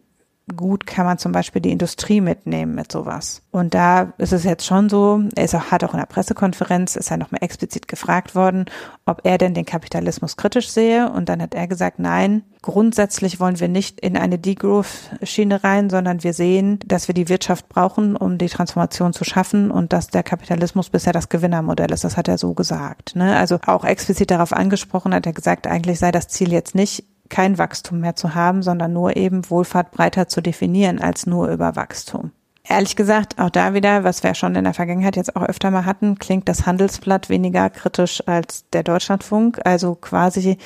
gut 0.58 0.86
kann 0.86 1.06
man 1.06 1.18
zum 1.18 1.32
Beispiel 1.32 1.62
die 1.62 1.72
Industrie 1.72 2.20
mitnehmen 2.20 2.76
mit 2.76 2.92
sowas. 2.92 3.42
Und 3.52 3.74
da 3.74 4.14
ist 4.18 4.34
es 4.34 4.44
jetzt 4.44 4.66
schon 4.66 4.90
so, 4.90 5.24
er 5.36 5.46
ist 5.46 5.56
auch, 5.56 5.72
hat 5.72 5.84
auch 5.84 5.94
in 5.94 6.00
der 6.00 6.06
Pressekonferenz, 6.06 6.96
ist 6.96 7.12
er 7.12 7.18
nochmal 7.18 7.42
explizit 7.42 7.88
gefragt 7.88 8.36
worden, 8.36 8.66
ob 9.06 9.22
er 9.24 9.38
denn 9.38 9.54
den 9.54 9.66
Kapitalismus 9.66 10.36
kritisch 10.36 10.70
sehe. 10.70 11.10
Und 11.10 11.30
dann 11.30 11.42
hat 11.42 11.56
er 11.56 11.68
gesagt, 11.68 12.00
nein, 12.00 12.44
grundsätzlich 12.62 13.40
wollen 13.40 13.60
wir 13.60 13.70
nicht 13.70 14.02
in 14.02 14.18
eine 14.18 14.38
Degrowth-Schiene 14.38 15.64
rein, 15.64 15.90
sondern 15.90 16.24
wir 16.24 16.34
sehen, 16.34 16.80
dass 16.86 17.08
wir 17.08 17.16
die 17.16 17.30
Wirtschaft 17.30 17.70
brauchen, 17.70 18.18
um 18.18 18.38
die 18.38 18.50
Transformation 18.50 19.14
zu 19.14 19.24
schaffen 19.24 19.72
und 19.72 19.94
dass 19.94 20.08
der 20.08 20.24
Kapitalismus 20.24 20.90
bisher 20.90 21.14
das 21.14 21.30
Gewinnermodell 21.30 21.92
ist. 21.92 22.04
Das 22.04 22.18
hat 22.18 22.28
er 22.28 22.38
so 22.38 22.54
gesagt. 22.54 23.16
Ne? 23.16 23.38
Also 23.38 23.60
auch 23.66 23.86
explizit 23.86 24.30
darauf 24.30 24.52
angesprochen 24.52 25.14
hat 25.14 25.26
er 25.26 25.34
gesagt, 25.34 25.68
eigentlich 25.68 26.00
sei 26.00 26.12
das 26.12 26.28
Ziel 26.28 26.52
jetzt 26.52 26.76
nicht, 26.76 27.06
kein 27.34 27.58
Wachstum 27.58 28.00
mehr 28.00 28.16
zu 28.16 28.36
haben, 28.36 28.62
sondern 28.62 28.94
nur 28.94 29.18
eben 29.18 29.50
Wohlfahrt 29.50 29.90
breiter 29.92 30.28
zu 30.28 30.40
definieren 30.40 31.02
als 31.02 31.26
nur 31.26 31.48
über 31.48 31.76
Wachstum. 31.76 32.32
Ehrlich 32.64 32.96
gesagt, 32.96 33.40
auch 33.40 33.50
da 33.50 33.74
wieder, 33.74 34.04
was 34.04 34.22
wir 34.22 34.36
schon 34.36 34.56
in 34.56 34.64
der 34.64 34.76
Vergangenheit 34.76 35.16
jetzt 35.16 35.36
auch 35.36 35.42
öfter 35.42 35.72
mal 35.72 35.86
hatten, 35.86 36.20
klingt 36.20 36.48
das 36.48 36.68
Handelsblatt 36.68 37.30
weniger 37.30 37.72
kritisch 37.72 38.26
als 38.28 38.66
der 38.72 38.84
Deutschlandfunk. 38.84 39.60
Also 39.66 39.96
quasi 39.96 40.58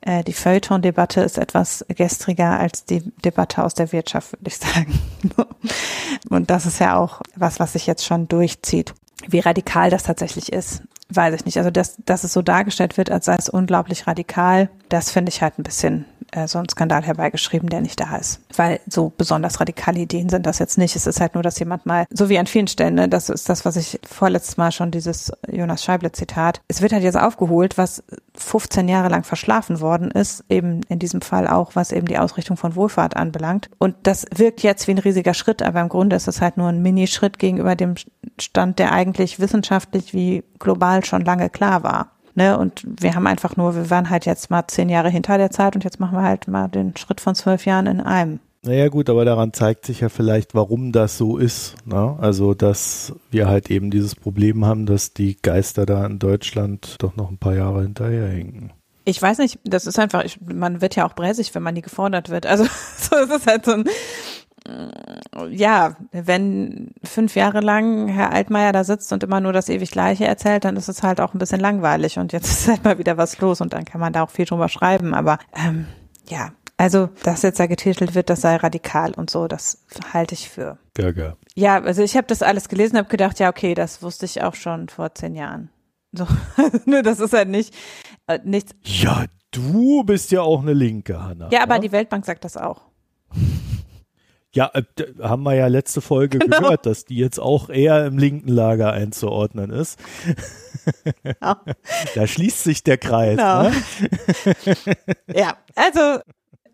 äh, 0.00 0.24
die 0.24 0.32
Feuilleton-Debatte 0.32 1.20
ist 1.20 1.38
etwas 1.38 1.86
gestriger 1.88 2.58
als 2.58 2.84
die 2.84 3.12
Debatte 3.24 3.62
aus 3.62 3.74
der 3.74 3.92
Wirtschaft, 3.92 4.32
würde 4.32 4.48
ich 4.48 4.58
sagen. 4.58 4.98
Und 6.28 6.50
das 6.50 6.66
ist 6.66 6.80
ja 6.80 6.98
auch 6.98 7.22
was, 7.36 7.60
was 7.60 7.74
sich 7.74 7.86
jetzt 7.86 8.04
schon 8.04 8.26
durchzieht. 8.26 8.92
Wie 9.28 9.38
radikal 9.38 9.88
das 9.88 10.02
tatsächlich 10.02 10.52
ist, 10.52 10.82
weiß 11.12 11.34
ich 11.34 11.44
nicht. 11.44 11.58
Also, 11.58 11.70
dass, 11.70 11.96
dass 12.04 12.24
es 12.24 12.32
so 12.32 12.42
dargestellt 12.42 12.96
wird, 12.96 13.10
als 13.10 13.26
sei 13.26 13.36
es 13.36 13.48
unglaublich 13.48 14.06
radikal, 14.06 14.68
das 14.88 15.10
finde 15.10 15.30
ich 15.30 15.42
halt 15.42 15.58
ein 15.58 15.62
bisschen 15.62 16.04
äh, 16.32 16.46
so 16.46 16.58
ein 16.58 16.68
Skandal 16.68 17.02
herbeigeschrieben, 17.02 17.68
der 17.68 17.80
nicht 17.80 18.00
da 18.00 18.16
ist. 18.16 18.40
Weil 18.56 18.80
so 18.86 19.12
besonders 19.16 19.60
radikale 19.60 20.00
Ideen 20.00 20.28
sind 20.28 20.46
das 20.46 20.58
jetzt 20.58 20.78
nicht. 20.78 20.96
Es 20.96 21.06
ist 21.06 21.20
halt 21.20 21.34
nur, 21.34 21.42
dass 21.42 21.58
jemand 21.58 21.86
mal, 21.86 22.06
so 22.10 22.28
wie 22.28 22.38
an 22.38 22.46
vielen 22.46 22.68
Stellen, 22.68 22.94
ne, 22.94 23.08
das 23.08 23.28
ist 23.28 23.48
das, 23.48 23.64
was 23.64 23.76
ich 23.76 24.00
vorletztes 24.08 24.56
Mal 24.56 24.72
schon 24.72 24.90
dieses 24.90 25.32
Jonas 25.50 25.84
Scheible-Zitat, 25.84 26.60
es 26.68 26.82
wird 26.82 26.92
halt 26.92 27.02
jetzt 27.02 27.18
aufgeholt, 27.18 27.78
was 27.78 28.02
15 28.34 28.88
Jahre 28.88 29.08
lang 29.08 29.24
verschlafen 29.24 29.80
worden 29.80 30.10
ist, 30.10 30.44
eben 30.48 30.82
in 30.88 30.98
diesem 30.98 31.20
Fall 31.20 31.48
auch, 31.48 31.74
was 31.74 31.92
eben 31.92 32.06
die 32.06 32.18
Ausrichtung 32.18 32.56
von 32.56 32.76
Wohlfahrt 32.76 33.16
anbelangt. 33.16 33.70
Und 33.78 33.96
das 34.04 34.26
wirkt 34.34 34.62
jetzt 34.62 34.86
wie 34.86 34.92
ein 34.92 34.98
riesiger 34.98 35.34
Schritt, 35.34 35.62
aber 35.62 35.80
im 35.80 35.88
Grunde 35.88 36.16
ist 36.16 36.28
es 36.28 36.40
halt 36.40 36.56
nur 36.56 36.68
ein 36.68 36.82
Minischritt 36.82 37.38
gegenüber 37.38 37.74
dem 37.74 37.94
Stand, 38.40 38.78
der 38.78 38.92
eigentlich 38.92 39.40
wissenschaftlich 39.40 40.14
wie 40.14 40.44
global 40.58 41.04
schon 41.04 41.24
lange 41.24 41.50
klar 41.50 41.82
war. 41.82 42.12
Ne? 42.38 42.56
Und 42.56 42.84
wir 42.86 43.16
haben 43.16 43.26
einfach 43.26 43.56
nur, 43.56 43.74
wir 43.74 43.90
waren 43.90 44.10
halt 44.10 44.24
jetzt 44.24 44.48
mal 44.48 44.62
zehn 44.68 44.88
Jahre 44.88 45.10
hinter 45.10 45.38
der 45.38 45.50
Zeit 45.50 45.74
und 45.74 45.82
jetzt 45.82 45.98
machen 45.98 46.16
wir 46.16 46.22
halt 46.22 46.46
mal 46.46 46.68
den 46.68 46.96
Schritt 46.96 47.20
von 47.20 47.34
zwölf 47.34 47.66
Jahren 47.66 47.88
in 47.88 48.00
einem. 48.00 48.38
Naja 48.62 48.86
gut, 48.86 49.10
aber 49.10 49.24
daran 49.24 49.52
zeigt 49.52 49.84
sich 49.84 49.98
ja 50.00 50.08
vielleicht, 50.08 50.54
warum 50.54 50.92
das 50.92 51.18
so 51.18 51.36
ist. 51.36 51.74
Ne? 51.84 52.16
Also, 52.20 52.54
dass 52.54 53.12
wir 53.32 53.48
halt 53.48 53.72
eben 53.72 53.90
dieses 53.90 54.14
Problem 54.14 54.64
haben, 54.64 54.86
dass 54.86 55.12
die 55.12 55.36
Geister 55.42 55.84
da 55.84 56.06
in 56.06 56.20
Deutschland 56.20 56.94
doch 57.00 57.16
noch 57.16 57.28
ein 57.28 57.38
paar 57.38 57.56
Jahre 57.56 57.82
hinterherhinken. 57.82 58.72
Ich 59.04 59.20
weiß 59.20 59.38
nicht, 59.38 59.58
das 59.64 59.86
ist 59.86 59.98
einfach, 59.98 60.22
ich, 60.22 60.40
man 60.40 60.80
wird 60.80 60.94
ja 60.94 61.08
auch 61.08 61.14
bräsig, 61.14 61.52
wenn 61.56 61.64
man 61.64 61.74
nie 61.74 61.82
gefordert 61.82 62.28
wird. 62.28 62.46
Also 62.46 62.66
so 62.98 63.16
ist 63.16 63.32
es 63.32 63.46
halt 63.48 63.64
so 63.64 63.72
ein, 63.72 63.84
ja, 65.50 65.96
wenn 66.12 66.92
fünf 67.02 67.34
Jahre 67.36 67.60
lang 67.60 68.08
Herr 68.08 68.32
Altmaier 68.32 68.72
da 68.72 68.84
sitzt 68.84 69.12
und 69.12 69.22
immer 69.22 69.40
nur 69.40 69.52
das 69.52 69.68
ewig 69.68 69.90
Gleiche 69.90 70.26
erzählt, 70.26 70.64
dann 70.64 70.76
ist 70.76 70.88
es 70.88 71.02
halt 71.02 71.20
auch 71.20 71.34
ein 71.34 71.38
bisschen 71.38 71.60
langweilig 71.60 72.18
und 72.18 72.32
jetzt 72.32 72.46
ist 72.50 72.68
halt 72.68 72.84
mal 72.84 72.98
wieder 72.98 73.16
was 73.16 73.40
los 73.40 73.60
und 73.60 73.72
dann 73.72 73.84
kann 73.84 74.00
man 74.00 74.12
da 74.12 74.22
auch 74.22 74.30
viel 74.30 74.44
drüber 74.44 74.68
schreiben. 74.68 75.14
Aber 75.14 75.38
ähm, 75.54 75.86
ja, 76.28 76.52
also, 76.76 77.08
dass 77.24 77.42
jetzt 77.42 77.58
da 77.58 77.66
getitelt 77.66 78.14
wird, 78.14 78.30
das 78.30 78.42
sei 78.42 78.56
radikal 78.56 79.12
und 79.14 79.30
so, 79.30 79.48
das 79.48 79.84
halte 80.12 80.34
ich 80.34 80.48
für. 80.48 80.78
Gaga. 80.94 81.36
Ja, 81.54 81.82
also 81.82 82.02
ich 82.02 82.16
habe 82.16 82.26
das 82.26 82.42
alles 82.42 82.68
gelesen, 82.68 82.98
habe 82.98 83.08
gedacht, 83.08 83.40
ja, 83.40 83.48
okay, 83.48 83.74
das 83.74 84.02
wusste 84.02 84.26
ich 84.26 84.42
auch 84.42 84.54
schon 84.54 84.88
vor 84.88 85.14
zehn 85.14 85.34
Jahren. 85.34 85.70
So, 86.12 86.26
nur 86.86 87.02
das 87.02 87.20
ist 87.20 87.32
halt 87.32 87.48
nicht 87.48 87.74
äh, 88.28 88.38
nichts. 88.44 88.72
Ja, 88.84 89.24
du 89.50 90.04
bist 90.04 90.30
ja 90.30 90.42
auch 90.42 90.62
eine 90.62 90.72
Linke, 90.72 91.20
Hanna. 91.20 91.48
Ja, 91.50 91.62
aber 91.62 91.76
ja? 91.76 91.80
die 91.80 91.92
Weltbank 91.92 92.24
sagt 92.24 92.44
das 92.44 92.56
auch. 92.56 92.82
Ja, 94.54 94.70
äh, 94.72 94.82
haben 95.20 95.42
wir 95.42 95.54
ja 95.54 95.66
letzte 95.66 96.00
Folge 96.00 96.38
genau. 96.38 96.60
gehört, 96.60 96.86
dass 96.86 97.04
die 97.04 97.16
jetzt 97.16 97.38
auch 97.38 97.68
eher 97.68 98.06
im 98.06 98.18
linken 98.18 98.48
Lager 98.48 98.92
einzuordnen 98.92 99.70
ist. 99.70 99.98
Genau. 101.22 101.56
da 102.14 102.26
schließt 102.26 102.64
sich 102.64 102.82
der 102.82 102.96
Kreis. 102.96 103.36
Genau. 103.36 103.64
Ne? 103.64 104.96
ja, 105.34 105.56
also 105.74 106.20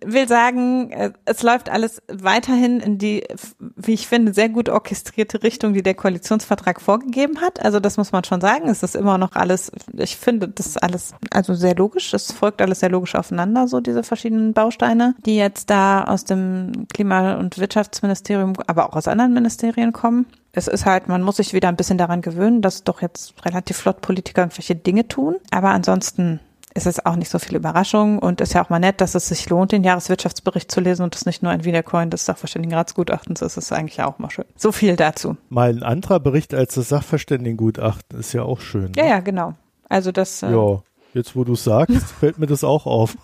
will 0.06 0.28
sagen, 0.28 0.90
äh, 0.90 1.12
es 1.24 1.42
läuft 1.42 1.70
alles 1.70 2.02
weiterhin 2.08 2.80
in 2.80 2.98
die, 2.98 3.24
wie 3.76 3.94
ich 3.94 4.06
finde, 4.06 4.34
sehr 4.34 4.48
gut 4.48 4.68
orchestrierte 4.68 5.42
Richtung, 5.42 5.74
die 5.74 5.82
der 5.82 5.94
Koalitionsvertrag 5.94 6.80
vorgegeben 6.80 7.40
hat. 7.40 7.64
Also 7.64 7.80
das 7.80 7.96
muss 7.96 8.12
man 8.12 8.24
schon 8.24 8.40
sagen. 8.40 8.68
Es 8.68 8.82
ist 8.82 8.96
immer 8.96 9.18
noch 9.18 9.32
alles, 9.32 9.72
ich 9.96 10.16
finde 10.16 10.48
das 10.48 10.76
alles 10.76 11.14
also 11.30 11.54
sehr 11.54 11.74
logisch. 11.74 12.12
Es 12.14 12.32
folgt 12.32 12.62
alles 12.62 12.80
sehr 12.80 12.90
logisch 12.90 13.14
aufeinander, 13.14 13.68
so 13.68 13.80
diese 13.80 14.02
verschiedenen 14.02 14.52
Bausteine, 14.52 15.14
die 15.24 15.36
jetzt 15.36 15.70
da 15.70 16.04
aus 16.04 16.24
dem 16.24 16.86
Klima- 16.92 17.34
und 17.34 17.58
Wirtschaftsministerium, 17.58 18.54
aber 18.66 18.88
auch 18.88 18.96
aus 18.96 19.08
anderen 19.08 19.34
Ministerien 19.34 19.92
kommen. 19.92 20.26
Es 20.52 20.68
ist 20.68 20.86
halt, 20.86 21.08
man 21.08 21.22
muss 21.22 21.38
sich 21.38 21.52
wieder 21.52 21.68
ein 21.68 21.76
bisschen 21.76 21.98
daran 21.98 22.22
gewöhnen, 22.22 22.62
dass 22.62 22.84
doch 22.84 23.02
jetzt 23.02 23.34
relativ 23.44 23.76
flott 23.76 24.00
Politiker 24.00 24.42
irgendwelche 24.42 24.76
Dinge 24.76 25.08
tun. 25.08 25.36
Aber 25.50 25.70
ansonsten 25.70 26.38
ist 26.74 26.86
es 26.86 27.06
auch 27.06 27.14
nicht 27.14 27.30
so 27.30 27.38
viel 27.38 27.56
Überraschung 27.56 28.18
und 28.18 28.40
ist 28.40 28.52
ja 28.52 28.64
auch 28.64 28.68
mal 28.68 28.80
nett, 28.80 29.00
dass 29.00 29.14
es 29.14 29.28
sich 29.28 29.48
lohnt, 29.48 29.70
den 29.70 29.84
Jahreswirtschaftsbericht 29.84 30.70
zu 30.70 30.80
lesen 30.80 31.04
und 31.04 31.14
das 31.14 31.24
nicht 31.24 31.42
nur 31.42 31.52
ein 31.52 31.64
Wiedercoin 31.64 32.10
des 32.10 32.24
Sachverständigenratsgutachtens 32.26 33.42
ist, 33.42 33.56
ist 33.56 33.72
eigentlich 33.72 34.02
auch 34.02 34.18
mal 34.18 34.30
schön. 34.30 34.44
So 34.56 34.72
viel 34.72 34.96
dazu. 34.96 35.36
Mal 35.48 35.70
ein 35.70 35.84
anderer 35.84 36.18
Bericht 36.18 36.52
als 36.52 36.74
das 36.74 36.88
Sachverständigengutachten 36.88 38.18
ist 38.18 38.32
ja 38.32 38.42
auch 38.42 38.60
schön. 38.60 38.90
Ne? 38.90 38.92
Ja, 38.96 39.06
ja, 39.06 39.20
genau. 39.20 39.54
Also 39.88 40.10
das. 40.10 40.42
Äh, 40.42 40.50
ja, 40.50 40.82
jetzt 41.14 41.36
wo 41.36 41.44
du 41.44 41.54
sagst, 41.54 42.10
fällt 42.20 42.38
mir 42.38 42.46
das 42.46 42.64
auch 42.64 42.86
auf. 42.86 43.16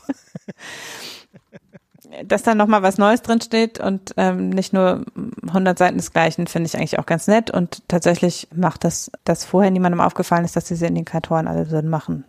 dass 2.24 2.44
da 2.44 2.54
nochmal 2.54 2.82
was 2.82 2.98
Neues 2.98 3.22
drinsteht 3.22 3.80
und 3.80 4.14
ähm, 4.16 4.50
nicht 4.50 4.72
nur 4.72 5.04
100 5.48 5.76
Seiten 5.76 5.96
des 5.96 6.12
Gleichen, 6.12 6.46
finde 6.46 6.68
ich 6.68 6.76
eigentlich 6.76 7.00
auch 7.00 7.06
ganz 7.06 7.26
nett. 7.26 7.50
Und 7.50 7.82
tatsächlich 7.88 8.46
macht 8.54 8.84
das, 8.84 9.10
dass 9.24 9.44
vorher 9.44 9.72
niemandem 9.72 10.00
aufgefallen 10.00 10.44
ist, 10.44 10.54
dass 10.54 10.66
diese 10.66 10.86
Indikatoren 10.86 11.48
alle 11.48 11.66
Sinn 11.66 11.88
machen 11.88 12.24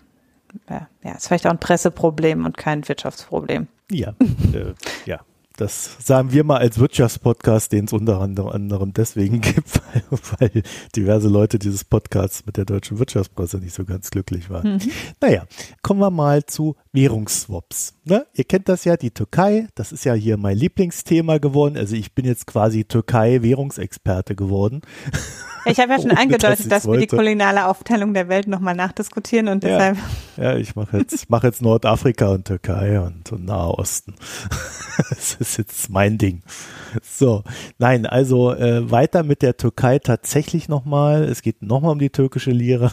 ja, 0.70 1.12
ist 1.16 1.28
vielleicht 1.28 1.48
auch 1.48 1.52
ein 1.52 1.60
Presseproblem 1.60 2.46
und 2.46 2.58
kein 2.58 2.88
Wirtschaftsproblem. 2.88 3.68
Ja, 3.90 4.14
äh, 4.54 4.74
ja. 5.06 5.22
Das 5.62 5.96
sagen 6.04 6.32
wir 6.32 6.44
mal 6.44 6.58
als 6.58 6.80
Wirtschaftspodcast, 6.80 7.72
den 7.72 7.86
es 7.86 7.94
unter 7.94 8.20
anderem 8.20 8.94
deswegen 8.94 9.42
gibt, 9.42 9.80
weil, 9.94 10.20
weil, 10.40 10.64
diverse 10.96 11.28
Leute 11.28 11.60
dieses 11.60 11.84
Podcasts 11.84 12.48
mit 12.48 12.58
der 12.58 12.66
deutschen 12.66 12.98
Wirtschaftspresse 12.98 13.60
nicht 13.60 13.76
so 13.76 13.86
ganz 13.86 14.10
glücklich 14.10 14.50
waren. 14.50 14.78
Mhm. 14.78 14.92
Naja, 15.22 15.46
kommen 15.84 16.00
wir 16.00 16.10
mal 16.10 16.44
zu 16.48 16.76
Währungsswaps. 16.94 17.94
Ne? 18.06 18.26
Ihr 18.34 18.46
kennt 18.46 18.70
das 18.70 18.86
ja, 18.86 18.98
die 18.98 19.12
Türkei, 19.12 19.68
das 19.76 19.92
ist 19.92 20.04
ja 20.04 20.16
hier 20.16 20.38
mein 20.38 20.58
Lieblingsthema 20.58 21.38
geworden. 21.38 21.78
Also 21.78 21.96
ich 21.96 22.16
bin 22.16 22.26
jetzt 22.26 22.48
quasi 22.48 22.84
Türkei-Währungsexperte 22.84 24.36
geworden. 24.36 24.82
Ich 25.66 25.80
habe 25.80 25.94
ja 25.94 26.02
schon 26.02 26.12
angedeutet, 26.18 26.72
dass 26.72 26.88
wir 26.88 26.98
die 26.98 27.08
kulinale 27.08 27.68
Aufteilung 27.68 28.14
der 28.14 28.28
Welt 28.28 28.48
nochmal 28.48 28.76
nachdiskutieren 28.76 29.48
und 29.48 29.64
deshalb. 29.64 29.98
Ja, 30.38 30.54
ja 30.54 30.58
ich 30.58 30.76
mache 30.76 30.98
jetzt, 30.98 31.30
mach 31.30 31.44
jetzt 31.44 31.62
Nordafrika 31.62 32.30
und 32.30 32.46
Türkei 32.46 33.00
und, 33.00 33.32
und 33.32 33.46
Nahosten. 33.46 34.16
das 35.10 35.36
ist 35.40 35.51
jetzt 35.58 35.90
mein 35.90 36.18
Ding. 36.18 36.44
So, 37.04 37.44
nein, 37.78 38.06
also 38.06 38.54
äh, 38.54 38.90
weiter 38.92 39.24
mit 39.24 39.42
der 39.42 39.58
Türkei 39.58 40.00
tatsächlich 40.00 40.68
nochmal. 40.68 41.24
Es 41.24 41.42
geht 41.42 41.62
nochmal 41.62 41.94
um 41.94 42.00
die 42.00 42.10
türkische 42.10 42.52
Lira. 42.52 42.92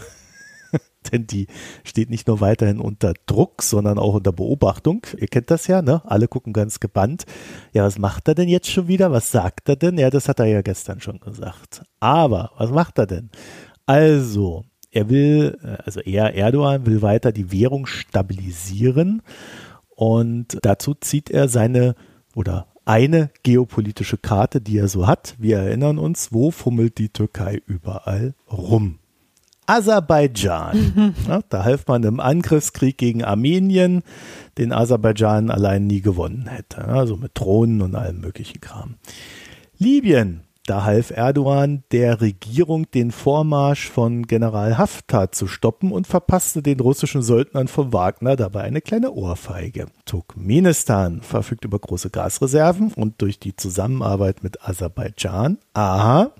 denn 1.12 1.26
die 1.26 1.46
steht 1.84 2.10
nicht 2.10 2.28
nur 2.28 2.40
weiterhin 2.40 2.80
unter 2.80 3.14
Druck, 3.26 3.62
sondern 3.62 3.98
auch 3.98 4.14
unter 4.14 4.32
Beobachtung. 4.32 5.06
Ihr 5.16 5.28
kennt 5.28 5.50
das 5.50 5.66
ja, 5.66 5.82
ne? 5.82 6.02
Alle 6.04 6.28
gucken 6.28 6.52
ganz 6.52 6.80
gebannt. 6.80 7.24
Ja, 7.72 7.84
was 7.84 7.98
macht 7.98 8.28
er 8.28 8.34
denn 8.34 8.48
jetzt 8.48 8.70
schon 8.70 8.88
wieder? 8.88 9.10
Was 9.12 9.30
sagt 9.30 9.68
er 9.68 9.76
denn? 9.76 9.98
Ja, 9.98 10.10
das 10.10 10.28
hat 10.28 10.40
er 10.40 10.46
ja 10.46 10.62
gestern 10.62 11.00
schon 11.00 11.20
gesagt. 11.20 11.82
Aber 12.00 12.52
was 12.56 12.70
macht 12.70 12.98
er 12.98 13.06
denn? 13.06 13.30
Also, 13.86 14.64
er 14.90 15.08
will, 15.08 15.58
äh, 15.62 15.82
also 15.84 16.00
er, 16.00 16.34
Erdogan, 16.34 16.86
will 16.86 17.02
weiter 17.02 17.32
die 17.32 17.52
Währung 17.52 17.86
stabilisieren 17.86 19.22
und 19.88 20.58
dazu 20.62 20.94
zieht 20.94 21.30
er 21.30 21.48
seine 21.48 21.94
oder 22.38 22.68
eine 22.84 23.30
geopolitische 23.42 24.16
Karte, 24.16 24.60
die 24.60 24.78
er 24.78 24.86
so 24.86 25.08
hat. 25.08 25.34
Wir 25.38 25.58
erinnern 25.58 25.98
uns, 25.98 26.32
wo 26.32 26.52
fummelt 26.52 26.98
die 26.98 27.08
Türkei 27.08 27.60
überall 27.66 28.34
rum? 28.50 29.00
Aserbaidschan. 29.66 31.14
Ja, 31.28 31.40
da 31.48 31.64
half 31.64 31.86
man 31.88 32.04
im 32.04 32.20
Angriffskrieg 32.20 32.96
gegen 32.96 33.24
Armenien, 33.24 34.02
den 34.56 34.72
Aserbaidschan 34.72 35.50
allein 35.50 35.88
nie 35.88 36.00
gewonnen 36.00 36.46
hätte. 36.46 36.86
Also 36.86 37.16
mit 37.16 37.32
Drohnen 37.34 37.82
und 37.82 37.96
allem 37.96 38.20
möglichen 38.20 38.60
Kram. 38.60 38.94
Libyen. 39.76 40.44
Da 40.68 40.84
half 40.84 41.10
Erdogan 41.10 41.82
der 41.92 42.20
Regierung, 42.20 42.90
den 42.90 43.10
Vormarsch 43.10 43.88
von 43.88 44.26
General 44.26 44.76
Haftar 44.76 45.32
zu 45.32 45.46
stoppen 45.46 45.92
und 45.92 46.06
verpasste 46.06 46.62
den 46.62 46.78
russischen 46.78 47.22
Söldnern 47.22 47.68
von 47.68 47.94
Wagner 47.94 48.36
dabei 48.36 48.64
eine 48.64 48.82
kleine 48.82 49.12
Ohrfeige. 49.12 49.86
Turkmenistan 50.04 51.22
verfügt 51.22 51.64
über 51.64 51.78
große 51.78 52.10
Gasreserven 52.10 52.92
und 52.92 53.22
durch 53.22 53.38
die 53.38 53.56
Zusammenarbeit 53.56 54.42
mit 54.42 54.62
Aserbaidschan, 54.62 55.56
aha, 55.72 56.32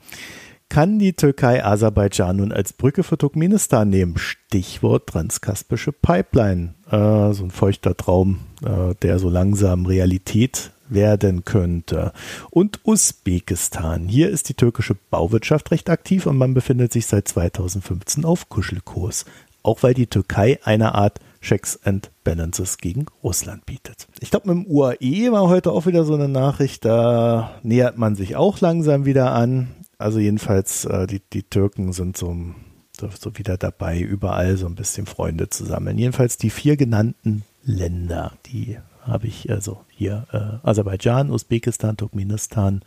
kann 0.69 0.99
die 0.99 1.15
Türkei 1.15 1.65
Aserbaidschan 1.65 2.37
nun 2.37 2.53
als 2.53 2.75
Brücke 2.75 3.05
für 3.05 3.17
Turkmenistan 3.17 3.89
nehmen. 3.89 4.19
Stichwort 4.19 5.07
transkaspische 5.07 5.93
Pipeline. 5.93 6.75
Äh, 6.91 7.33
so 7.33 7.45
ein 7.45 7.51
feuchter 7.51 7.97
Traum, 7.97 8.41
äh, 8.63 8.95
der 9.01 9.19
so 9.21 9.31
langsam 9.31 9.87
Realität 9.87 10.73
werden 10.89 11.45
könnte. 11.45 12.13
Und 12.51 12.81
Usbekistan. 12.85 14.09
Hier 14.09 14.31
ist 14.31 14.49
die 14.49 14.55
türkische 14.55 14.97
Bauwirtschaft 15.11 15.71
recht 15.71 15.91
aktiv 15.91 16.27
und 16.27 16.37
man 16.37 16.55
befindet 16.55 16.93
sich 16.93 17.07
seit 17.07 17.29
2015 17.29 18.25
auf 18.25 18.49
Kuschelkurs. 18.49 19.25
Auch 19.63 19.83
weil 19.83 19.95
die 19.95 20.07
Türkei 20.07 20.59
eine 20.63 20.95
Art 20.95 21.21
Checks 21.41 21.79
and 21.85 22.11
Balances 22.25 22.79
gegen 22.79 23.07
Russland 23.23 23.65
bietet. 23.67 24.07
Ich 24.21 24.31
glaube, 24.31 24.53
mit 24.53 24.67
dem 24.67 24.71
UAE 24.71 25.33
war 25.33 25.49
heute 25.49 25.73
auch 25.73 25.87
wieder 25.87 26.05
so 26.05 26.15
eine 26.15 26.29
Nachricht, 26.29 26.85
da 26.85 27.53
nähert 27.63 27.99
man 27.99 28.17
sich 28.17 28.37
auch 28.37 28.61
langsam 28.61 29.05
wieder 29.05 29.33
an. 29.33 29.69
Also 29.99 30.19
jedenfalls, 30.19 30.85
äh, 30.85 31.07
die, 31.07 31.21
die 31.33 31.43
Türken 31.43 31.93
sind 31.93 32.17
so, 32.17 32.35
so, 32.99 33.09
so 33.19 33.37
wieder 33.37 33.57
dabei, 33.57 34.01
überall 34.01 34.57
so 34.57 34.67
ein 34.67 34.75
bisschen 34.75 35.07
Freunde 35.07 35.49
zu 35.49 35.65
sammeln. 35.65 35.99
Jedenfalls 35.99 36.39
die 36.39 36.51
vier 36.51 36.77
genannten 36.77 37.43
Länder, 37.65 38.33
die 38.47 38.79
habe 39.03 39.27
ich 39.27 39.51
also 39.51 39.81
hier 39.89 40.27
äh, 40.33 40.67
Aserbaidschan, 40.69 41.31
Usbekistan, 41.31 41.97
Turkmenistan. 41.97 42.83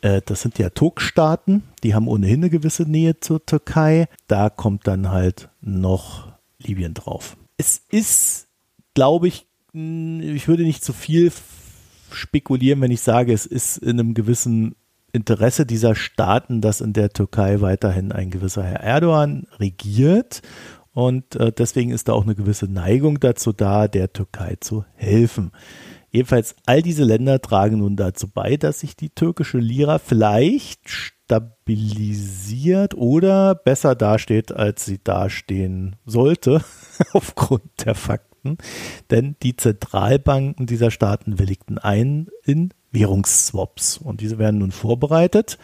Äh, 0.00 0.22
das 0.24 0.42
sind 0.42 0.58
ja 0.58 0.70
Turkstaaten, 0.70 1.62
die 1.82 1.94
haben 1.94 2.08
ohnehin 2.08 2.40
eine 2.40 2.50
gewisse 2.50 2.84
Nähe 2.84 3.20
zur 3.20 3.44
Türkei. 3.44 4.08
Da 4.26 4.50
kommt 4.50 4.86
dann 4.86 5.10
halt 5.10 5.48
noch 5.60 6.28
Libyen 6.58 6.94
drauf. 6.94 7.36
Es 7.56 7.82
ist, 7.90 8.48
glaube 8.94 9.28
ich, 9.28 9.46
ich 9.72 10.48
würde 10.48 10.62
nicht 10.62 10.84
zu 10.84 10.92
viel 10.92 11.32
spekulieren, 12.10 12.80
wenn 12.80 12.90
ich 12.90 13.02
sage, 13.02 13.32
es 13.32 13.46
ist 13.46 13.78
in 13.78 14.00
einem 14.00 14.14
gewissen 14.14 14.74
Interesse 15.12 15.66
dieser 15.66 15.94
Staaten, 15.94 16.60
dass 16.60 16.80
in 16.80 16.92
der 16.92 17.10
Türkei 17.10 17.60
weiterhin 17.60 18.12
ein 18.12 18.30
gewisser 18.30 18.62
Herr 18.62 18.80
Erdogan 18.80 19.46
regiert 19.58 20.42
und 20.92 21.36
äh, 21.36 21.52
deswegen 21.52 21.90
ist 21.90 22.08
da 22.08 22.12
auch 22.12 22.24
eine 22.24 22.34
gewisse 22.34 22.66
Neigung 22.66 23.20
dazu 23.20 23.52
da, 23.52 23.88
der 23.88 24.12
Türkei 24.12 24.56
zu 24.60 24.84
helfen. 24.94 25.52
Jedenfalls 26.10 26.56
all 26.64 26.82
diese 26.82 27.04
Länder 27.04 27.40
tragen 27.40 27.78
nun 27.78 27.96
dazu 27.96 28.28
bei, 28.28 28.56
dass 28.56 28.80
sich 28.80 28.96
die 28.96 29.10
türkische 29.10 29.58
Lira 29.58 29.98
vielleicht 29.98 30.88
stabilisiert 30.88 32.94
oder 32.94 33.54
besser 33.54 33.94
dasteht, 33.94 34.52
als 34.52 34.86
sie 34.86 34.98
dastehen 35.02 35.96
sollte, 36.06 36.64
aufgrund 37.12 37.84
der 37.84 37.94
Fakten. 37.94 38.56
Denn 39.10 39.36
die 39.42 39.56
Zentralbanken 39.56 40.66
dieser 40.66 40.90
Staaten 40.90 41.38
willigten 41.38 41.76
ein 41.76 42.28
in 42.44 42.72
Währungsswaps 42.90 43.98
und 43.98 44.22
diese 44.22 44.38
werden 44.38 44.60
nun 44.60 44.72
vorbereitet 44.72 45.58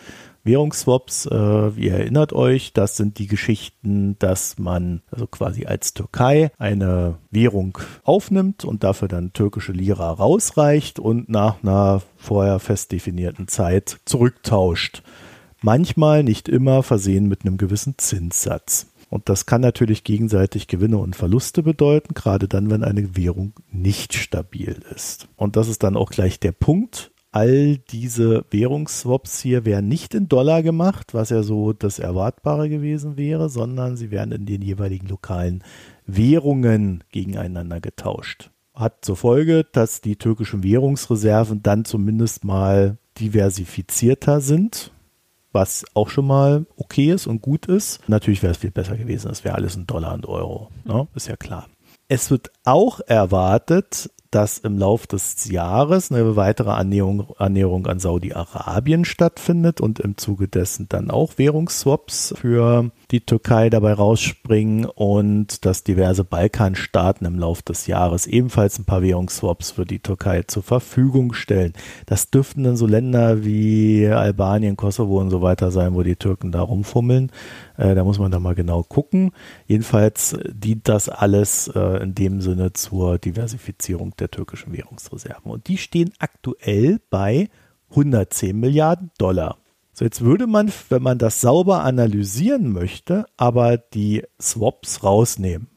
Währungsswaps, 0.44 1.26
äh, 1.26 1.70
ihr 1.76 1.94
erinnert 1.94 2.32
euch, 2.32 2.72
das 2.74 2.96
sind 2.96 3.18
die 3.18 3.26
Geschichten, 3.26 4.16
dass 4.18 4.58
man 4.58 5.02
also 5.10 5.26
quasi 5.26 5.64
als 5.64 5.94
Türkei 5.94 6.50
eine 6.58 7.16
Währung 7.30 7.78
aufnimmt 8.04 8.64
und 8.64 8.84
dafür 8.84 9.08
dann 9.08 9.32
türkische 9.32 9.72
Lira 9.72 10.10
rausreicht 10.10 10.98
und 10.98 11.30
nach 11.30 11.62
einer 11.62 12.02
vorher 12.16 12.58
fest 12.58 12.92
definierten 12.92 13.48
Zeit 13.48 13.98
zurücktauscht. 14.04 15.02
Manchmal, 15.62 16.22
nicht 16.22 16.50
immer, 16.50 16.82
versehen 16.82 17.26
mit 17.26 17.46
einem 17.46 17.56
gewissen 17.56 17.94
Zinssatz. 17.96 18.88
Und 19.08 19.28
das 19.28 19.46
kann 19.46 19.60
natürlich 19.60 20.04
gegenseitig 20.04 20.66
Gewinne 20.66 20.98
und 20.98 21.16
Verluste 21.16 21.62
bedeuten, 21.62 22.14
gerade 22.14 22.48
dann, 22.48 22.68
wenn 22.68 22.84
eine 22.84 23.16
Währung 23.16 23.54
nicht 23.70 24.12
stabil 24.12 24.76
ist. 24.94 25.28
Und 25.36 25.56
das 25.56 25.68
ist 25.68 25.84
dann 25.84 25.96
auch 25.96 26.10
gleich 26.10 26.40
der 26.40 26.52
Punkt, 26.52 27.12
all 27.34 27.78
diese 27.78 28.44
Währungsswaps 28.50 29.40
hier 29.40 29.64
werden 29.64 29.88
nicht 29.88 30.14
in 30.14 30.28
Dollar 30.28 30.62
gemacht, 30.62 31.14
was 31.14 31.30
ja 31.30 31.42
so 31.42 31.72
das 31.72 31.98
Erwartbare 31.98 32.68
gewesen 32.68 33.16
wäre, 33.16 33.48
sondern 33.48 33.96
sie 33.96 34.12
werden 34.12 34.30
in 34.30 34.46
den 34.46 34.62
jeweiligen 34.62 35.08
lokalen 35.08 35.64
Währungen 36.06 37.02
gegeneinander 37.10 37.80
getauscht. 37.80 38.50
Hat 38.72 39.04
zur 39.04 39.16
Folge, 39.16 39.66
dass 39.72 40.00
die 40.00 40.14
türkischen 40.14 40.62
Währungsreserven 40.62 41.60
dann 41.60 41.84
zumindest 41.84 42.44
mal 42.44 42.98
diversifizierter 43.18 44.40
sind, 44.40 44.92
was 45.50 45.84
auch 45.94 46.10
schon 46.10 46.28
mal 46.28 46.66
okay 46.76 47.10
ist 47.10 47.26
und 47.26 47.42
gut 47.42 47.66
ist. 47.66 48.08
Natürlich 48.08 48.44
wäre 48.44 48.52
es 48.52 48.58
viel 48.58 48.70
besser 48.70 48.96
gewesen, 48.96 49.32
es 49.32 49.42
wäre 49.42 49.56
alles 49.56 49.74
in 49.74 49.88
Dollar 49.88 50.14
und 50.14 50.26
Euro, 50.26 50.70
ne? 50.84 51.08
ist 51.16 51.26
ja 51.26 51.34
klar. 51.36 51.66
Es 52.06 52.30
wird 52.30 52.52
auch 52.64 53.00
erwartet, 53.00 54.08
dass 54.34 54.58
im 54.58 54.78
Laufe 54.78 55.06
des 55.06 55.48
Jahres 55.48 56.10
eine 56.10 56.34
weitere 56.34 56.70
Annäherung, 56.70 57.32
Annäherung 57.38 57.86
an 57.86 58.00
Saudi-Arabien 58.00 59.04
stattfindet 59.04 59.80
und 59.80 60.00
im 60.00 60.16
Zuge 60.16 60.48
dessen 60.48 60.88
dann 60.88 61.10
auch 61.10 61.38
Währungsswaps 61.38 62.34
für 62.36 62.90
die 63.14 63.24
Türkei 63.24 63.70
dabei 63.70 63.92
rausspringen 63.92 64.86
und 64.86 65.64
dass 65.64 65.84
diverse 65.84 66.24
Balkanstaaten 66.24 67.24
im 67.24 67.38
Laufe 67.38 67.62
des 67.62 67.86
Jahres 67.86 68.26
ebenfalls 68.26 68.76
ein 68.76 68.86
paar 68.86 69.02
Währungsswaps 69.02 69.70
für 69.70 69.84
die 69.84 70.00
Türkei 70.00 70.42
zur 70.42 70.64
Verfügung 70.64 71.32
stellen. 71.32 71.74
Das 72.06 72.30
dürften 72.30 72.64
dann 72.64 72.76
so 72.76 72.88
Länder 72.88 73.44
wie 73.44 74.08
Albanien, 74.08 74.76
Kosovo 74.76 75.20
und 75.20 75.30
so 75.30 75.42
weiter 75.42 75.70
sein, 75.70 75.94
wo 75.94 76.02
die 76.02 76.16
Türken 76.16 76.50
da 76.50 76.62
rumfummeln. 76.62 77.30
Äh, 77.76 77.94
da 77.94 78.02
muss 78.02 78.18
man 78.18 78.32
da 78.32 78.40
mal 78.40 78.56
genau 78.56 78.82
gucken. 78.82 79.30
Jedenfalls 79.68 80.36
dient 80.48 80.88
das 80.88 81.08
alles 81.08 81.68
äh, 81.68 82.02
in 82.02 82.16
dem 82.16 82.40
Sinne 82.40 82.72
zur 82.72 83.18
Diversifizierung 83.18 84.16
der 84.16 84.32
türkischen 84.32 84.72
Währungsreserven. 84.72 85.52
Und 85.52 85.68
die 85.68 85.78
stehen 85.78 86.12
aktuell 86.18 86.98
bei 87.10 87.48
110 87.90 88.58
Milliarden 88.58 89.12
Dollar. 89.18 89.58
So, 89.94 90.04
jetzt 90.04 90.22
würde 90.22 90.48
man, 90.48 90.72
wenn 90.88 91.02
man 91.02 91.18
das 91.18 91.40
sauber 91.40 91.84
analysieren 91.84 92.72
möchte, 92.72 93.26
aber 93.36 93.78
die 93.78 94.24
Swaps 94.40 95.02
rausnehmen. 95.02 95.68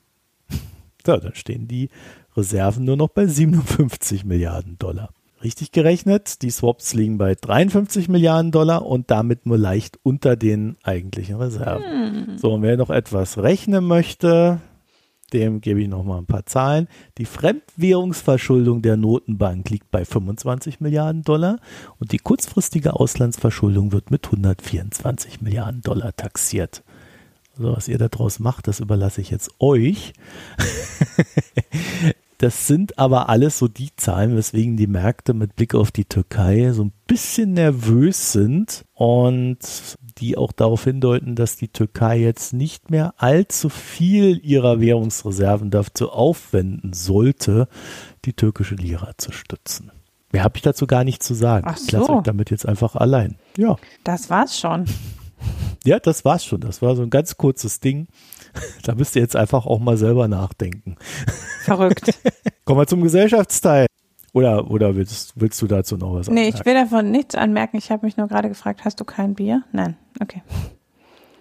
So, 1.05 1.15
dann 1.15 1.35
stehen 1.35 1.69
die 1.69 1.87
Reserven 2.35 2.83
nur 2.83 2.97
noch 2.97 3.07
bei 3.07 3.27
57 3.27 4.25
Milliarden 4.25 4.77
Dollar. 4.77 5.11
Richtig 5.41 5.71
gerechnet, 5.71 6.41
die 6.41 6.49
Swaps 6.49 6.93
liegen 6.93 7.17
bei 7.17 7.33
53 7.33 8.09
Milliarden 8.09 8.51
Dollar 8.51 8.85
und 8.85 9.09
damit 9.09 9.45
nur 9.45 9.57
leicht 9.57 9.99
unter 10.03 10.35
den 10.35 10.75
eigentlichen 10.83 11.37
Reserven. 11.37 12.27
Hm. 12.27 12.37
So, 12.37 12.55
und 12.55 12.61
wer 12.63 12.75
noch 12.75 12.89
etwas 12.89 13.37
rechnen 13.37 13.85
möchte, 13.85 14.59
dem 15.33 15.61
gebe 15.61 15.81
ich 15.81 15.87
noch 15.87 16.03
mal 16.03 16.17
ein 16.17 16.25
paar 16.25 16.45
Zahlen. 16.45 16.87
Die 17.17 17.25
Fremdwährungsverschuldung 17.25 18.81
der 18.81 18.97
Notenbank 18.97 19.69
liegt 19.69 19.91
bei 19.91 20.05
25 20.05 20.79
Milliarden 20.79 21.23
Dollar 21.23 21.59
und 21.99 22.11
die 22.11 22.19
kurzfristige 22.19 22.93
Auslandsverschuldung 22.93 23.91
wird 23.91 24.11
mit 24.11 24.25
124 24.25 25.41
Milliarden 25.41 25.81
Dollar 25.81 26.15
taxiert. 26.15 26.83
Also 27.57 27.75
was 27.75 27.87
ihr 27.87 27.97
daraus 27.97 28.39
macht, 28.39 28.67
das 28.67 28.79
überlasse 28.79 29.21
ich 29.21 29.31
jetzt 29.31 29.51
euch. 29.59 30.13
Das 32.39 32.67
sind 32.67 32.99
aber 32.99 33.29
alles 33.29 33.57
so 33.57 33.67
die 33.67 33.95
Zahlen, 33.95 34.35
weswegen 34.35 34.77
die 34.77 34.85
Märkte 34.85 35.33
mit 35.33 35.55
Blick 35.55 35.73
auf 35.73 35.91
die 35.91 36.05
Türkei 36.05 36.71
so 36.71 36.83
ein 36.83 36.93
bisschen 37.07 37.53
nervös 37.53 38.31
sind 38.31 38.85
und 38.93 39.57
die 40.19 40.37
auch 40.37 40.51
darauf 40.51 40.83
hindeuten, 40.83 41.35
dass 41.35 41.55
die 41.55 41.67
Türkei 41.67 42.19
jetzt 42.19 42.53
nicht 42.53 42.91
mehr 42.91 43.15
allzu 43.17 43.69
viel 43.69 44.39
ihrer 44.43 44.79
Währungsreserven 44.79 45.71
dazu 45.71 46.11
aufwenden 46.11 46.93
sollte, 46.93 47.67
die 48.25 48.33
türkische 48.33 48.75
Lira 48.75 49.13
zu 49.17 49.31
stützen. 49.31 49.91
Mehr 50.31 50.43
habe 50.43 50.57
ich 50.57 50.61
dazu 50.61 50.85
gar 50.85 51.03
nicht 51.03 51.23
zu 51.23 51.33
sagen. 51.33 51.65
Ach 51.67 51.77
so. 51.77 51.85
Ich 51.85 51.91
lasse 51.91 52.09
euch 52.11 52.23
damit 52.23 52.51
jetzt 52.51 52.67
einfach 52.67 52.95
allein. 52.95 53.37
Ja. 53.57 53.77
Das 54.03 54.29
war's 54.29 54.59
schon. 54.59 54.85
Ja, 55.85 55.99
das 55.99 56.25
war's 56.25 56.45
schon. 56.45 56.61
Das 56.61 56.81
war 56.81 56.95
so 56.95 57.03
ein 57.03 57.09
ganz 57.09 57.37
kurzes 57.37 57.79
Ding. 57.79 58.07
Da 58.83 58.95
müsst 58.95 59.15
ihr 59.15 59.21
jetzt 59.21 59.35
einfach 59.35 59.65
auch 59.65 59.79
mal 59.79 59.97
selber 59.97 60.27
nachdenken. 60.27 60.95
Verrückt. 61.63 62.17
Kommen 62.65 62.79
wir 62.79 62.87
zum 62.87 63.01
Gesellschaftsteil. 63.01 63.87
Oder, 64.33 64.69
oder 64.69 64.95
willst, 64.95 65.33
willst 65.35 65.61
du 65.61 65.67
dazu 65.67 65.97
noch 65.97 66.13
was 66.13 66.29
Nee, 66.29 66.49
ich 66.49 66.65
will 66.65 66.73
davon 66.73 67.11
nichts 67.11 67.35
anmerken. 67.35 67.77
Ich 67.77 67.91
habe 67.91 68.05
mich 68.05 68.17
nur 68.17 68.27
gerade 68.27 68.49
gefragt, 68.49 68.85
hast 68.85 68.99
du 68.99 69.05
kein 69.05 69.33
Bier? 69.33 69.63
Nein, 69.71 69.97
okay. 70.21 70.41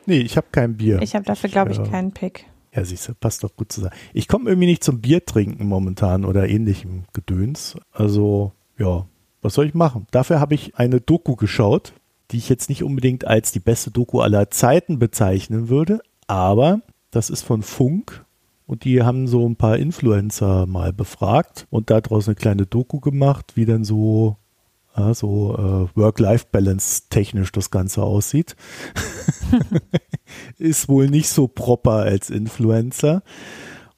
Nee, 0.06 0.20
ich 0.20 0.36
habe 0.36 0.46
kein 0.50 0.76
Bier. 0.76 1.02
Ich 1.02 1.14
habe 1.14 1.24
dafür, 1.24 1.50
glaube 1.50 1.72
ich, 1.72 1.78
äh, 1.78 1.82
keinen 1.84 2.12
Pick. 2.12 2.46
Ja, 2.74 2.84
siehst 2.84 3.08
du, 3.08 3.14
passt 3.14 3.42
doch 3.42 3.54
gut 3.56 3.72
zusammen. 3.72 3.94
Ich 4.12 4.28
komme 4.28 4.48
irgendwie 4.48 4.66
nicht 4.66 4.84
zum 4.84 5.00
Bier 5.00 5.24
trinken 5.24 5.66
momentan 5.66 6.24
oder 6.24 6.48
ähnlichem 6.48 7.04
Gedöns. 7.12 7.76
Also, 7.92 8.52
ja, 8.78 9.06
was 9.42 9.54
soll 9.54 9.66
ich 9.66 9.74
machen? 9.74 10.06
Dafür 10.10 10.40
habe 10.40 10.54
ich 10.54 10.76
eine 10.76 11.00
Doku 11.00 11.36
geschaut, 11.36 11.92
die 12.30 12.38
ich 12.38 12.48
jetzt 12.48 12.68
nicht 12.68 12.82
unbedingt 12.82 13.26
als 13.26 13.52
die 13.52 13.60
beste 13.60 13.90
Doku 13.90 14.20
aller 14.20 14.50
Zeiten 14.50 14.98
bezeichnen 14.98 15.68
würde, 15.68 16.00
aber 16.26 16.80
das 17.10 17.30
ist 17.30 17.42
von 17.42 17.62
Funk 17.62 18.24
und 18.66 18.84
die 18.84 19.02
haben 19.02 19.28
so 19.28 19.48
ein 19.48 19.56
paar 19.56 19.76
Influencer 19.78 20.66
mal 20.66 20.92
befragt 20.92 21.66
und 21.70 21.90
daraus 21.90 22.28
eine 22.28 22.34
kleine 22.34 22.66
Doku 22.66 23.00
gemacht, 23.00 23.52
wie 23.54 23.64
dann 23.64 23.84
so, 23.84 24.36
ja, 24.96 25.14
so 25.14 25.54
äh, 25.54 25.98
Work-Life-Balance 25.98 27.04
technisch 27.10 27.52
das 27.52 27.70
Ganze 27.70 28.02
aussieht. 28.02 28.56
ist 30.58 30.88
wohl 30.88 31.08
nicht 31.08 31.28
so 31.28 31.48
proper 31.48 31.92
als 31.92 32.30
Influencer. 32.30 33.22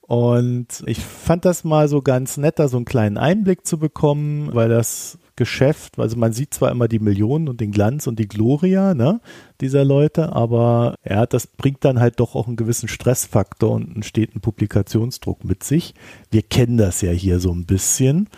Und 0.01 0.83
ich 0.87 1.01
fand 1.01 1.45
das 1.45 1.65
mal 1.65 1.89
so 1.89 2.01
ganz 2.01 2.39
nett, 2.39 2.59
da 2.59 2.69
so 2.69 2.79
einen 2.79 2.87
kleinen 2.87 3.19
Einblick 3.19 3.67
zu 3.67 3.79
bekommen, 3.79 4.55
weil 4.55 4.69
das 4.69 5.19
Geschäft, 5.39 5.99
also 6.01 6.17
man 6.17 6.33
sieht 6.33 6.53
zwar 6.53 6.73
immer 6.73 6.89
die 6.89 6.99
Millionen 6.99 7.49
und 7.49 7.61
den 7.61 7.71
Glanz 7.71 8.09
und 8.09 8.19
die 8.19 8.27
Gloria 8.27 8.93
ne, 8.93 9.21
dieser 9.61 9.85
Leute, 9.85 10.33
aber 10.35 10.97
ja, 11.09 11.27
das 11.27 11.47
bringt 11.47 11.85
dann 11.85 12.01
halt 12.01 12.19
doch 12.19 12.35
auch 12.35 12.49
einen 12.49 12.57
gewissen 12.57 12.89
Stressfaktor 12.89 13.71
und 13.71 13.95
einen 13.95 14.03
steten 14.03 14.41
Publikationsdruck 14.41 15.45
mit 15.45 15.63
sich. 15.63 15.95
Wir 16.33 16.43
kennen 16.43 16.77
das 16.77 17.03
ja 17.03 17.13
hier 17.13 17.39
so 17.39 17.53
ein 17.53 17.65
bisschen. 17.65 18.29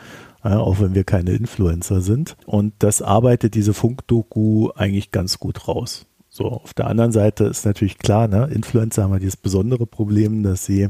Auch 0.42 0.80
wenn 0.80 0.94
wir 0.94 1.04
keine 1.04 1.32
Influencer 1.32 2.00
sind. 2.00 2.34
Und 2.46 2.72
das 2.78 3.02
arbeitet 3.02 3.54
diese 3.54 3.74
Funkdoku 3.74 4.70
eigentlich 4.74 5.10
ganz 5.10 5.38
gut 5.38 5.68
raus. 5.68 6.06
So, 6.30 6.46
auf 6.46 6.72
der 6.72 6.86
anderen 6.86 7.12
Seite 7.12 7.44
ist 7.44 7.66
natürlich 7.66 7.98
klar, 7.98 8.26
ne, 8.26 8.48
Influencer 8.50 9.02
haben 9.02 9.12
ja 9.12 9.18
dieses 9.18 9.36
besondere 9.36 9.84
Problem, 9.84 10.42
dass 10.42 10.64
sie 10.64 10.88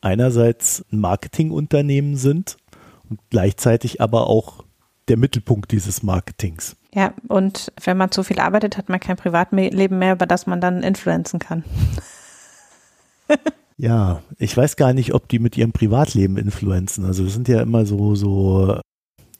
einerseits 0.00 0.84
ein 0.90 0.98
Marketingunternehmen 0.98 2.16
sind 2.16 2.56
und 3.08 3.20
gleichzeitig 3.30 4.00
aber 4.00 4.26
auch 4.26 4.64
der 5.10 5.18
Mittelpunkt 5.18 5.72
dieses 5.72 6.02
Marketings. 6.02 6.76
Ja, 6.94 7.12
und 7.28 7.72
wenn 7.84 7.96
man 7.96 8.10
zu 8.10 8.22
viel 8.22 8.40
arbeitet, 8.40 8.78
hat 8.78 8.88
man 8.88 9.00
kein 9.00 9.16
Privatleben 9.16 9.98
mehr, 9.98 10.14
über 10.14 10.26
das 10.26 10.46
man 10.46 10.60
dann 10.60 10.82
influenzen 10.82 11.38
kann. 11.38 11.64
ja, 13.76 14.22
ich 14.38 14.56
weiß 14.56 14.76
gar 14.76 14.92
nicht, 14.92 15.12
ob 15.12 15.28
die 15.28 15.38
mit 15.38 15.56
ihrem 15.56 15.72
Privatleben 15.72 16.36
influenzen. 16.36 17.04
Also 17.04 17.24
das 17.24 17.34
sind 17.34 17.48
ja 17.48 17.60
immer 17.60 17.86
so, 17.86 18.14
so, 18.14 18.80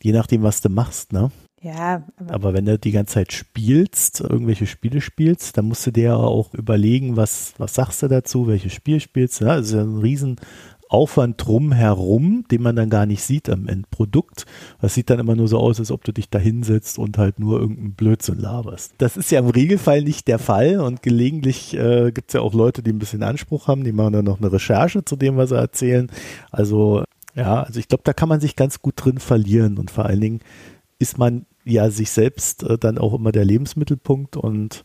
je 0.03 0.12
nachdem, 0.12 0.43
was 0.43 0.61
du 0.61 0.68
machst, 0.68 1.12
ne? 1.12 1.31
Ja. 1.62 2.05
Aber, 2.16 2.35
aber 2.35 2.55
wenn 2.55 2.64
du 2.64 2.79
die 2.79 2.91
ganze 2.91 3.14
Zeit 3.14 3.33
spielst, 3.33 4.21
irgendwelche 4.21 4.66
Spiele 4.66 5.01
spielst, 5.01 5.59
dann 5.59 5.66
musst 5.66 5.87
du 5.87 5.91
dir 5.91 6.16
auch 6.16 6.55
überlegen, 6.55 7.16
was, 7.16 7.53
was 7.59 7.75
sagst 7.75 8.03
du 8.03 8.09
dazu, 8.09 8.47
welches 8.47 8.73
Spiel 8.73 9.01
spielst 9.01 9.41
du. 9.41 9.45
Ja, 9.45 9.57
das 9.57 9.66
ist 9.66 9.75
ja 9.75 9.83
ein 9.83 9.99
riesen 9.99 10.37
Aufwand 10.91 11.47
drumherum, 11.47 12.45
den 12.51 12.62
man 12.62 12.74
dann 12.74 12.91
gar 12.91 13.07
nicht 13.07 13.22
sieht 13.22 13.49
am 13.49 13.68
Endprodukt. 13.68 14.45
Das 14.80 14.95
sieht 14.95 15.09
dann 15.09 15.20
immer 15.20 15.36
nur 15.36 15.47
so 15.47 15.59
aus, 15.59 15.78
als 15.78 15.93
ob 15.93 16.03
du 16.03 16.12
dich 16.12 16.30
da 16.30 16.38
hinsetzt 16.41 16.99
und 16.99 17.16
halt 17.16 17.38
nur 17.38 17.61
irgendeinen 17.61 17.93
Blödsinn 17.93 18.38
laberst. 18.38 18.95
Das 18.99 19.16
ist 19.16 19.30
ja 19.30 19.38
im 19.38 19.47
Regelfall 19.47 20.03
nicht 20.03 20.26
der 20.26 20.41
Fall 20.41 20.80
und 20.80 21.03
gelegentlich 21.03 21.74
äh, 21.74 22.11
gibt 22.11 22.30
es 22.30 22.34
ja 22.34 22.41
auch 22.41 22.55
Leute, 22.55 22.82
die 22.82 22.91
ein 22.93 22.99
bisschen 22.99 23.22
Anspruch 23.22 23.68
haben, 23.68 23.84
die 23.84 23.93
machen 23.93 24.14
dann 24.14 24.24
noch 24.24 24.41
eine 24.41 24.53
Recherche 24.53 25.05
zu 25.05 25.14
dem, 25.14 25.36
was 25.36 25.51
sie 25.51 25.57
erzählen. 25.57 26.11
Also 26.51 27.05
ja, 27.36 27.62
also 27.62 27.78
ich 27.78 27.86
glaube, 27.86 28.03
da 28.05 28.12
kann 28.12 28.28
man 28.28 28.41
sich 28.41 28.57
ganz 28.57 28.82
gut 28.82 28.95
drin 28.97 29.18
verlieren 29.18 29.78
und 29.78 29.93
vor 29.93 30.07
allen 30.07 30.20
Dingen 30.20 30.41
ist 30.99 31.18
man 31.18 31.47
ja 31.64 31.88
sich 31.91 32.11
selbst 32.11 32.64
äh, 32.64 32.78
dann 32.78 32.99
auch 32.99 33.14
immer 33.14 33.30
der 33.30 33.45
Lebensmittelpunkt 33.45 34.36
und 34.36 34.82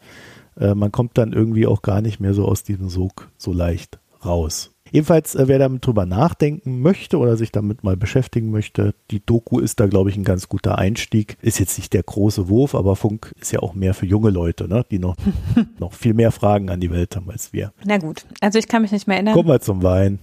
äh, 0.58 0.76
man 0.76 0.92
kommt 0.92 1.18
dann 1.18 1.34
irgendwie 1.34 1.66
auch 1.66 1.82
gar 1.82 2.02
nicht 2.02 2.20
mehr 2.20 2.36
so 2.36 2.46
aus 2.46 2.62
diesem 2.62 2.90
Sog 2.90 3.32
so 3.38 3.52
leicht 3.52 3.98
raus. 4.24 4.75
Jedenfalls, 4.96 5.36
äh, 5.36 5.50
wer 5.50 5.60
damit 5.60 5.86
drüber 5.86 6.06
nachdenken 6.06 6.82
möchte 6.82 7.18
oder 7.18 7.36
sich 7.36 7.52
damit 7.52 7.84
mal 7.84 7.98
beschäftigen 7.98 8.50
möchte, 8.50 8.96
die 9.12 9.24
Doku 9.26 9.60
ist 9.60 9.82
da, 9.82 9.88
glaube 9.88 10.10
ich, 10.10 10.16
ein 10.16 10.24
ganz 10.24 10.48
guter 10.48 10.78
Einstieg. 10.78 11.38
Ist 11.42 11.60
jetzt 11.60 11.78
nicht 11.78 11.92
der 11.94 12.04
große 12.04 12.48
Wurf, 12.48 12.76
aber 12.76 12.96
Funk 12.96 13.34
ist 13.42 13.52
ja 13.52 13.60
auch 13.60 13.74
mehr 13.74 13.94
für 13.94 14.06
junge 14.06 14.30
Leute, 14.30 14.70
ne? 14.70 14.86
die 14.90 15.00
noch, 15.00 15.18
noch 15.80 15.92
viel 15.92 16.14
mehr 16.14 16.32
Fragen 16.32 16.70
an 16.70 16.80
die 16.80 16.92
Welt 16.92 17.14
haben 17.18 17.30
als 17.30 17.52
wir. 17.52 17.74
Na 17.84 17.98
gut, 17.98 18.26
also 18.40 18.58
ich 18.58 18.70
kann 18.70 18.84
mich 18.84 18.94
nicht 18.94 19.06
mehr 19.06 19.18
erinnern. 19.18 19.34
Kommen 19.34 19.50
wir 19.50 19.60
zum 19.60 19.84
Wein. 19.84 20.20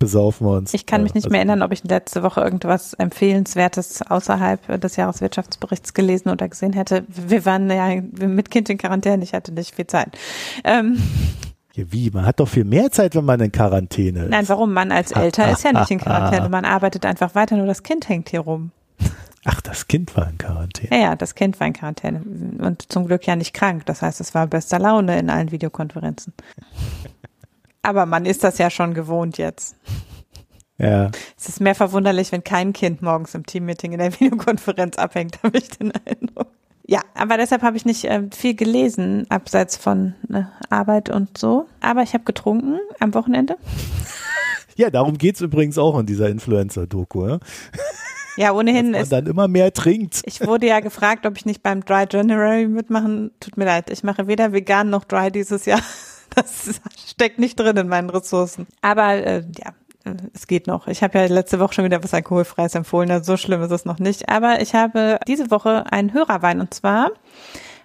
Besaufen 0.00 0.46
wir 0.46 0.56
uns. 0.56 0.74
Ich 0.74 0.84
kann 0.84 1.04
mich 1.04 1.14
nicht 1.14 1.24
also, 1.24 1.32
mehr 1.32 1.38
erinnern, 1.38 1.62
ob 1.62 1.72
ich 1.72 1.82
letzte 1.84 2.22
Woche 2.22 2.42
irgendwas 2.42 2.92
Empfehlenswertes 2.94 4.02
außerhalb 4.02 4.78
des 4.80 4.96
Jahreswirtschaftsberichts 4.96 5.94
gelesen 5.94 6.28
oder 6.28 6.48
gesehen 6.48 6.74
hätte. 6.74 7.04
Wir 7.08 7.46
waren 7.46 7.70
ja 7.70 8.02
mit 8.26 8.50
Kind 8.50 8.68
in 8.68 8.76
Quarantäne, 8.76 9.22
ich 9.22 9.32
hatte 9.32 9.52
nicht 9.52 9.74
viel 9.74 9.86
Zeit. 9.86 10.18
Ähm, 10.64 10.98
ja, 11.76 11.84
wie? 11.92 12.10
Man 12.10 12.24
hat 12.24 12.40
doch 12.40 12.48
viel 12.48 12.64
mehr 12.64 12.90
Zeit, 12.90 13.14
wenn 13.14 13.26
man 13.26 13.38
in 13.40 13.52
Quarantäne 13.52 14.24
ist. 14.24 14.30
Nein, 14.30 14.48
warum? 14.48 14.72
Man 14.72 14.90
als 14.90 15.12
Eltern 15.12 15.50
ist 15.52 15.62
ja 15.62 15.72
nicht 15.72 15.90
in 15.90 16.00
Quarantäne. 16.00 16.48
Man 16.48 16.64
arbeitet 16.64 17.04
einfach 17.04 17.34
weiter, 17.34 17.56
nur 17.56 17.66
das 17.66 17.82
Kind 17.82 18.08
hängt 18.08 18.30
hier 18.30 18.40
rum. 18.40 18.70
Ach, 19.44 19.60
das 19.60 19.86
Kind 19.86 20.16
war 20.16 20.28
in 20.28 20.38
Quarantäne. 20.38 20.88
Ja, 20.90 21.10
ja, 21.10 21.16
das 21.16 21.34
Kind 21.34 21.60
war 21.60 21.66
in 21.66 21.74
Quarantäne. 21.74 22.22
Und 22.58 22.90
zum 22.90 23.06
Glück 23.06 23.26
ja 23.26 23.36
nicht 23.36 23.52
krank. 23.52 23.84
Das 23.86 24.00
heißt, 24.00 24.20
es 24.20 24.34
war 24.34 24.46
bester 24.46 24.78
Laune 24.78 25.18
in 25.18 25.28
allen 25.28 25.52
Videokonferenzen. 25.52 26.32
Aber 27.82 28.06
man 28.06 28.24
ist 28.24 28.42
das 28.42 28.58
ja 28.58 28.70
schon 28.70 28.94
gewohnt 28.94 29.38
jetzt. 29.38 29.76
Ja. 30.78 31.10
Es 31.38 31.48
ist 31.48 31.60
mehr 31.60 31.74
verwunderlich, 31.74 32.32
wenn 32.32 32.42
kein 32.42 32.72
Kind 32.72 33.02
morgens 33.02 33.34
im 33.34 33.46
Teammeeting 33.46 33.92
in 33.92 33.98
der 33.98 34.12
Videokonferenz 34.12 34.96
abhängt, 34.96 35.40
habe 35.42 35.58
ich 35.58 35.68
den 35.68 35.92
Eindruck. 35.92 36.55
Ja, 36.88 37.00
aber 37.14 37.36
deshalb 37.36 37.62
habe 37.62 37.76
ich 37.76 37.84
nicht 37.84 38.04
äh, 38.04 38.22
viel 38.32 38.54
gelesen, 38.54 39.26
abseits 39.28 39.76
von 39.76 40.14
äh, 40.32 40.42
Arbeit 40.70 41.10
und 41.10 41.36
so. 41.36 41.66
Aber 41.80 42.02
ich 42.02 42.14
habe 42.14 42.24
getrunken 42.24 42.78
am 43.00 43.14
Wochenende. 43.14 43.56
Ja, 44.78 44.90
darum 44.90 45.16
geht's 45.16 45.40
übrigens 45.40 45.78
auch 45.78 45.98
in 45.98 46.04
dieser 46.04 46.28
Influencer-Doku. 46.28 47.26
Ja? 47.26 47.38
Ja, 48.36 48.52
ohnehin 48.52 48.92
Dass 48.92 49.10
man 49.10 49.24
dann 49.24 49.30
immer 49.32 49.48
mehr 49.48 49.72
trinkt. 49.72 50.20
Ich 50.26 50.46
wurde 50.46 50.66
ja 50.66 50.80
gefragt, 50.80 51.24
ob 51.24 51.38
ich 51.38 51.46
nicht 51.46 51.62
beim 51.62 51.82
Dry 51.82 52.04
January 52.10 52.68
mitmachen. 52.68 53.30
Tut 53.40 53.56
mir 53.56 53.64
leid, 53.64 53.88
ich 53.88 54.04
mache 54.04 54.26
weder 54.26 54.52
vegan 54.52 54.90
noch 54.90 55.04
dry 55.04 55.32
dieses 55.32 55.64
Jahr. 55.64 55.80
Das 56.34 56.82
steckt 57.08 57.38
nicht 57.38 57.58
drin 57.58 57.78
in 57.78 57.88
meinen 57.88 58.10
Ressourcen. 58.10 58.66
Aber 58.82 59.14
äh, 59.14 59.42
ja, 59.56 59.72
es 60.34 60.46
geht 60.46 60.66
noch. 60.66 60.86
Ich 60.86 61.02
habe 61.02 61.18
ja 61.18 61.26
letzte 61.26 61.58
Woche 61.60 61.74
schon 61.74 61.84
wieder 61.84 62.02
was 62.02 62.14
Alkoholfreies 62.14 62.74
empfohlen, 62.74 63.10
also 63.10 63.32
so 63.32 63.36
schlimm 63.36 63.62
ist 63.62 63.70
es 63.70 63.84
noch 63.84 63.98
nicht. 63.98 64.28
Aber 64.28 64.60
ich 64.60 64.74
habe 64.74 65.18
diese 65.26 65.50
Woche 65.50 65.84
einen 65.90 66.12
Hörerwein 66.12 66.60
und 66.60 66.72
zwar 66.74 67.10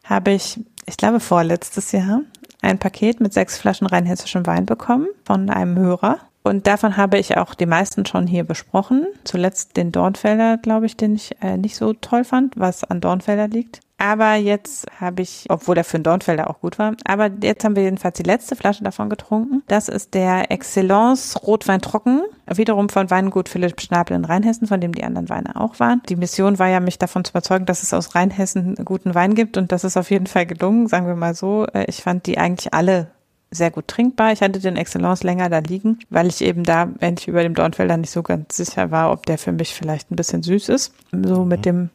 habe 0.04 0.32
ich, 0.32 0.60
ich 0.86 0.98
glaube 0.98 1.20
vorletztes 1.20 1.92
Jahr, 1.92 2.22
ein 2.62 2.80
Paket 2.80 3.20
mit 3.20 3.34
sechs 3.34 3.58
Flaschen 3.58 3.88
rheinhessischem 3.88 4.46
Wein 4.46 4.66
bekommen 4.66 5.08
von 5.26 5.50
einem 5.50 5.78
Hörer. 5.78 6.20
Und 6.44 6.66
davon 6.66 6.98
habe 6.98 7.20
ich 7.20 7.38
auch 7.38 7.54
die 7.54 7.68
meisten 7.68 8.06
schon 8.06 8.26
hier 8.26 8.44
besprochen. 8.44 9.06
Zuletzt 9.24 9.78
den 9.78 9.92
Dornfelder, 9.92 10.58
glaube 10.58 10.88
ich, 10.88 10.98
den 10.98 11.16
ich 11.16 11.36
äh, 11.42 11.58
nicht 11.58 11.76
so 11.76 11.94
toll 11.94 12.24
fand, 12.24 12.58
was 12.58 12.84
an 12.84 13.00
Dornfelder 13.00 13.48
liegt. 13.48 13.82
Aber 14.02 14.34
jetzt 14.34 14.88
habe 15.00 15.22
ich, 15.22 15.46
obwohl 15.50 15.76
der 15.76 15.84
für 15.84 16.00
den 16.00 16.04
Dornfelder 16.04 16.50
auch 16.50 16.60
gut 16.60 16.80
war, 16.80 16.96
aber 17.06 17.30
jetzt 17.44 17.64
haben 17.64 17.76
wir 17.76 17.84
jedenfalls 17.84 18.18
die 18.18 18.24
letzte 18.24 18.56
Flasche 18.56 18.84
davon 18.84 19.12
getrunken. 19.12 19.62
Das 19.68 19.90
ist 19.90 20.16
der 20.16 20.50
Excellence 20.50 21.38
Rotwein 21.46 21.82
Trocken, 21.82 22.24
wiederum 22.52 22.90
von 22.90 23.12
Weingut 23.12 23.48
Philipp 23.48 23.80
Schnabel 23.80 24.18
in 24.18 24.26
Rheinhessen, 24.26 24.66
von 24.66 24.82
dem 24.82 24.96
die 24.96 25.04
anderen 25.04 25.30
Weine 25.30 25.56
auch 25.56 25.80
waren. 25.80 26.02
Die 26.10 26.16
Mission 26.16 26.58
war 26.58 26.68
ja, 26.68 26.80
mich 26.80 26.98
davon 26.98 27.24
zu 27.24 27.30
überzeugen, 27.30 27.68
dass 27.68 27.84
es 27.84 27.94
aus 27.94 28.16
Rheinhessen 28.16 28.74
guten 28.86 29.14
Wein 29.14 29.36
gibt 29.36 29.56
und 29.58 29.72
das 29.72 29.84
ist 29.84 29.98
auf 29.98 30.10
jeden 30.10 30.26
Fall 30.26 30.48
gelungen, 30.48 30.88
sagen 30.88 31.06
wir 31.06 31.16
mal 31.16 31.36
so. 31.36 31.68
Äh, 31.68 31.86
ich 31.88 32.02
fand 32.02 32.26
die 32.26 32.40
eigentlich 32.40 32.74
alle 32.74 33.12
sehr 33.52 33.70
gut 33.70 33.88
trinkbar. 33.88 34.32
Ich 34.32 34.42
hatte 34.42 34.60
den 34.60 34.78
Excellence 34.78 35.24
länger 35.24 35.50
da 35.50 35.60
liegen, 35.60 36.00
weil 36.10 36.28
ich 36.28 36.42
eben 36.42 36.64
da 36.64 36.90
endlich 37.00 37.28
über 37.28 37.44
dem 37.44 37.54
Dornfelder 37.54 37.98
nicht 37.98 38.12
so 38.12 38.24
ganz 38.24 38.56
sicher 38.56 38.92
war, 38.92 39.12
ob 39.12 39.26
der 39.26 39.38
für 39.38 39.52
mich 39.52 39.74
vielleicht 39.74 40.10
ein 40.10 40.16
bisschen 40.16 40.42
süß 40.42 40.70
ist. 40.70 40.94
So 41.12 41.44
mit 41.44 41.66
dem 41.66 41.90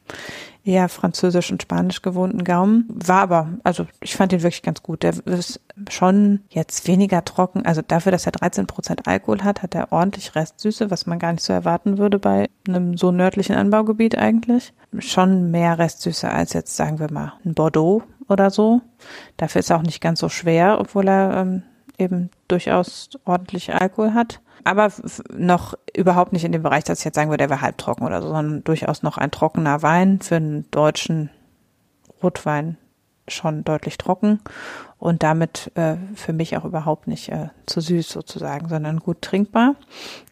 eher 0.66 0.88
französisch 0.88 1.50
und 1.52 1.62
spanisch 1.62 2.02
gewohnten 2.02 2.42
Gaumen. 2.44 2.86
War 2.88 3.22
aber, 3.22 3.48
also 3.62 3.86
ich 4.00 4.16
fand 4.16 4.32
ihn 4.32 4.42
wirklich 4.42 4.62
ganz 4.62 4.82
gut. 4.82 5.04
Der 5.04 5.14
ist 5.24 5.60
schon 5.88 6.40
jetzt 6.50 6.88
weniger 6.88 7.24
trocken. 7.24 7.64
Also 7.64 7.82
dafür, 7.86 8.12
dass 8.12 8.26
er 8.26 8.32
13 8.32 8.66
Prozent 8.66 9.06
Alkohol 9.06 9.42
hat, 9.42 9.62
hat 9.62 9.74
er 9.74 9.92
ordentlich 9.92 10.34
Restsüße, 10.34 10.90
was 10.90 11.06
man 11.06 11.20
gar 11.20 11.32
nicht 11.32 11.44
so 11.44 11.52
erwarten 11.52 11.98
würde 11.98 12.18
bei 12.18 12.48
einem 12.68 12.96
so 12.96 13.12
nördlichen 13.12 13.54
Anbaugebiet 13.54 14.18
eigentlich. 14.18 14.72
Schon 14.98 15.52
mehr 15.52 15.78
Restsüße 15.78 16.28
als 16.28 16.52
jetzt, 16.52 16.76
sagen 16.76 16.98
wir 16.98 17.12
mal, 17.12 17.34
ein 17.44 17.54
Bordeaux 17.54 18.02
oder 18.28 18.50
so. 18.50 18.80
Dafür 19.36 19.60
ist 19.60 19.70
er 19.70 19.76
auch 19.76 19.82
nicht 19.82 20.00
ganz 20.00 20.20
so 20.20 20.28
schwer, 20.28 20.78
obwohl 20.80 21.08
er 21.08 21.36
ähm, 21.36 21.62
eben 21.98 22.30
durchaus 22.48 23.10
ordentlich 23.24 23.74
Alkohol 23.74 24.14
hat. 24.14 24.40
Aber 24.64 24.90
noch 25.32 25.74
überhaupt 25.96 26.32
nicht 26.32 26.44
in 26.44 26.52
dem 26.52 26.62
Bereich, 26.62 26.84
dass 26.84 26.98
ich 26.98 27.04
jetzt 27.04 27.14
sagen 27.14 27.30
würde, 27.30 27.42
der 27.42 27.50
wäre 27.50 27.60
halbtrocken 27.60 28.04
oder 28.04 28.20
so, 28.20 28.28
sondern 28.28 28.64
durchaus 28.64 29.02
noch 29.02 29.16
ein 29.16 29.30
trockener 29.30 29.82
Wein. 29.82 30.20
Für 30.20 30.36
einen 30.36 30.68
deutschen 30.72 31.30
Rotwein 32.22 32.76
schon 33.28 33.64
deutlich 33.64 33.98
trocken. 33.98 34.40
Und 34.98 35.22
damit 35.22 35.70
äh, 35.74 35.96
für 36.14 36.32
mich 36.32 36.56
auch 36.56 36.64
überhaupt 36.64 37.06
nicht 37.06 37.28
äh, 37.28 37.48
zu 37.66 37.80
süß 37.80 38.08
sozusagen, 38.08 38.68
sondern 38.68 38.98
gut 38.98 39.22
trinkbar. 39.22 39.76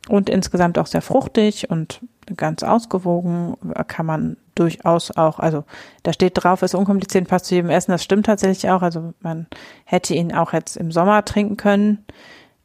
Und 0.08 0.28
insgesamt 0.28 0.78
auch 0.78 0.86
sehr 0.86 1.02
fruchtig 1.02 1.70
und 1.70 2.00
ganz 2.34 2.62
ausgewogen. 2.62 3.56
Kann 3.86 4.06
man 4.06 4.36
durchaus 4.54 5.10
auch, 5.16 5.38
also 5.38 5.64
da 6.02 6.12
steht 6.12 6.32
drauf, 6.34 6.62
ist 6.62 6.74
unkompliziert, 6.74 7.28
passt 7.28 7.46
zu 7.46 7.54
jedem 7.54 7.70
Essen. 7.70 7.92
Das 7.92 8.04
stimmt 8.04 8.26
tatsächlich 8.26 8.70
auch. 8.70 8.82
Also 8.82 9.14
man 9.20 9.46
hätte 9.84 10.14
ihn 10.14 10.34
auch 10.34 10.52
jetzt 10.52 10.76
im 10.76 10.92
Sommer 10.92 11.24
trinken 11.24 11.56
können, 11.56 12.04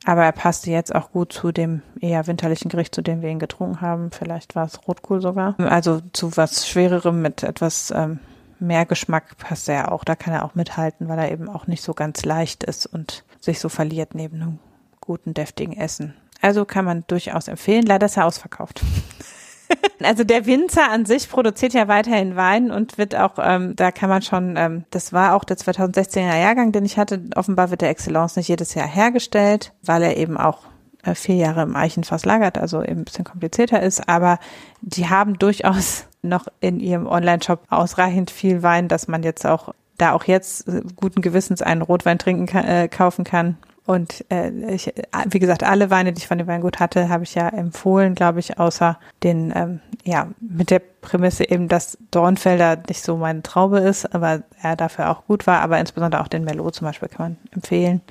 aber 0.05 0.23
er 0.23 0.31
passte 0.31 0.71
jetzt 0.71 0.93
auch 0.93 1.11
gut 1.11 1.33
zu 1.33 1.51
dem 1.51 1.81
eher 1.99 2.27
winterlichen 2.27 2.69
Gericht, 2.69 2.95
zu 2.95 3.01
dem 3.01 3.21
wir 3.21 3.29
ihn 3.29 3.39
getrunken 3.39 3.81
haben. 3.81 4.11
Vielleicht 4.11 4.55
war 4.55 4.65
es 4.65 4.87
Rotkohl 4.87 5.21
sogar. 5.21 5.55
Also 5.59 6.01
zu 6.13 6.35
was 6.37 6.67
Schwererem 6.67 7.21
mit 7.21 7.43
etwas 7.43 7.91
ähm, 7.95 8.19
mehr 8.59 8.85
Geschmack 8.85 9.37
passt 9.37 9.69
er 9.69 9.91
auch. 9.91 10.03
Da 10.03 10.15
kann 10.15 10.33
er 10.33 10.45
auch 10.45 10.55
mithalten, 10.55 11.07
weil 11.07 11.19
er 11.19 11.31
eben 11.31 11.49
auch 11.49 11.67
nicht 11.67 11.83
so 11.83 11.93
ganz 11.93 12.23
leicht 12.25 12.63
ist 12.63 12.85
und 12.85 13.23
sich 13.39 13.59
so 13.59 13.69
verliert 13.69 14.15
neben 14.15 14.41
einem 14.41 14.59
guten, 15.01 15.33
deftigen 15.33 15.75
Essen. 15.75 16.13
Also 16.41 16.65
kann 16.65 16.85
man 16.85 17.03
durchaus 17.07 17.47
empfehlen. 17.47 17.85
Leider 17.85 18.05
ist 18.05 18.17
er 18.17 18.25
ausverkauft. 18.25 18.81
Also 20.03 20.23
der 20.23 20.45
Winzer 20.45 20.89
an 20.89 21.05
sich 21.05 21.29
produziert 21.29 21.73
ja 21.73 21.87
weiterhin 21.89 22.37
Wein 22.37 22.71
und 22.71 22.97
wird 22.97 23.15
auch, 23.15 23.33
ähm, 23.37 23.75
da 23.75 23.91
kann 23.91 24.09
man 24.09 24.21
schon, 24.21 24.55
ähm, 24.55 24.85
das 24.91 25.11
war 25.11 25.35
auch 25.35 25.43
der 25.43 25.57
2016er 25.57 26.39
Jahrgang, 26.39 26.71
den 26.71 26.85
ich 26.85 26.97
hatte. 26.97 27.21
Offenbar 27.35 27.69
wird 27.69 27.81
der 27.81 27.89
Excellence 27.89 28.37
nicht 28.37 28.47
jedes 28.47 28.73
Jahr 28.73 28.87
hergestellt, 28.87 29.73
weil 29.83 30.01
er 30.03 30.15
eben 30.15 30.37
auch 30.37 30.59
äh, 31.03 31.15
vier 31.15 31.35
Jahre 31.35 31.63
im 31.63 31.75
Eichenfass 31.75 32.23
lagert, 32.23 32.57
also 32.57 32.81
eben 32.81 33.01
ein 33.01 33.05
bisschen 33.05 33.25
komplizierter 33.25 33.81
ist. 33.81 34.07
Aber 34.07 34.39
die 34.81 35.09
haben 35.09 35.37
durchaus 35.37 36.05
noch 36.21 36.47
in 36.61 36.79
ihrem 36.79 37.05
Online-Shop 37.05 37.63
ausreichend 37.69 38.31
viel 38.31 38.63
Wein, 38.63 38.87
dass 38.87 39.07
man 39.07 39.23
jetzt 39.23 39.45
auch 39.45 39.73
da 39.97 40.13
auch 40.13 40.23
jetzt 40.23 40.65
guten 40.95 41.21
Gewissens 41.21 41.61
einen 41.61 41.81
Rotwein 41.81 42.19
trinken 42.19 42.47
äh, 42.57 42.87
kaufen 42.87 43.25
kann 43.25 43.57
und 43.89 44.23
äh, 44.29 44.51
ich, 44.71 44.93
wie 45.31 45.39
gesagt, 45.39 45.63
alle 45.63 45.89
Weine, 45.89 46.13
die 46.13 46.19
ich 46.19 46.27
von 46.27 46.37
dem 46.37 46.45
Weingut 46.45 46.79
hatte, 46.79 47.09
habe 47.09 47.23
ich 47.23 47.33
ja 47.33 47.49
empfohlen, 47.49 48.13
glaube 48.13 48.39
ich, 48.39 48.59
außer 48.59 48.99
den, 49.23 49.51
ähm, 49.55 49.79
ja, 50.03 50.27
mit 50.39 50.69
der 50.69 50.77
Prämisse 50.77 51.49
eben, 51.49 51.67
dass 51.67 51.97
Dornfelder 52.11 52.77
nicht 52.87 53.01
so 53.01 53.17
meine 53.17 53.41
Traube 53.41 53.79
ist, 53.79 54.13
aber 54.13 54.43
er 54.61 54.75
dafür 54.75 55.09
auch 55.09 55.25
gut 55.25 55.47
war. 55.47 55.61
Aber 55.61 55.79
insbesondere 55.79 56.21
auch 56.21 56.27
den 56.27 56.43
Merlot 56.43 56.75
zum 56.75 56.85
Beispiel 56.85 57.09
kann 57.09 57.31
man 57.31 57.37
empfehlen. 57.49 58.01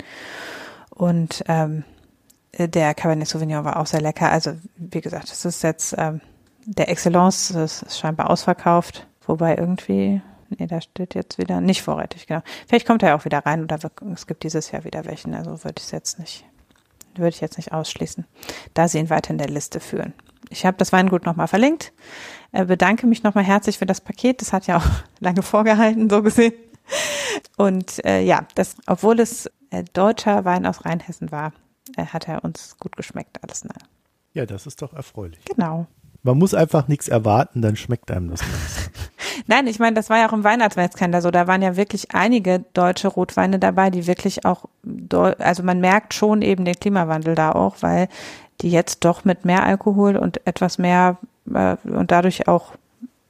Und 0.89 1.45
ähm, 1.47 1.85
der 2.57 2.93
Cabernet 2.93 3.29
Sauvignon 3.29 3.63
war 3.63 3.79
auch 3.79 3.87
sehr 3.87 4.01
lecker. 4.01 4.29
Also 4.29 4.51
wie 4.75 4.99
gesagt, 4.99 5.31
es 5.31 5.45
ist 5.45 5.63
jetzt 5.63 5.95
ähm, 5.97 6.19
der 6.65 6.89
Excellence, 6.89 7.53
das 7.53 7.83
ist 7.83 7.97
scheinbar 7.97 8.29
ausverkauft, 8.29 9.07
wobei 9.25 9.55
irgendwie 9.55 10.21
Nee, 10.49 10.67
da 10.67 10.81
steht 10.81 11.15
jetzt 11.15 11.37
wieder 11.37 11.61
nicht 11.61 11.81
vorrätig, 11.81 12.27
genau. 12.27 12.41
Vielleicht 12.67 12.87
kommt 12.87 13.03
er 13.03 13.15
auch 13.15 13.25
wieder 13.25 13.39
rein 13.45 13.63
oder 13.63 13.77
es 14.13 14.27
gibt 14.27 14.43
dieses 14.43 14.71
Jahr 14.71 14.83
wieder 14.83 15.05
welchen. 15.05 15.35
Also 15.35 15.63
würde 15.63 15.75
ich 15.77 15.85
es 15.85 15.91
jetzt 15.91 16.19
nicht, 16.19 16.45
würde 17.15 17.29
ich 17.29 17.41
jetzt 17.41 17.57
nicht 17.57 17.71
ausschließen, 17.71 18.25
da 18.73 18.87
sie 18.87 18.99
ihn 18.99 19.09
weiter 19.09 19.31
in 19.31 19.37
der 19.37 19.49
Liste 19.49 19.79
führen. 19.79 20.13
Ich 20.49 20.65
habe 20.65 20.77
das 20.77 20.91
Weingut 20.91 21.25
nochmal 21.25 21.47
verlinkt. 21.47 21.93
Äh, 22.51 22.65
bedanke 22.65 23.05
mich 23.05 23.23
nochmal 23.23 23.43
herzlich 23.43 23.77
für 23.77 23.85
das 23.85 24.01
Paket. 24.01 24.41
Das 24.41 24.53
hat 24.53 24.67
ja 24.67 24.77
auch 24.77 24.85
lange 25.19 25.43
vorgehalten, 25.43 26.09
so 26.09 26.23
gesehen. 26.23 26.53
Und 27.57 28.03
äh, 28.05 28.21
ja, 28.21 28.47
das, 28.55 28.75
obwohl 28.87 29.19
es 29.19 29.49
äh, 29.69 29.83
deutscher 29.93 30.45
Wein 30.45 30.65
aus 30.65 30.85
Rheinhessen 30.85 31.31
war, 31.31 31.53
äh, 31.95 32.05
hat 32.05 32.27
er 32.27 32.43
uns 32.43 32.77
gut 32.79 32.95
geschmeckt, 32.95 33.43
alles 33.43 33.63
nahe. 33.63 33.77
Ja, 34.33 34.45
das 34.45 34.65
ist 34.65 34.81
doch 34.81 34.93
erfreulich. 34.93 35.43
Genau. 35.45 35.87
Man 36.23 36.37
muss 36.37 36.53
einfach 36.53 36.87
nichts 36.87 37.07
erwarten, 37.07 37.61
dann 37.61 37.75
schmeckt 37.75 38.11
einem 38.11 38.29
das 38.29 38.39
Ganze. 38.41 38.91
Nein, 39.47 39.67
ich 39.67 39.79
meine, 39.79 39.95
das 39.95 40.09
war 40.09 40.17
ja 40.17 40.29
auch 40.29 40.33
im 40.33 40.43
Weihnachtsweinskalender 40.43 41.21
so. 41.21 41.31
Da 41.31 41.47
waren 41.47 41.61
ja 41.61 41.75
wirklich 41.75 42.13
einige 42.13 42.63
deutsche 42.73 43.07
Rotweine 43.07 43.59
dabei, 43.59 43.89
die 43.89 44.07
wirklich 44.07 44.45
auch, 44.45 44.65
also 45.39 45.63
man 45.63 45.79
merkt 45.79 46.13
schon 46.13 46.41
eben 46.41 46.65
den 46.65 46.75
Klimawandel 46.75 47.35
da 47.35 47.51
auch, 47.51 47.77
weil 47.81 48.07
die 48.61 48.71
jetzt 48.71 49.05
doch 49.05 49.25
mit 49.25 49.45
mehr 49.45 49.63
Alkohol 49.63 50.17
und 50.17 50.45
etwas 50.45 50.77
mehr 50.77 51.17
äh, 51.53 51.75
und 51.83 52.11
dadurch 52.11 52.47
auch 52.47 52.73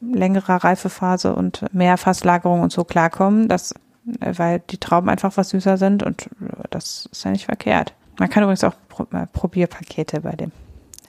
längerer 0.01 0.64
Reifephase 0.64 1.36
und 1.36 1.66
mehr 1.74 1.97
Fasslagerung 1.97 2.62
und 2.62 2.72
so 2.72 2.84
klarkommen, 2.84 3.47
dass, 3.47 3.74
äh, 4.22 4.34
weil 4.38 4.60
die 4.70 4.78
Trauben 4.78 5.10
einfach 5.10 5.38
was 5.38 5.49
süßer 5.49 5.78
sind 5.78 6.03
und 6.03 6.30
das 6.70 7.07
ist 7.12 7.26
ja 7.26 7.32
nicht 7.32 7.45
verkehrt. 7.45 7.93
Man 8.18 8.30
kann 8.30 8.43
übrigens 8.43 8.64
auch 8.64 8.76
äh, 9.12 9.28
Probierpakete 9.32 10.22
bei 10.22 10.32
dem 10.32 10.51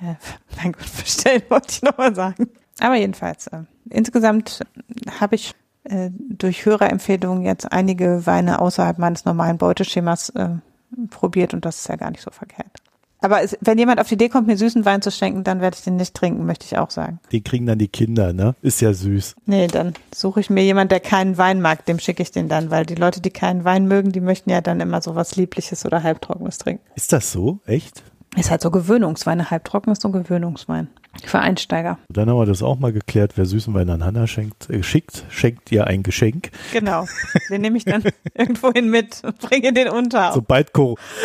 äh, 0.01 0.15
mein 0.57 0.73
Gott, 0.73 0.97
bestellen, 0.97 1.43
wollte 1.49 1.69
ich 1.71 1.83
nochmal 1.83 2.15
sagen. 2.15 2.49
Aber 2.81 2.97
jedenfalls, 2.97 3.47
äh, 3.49 3.63
insgesamt 3.91 4.61
habe 5.21 5.35
ich 5.35 5.55
äh, 5.85 6.11
durch 6.13 6.65
Hörerempfehlungen 6.65 7.45
jetzt 7.45 7.71
einige 7.71 8.27
Weine 8.27 8.61
außerhalb 8.61 8.99
meines 8.99 9.25
normalen 9.25 9.59
Beuteschemas 9.59 10.31
äh, 10.31 10.49
probiert 11.11 11.55
und 11.55 11.65
das 11.65 11.81
ist 11.81 11.89
ja 11.89 11.97
gar 11.97 12.11
nicht 12.11 12.23
so 12.23 12.31
verkehrt. 12.31 12.71
Aber 13.23 13.43
es, 13.43 13.57
wenn 13.61 13.79
jemand 13.79 14.01
auf 14.01 14.09
die 14.09 14.15
Idee 14.15 14.29
kommt, 14.29 14.47
mir 14.47 14.57
süßen 14.57 14.85
Wein 14.85 15.03
zu 15.03 15.11
schenken, 15.11 15.45
dann 15.45 15.61
werde 15.61 15.77
ich 15.77 15.85
den 15.85 15.97
nicht 15.97 16.15
trinken, 16.15 16.47
möchte 16.47 16.65
ich 16.65 16.79
auch 16.79 16.91
sagen. 16.91 17.21
Die 17.33 17.43
kriegen 17.43 17.67
dann 17.67 17.79
die 17.79 17.89
Kinder, 17.89 18.33
ne? 18.33 18.55
Ist 18.63 18.81
ja 18.81 18.95
süß. 18.95 19.37
Nee, 19.47 19.67
dann 19.67 19.95
suche 20.15 20.41
ich 20.41 20.49
mir 20.49 20.65
jemand, 20.65 20.91
der 20.91 21.01
keinen 21.01 21.37
Wein 21.37 21.61
mag, 21.61 21.85
dem 21.85 21.99
schicke 21.99 22.23
ich 22.23 22.31
den 22.31 22.49
dann, 22.49 22.71
weil 22.71 22.87
die 22.87 22.95
Leute, 22.95 23.21
die 23.21 23.31
keinen 23.31 23.65
Wein 23.65 23.87
mögen, 23.87 24.13
die 24.13 24.21
möchten 24.21 24.51
ja 24.51 24.63
dann 24.63 24.81
immer 24.81 25.03
so 25.03 25.15
was 25.15 25.37
Liebliches 25.37 25.85
oder 25.85 26.03
Halbtrockenes 26.03 26.59
trinken. 26.59 26.83
Ist 26.95 27.13
das 27.13 27.31
so? 27.31 27.61
Echt? 27.67 28.03
Ist 28.37 28.51
halt 28.51 28.61
so 28.61 28.71
Gewöhnungswein. 28.71 29.51
Halbtrocken 29.51 29.93
ist 29.93 30.03
so 30.03 30.11
Gewöhnungswein. 30.11 30.89
Für 31.25 31.41
Einsteiger. 31.41 31.99
Dann 32.09 32.31
haben 32.31 32.39
wir 32.39 32.47
das 32.47 32.63
auch 32.63 32.79
mal 32.79 32.93
geklärt. 32.93 33.33
Wer 33.35 33.45
süßen 33.45 33.75
Wein 33.75 33.91
an 33.91 34.05
Hanna 34.05 34.29
schenkt, 34.29 34.71
äh, 34.71 34.85
schickt, 34.85 35.25
schenkt 35.29 35.73
ihr 35.73 35.89
ein 35.89 36.05
Geschenk. 36.05 36.51
Genau. 36.73 37.07
Den 37.51 37.63
nehme 37.63 37.77
ich 37.77 37.85
dann 37.85 38.05
irgendwohin 38.35 38.89
mit 38.89 39.23
und 39.25 39.39
bringe 39.41 39.73
den 39.73 39.89
unter. 39.89 40.33
Sobald, 40.33 40.71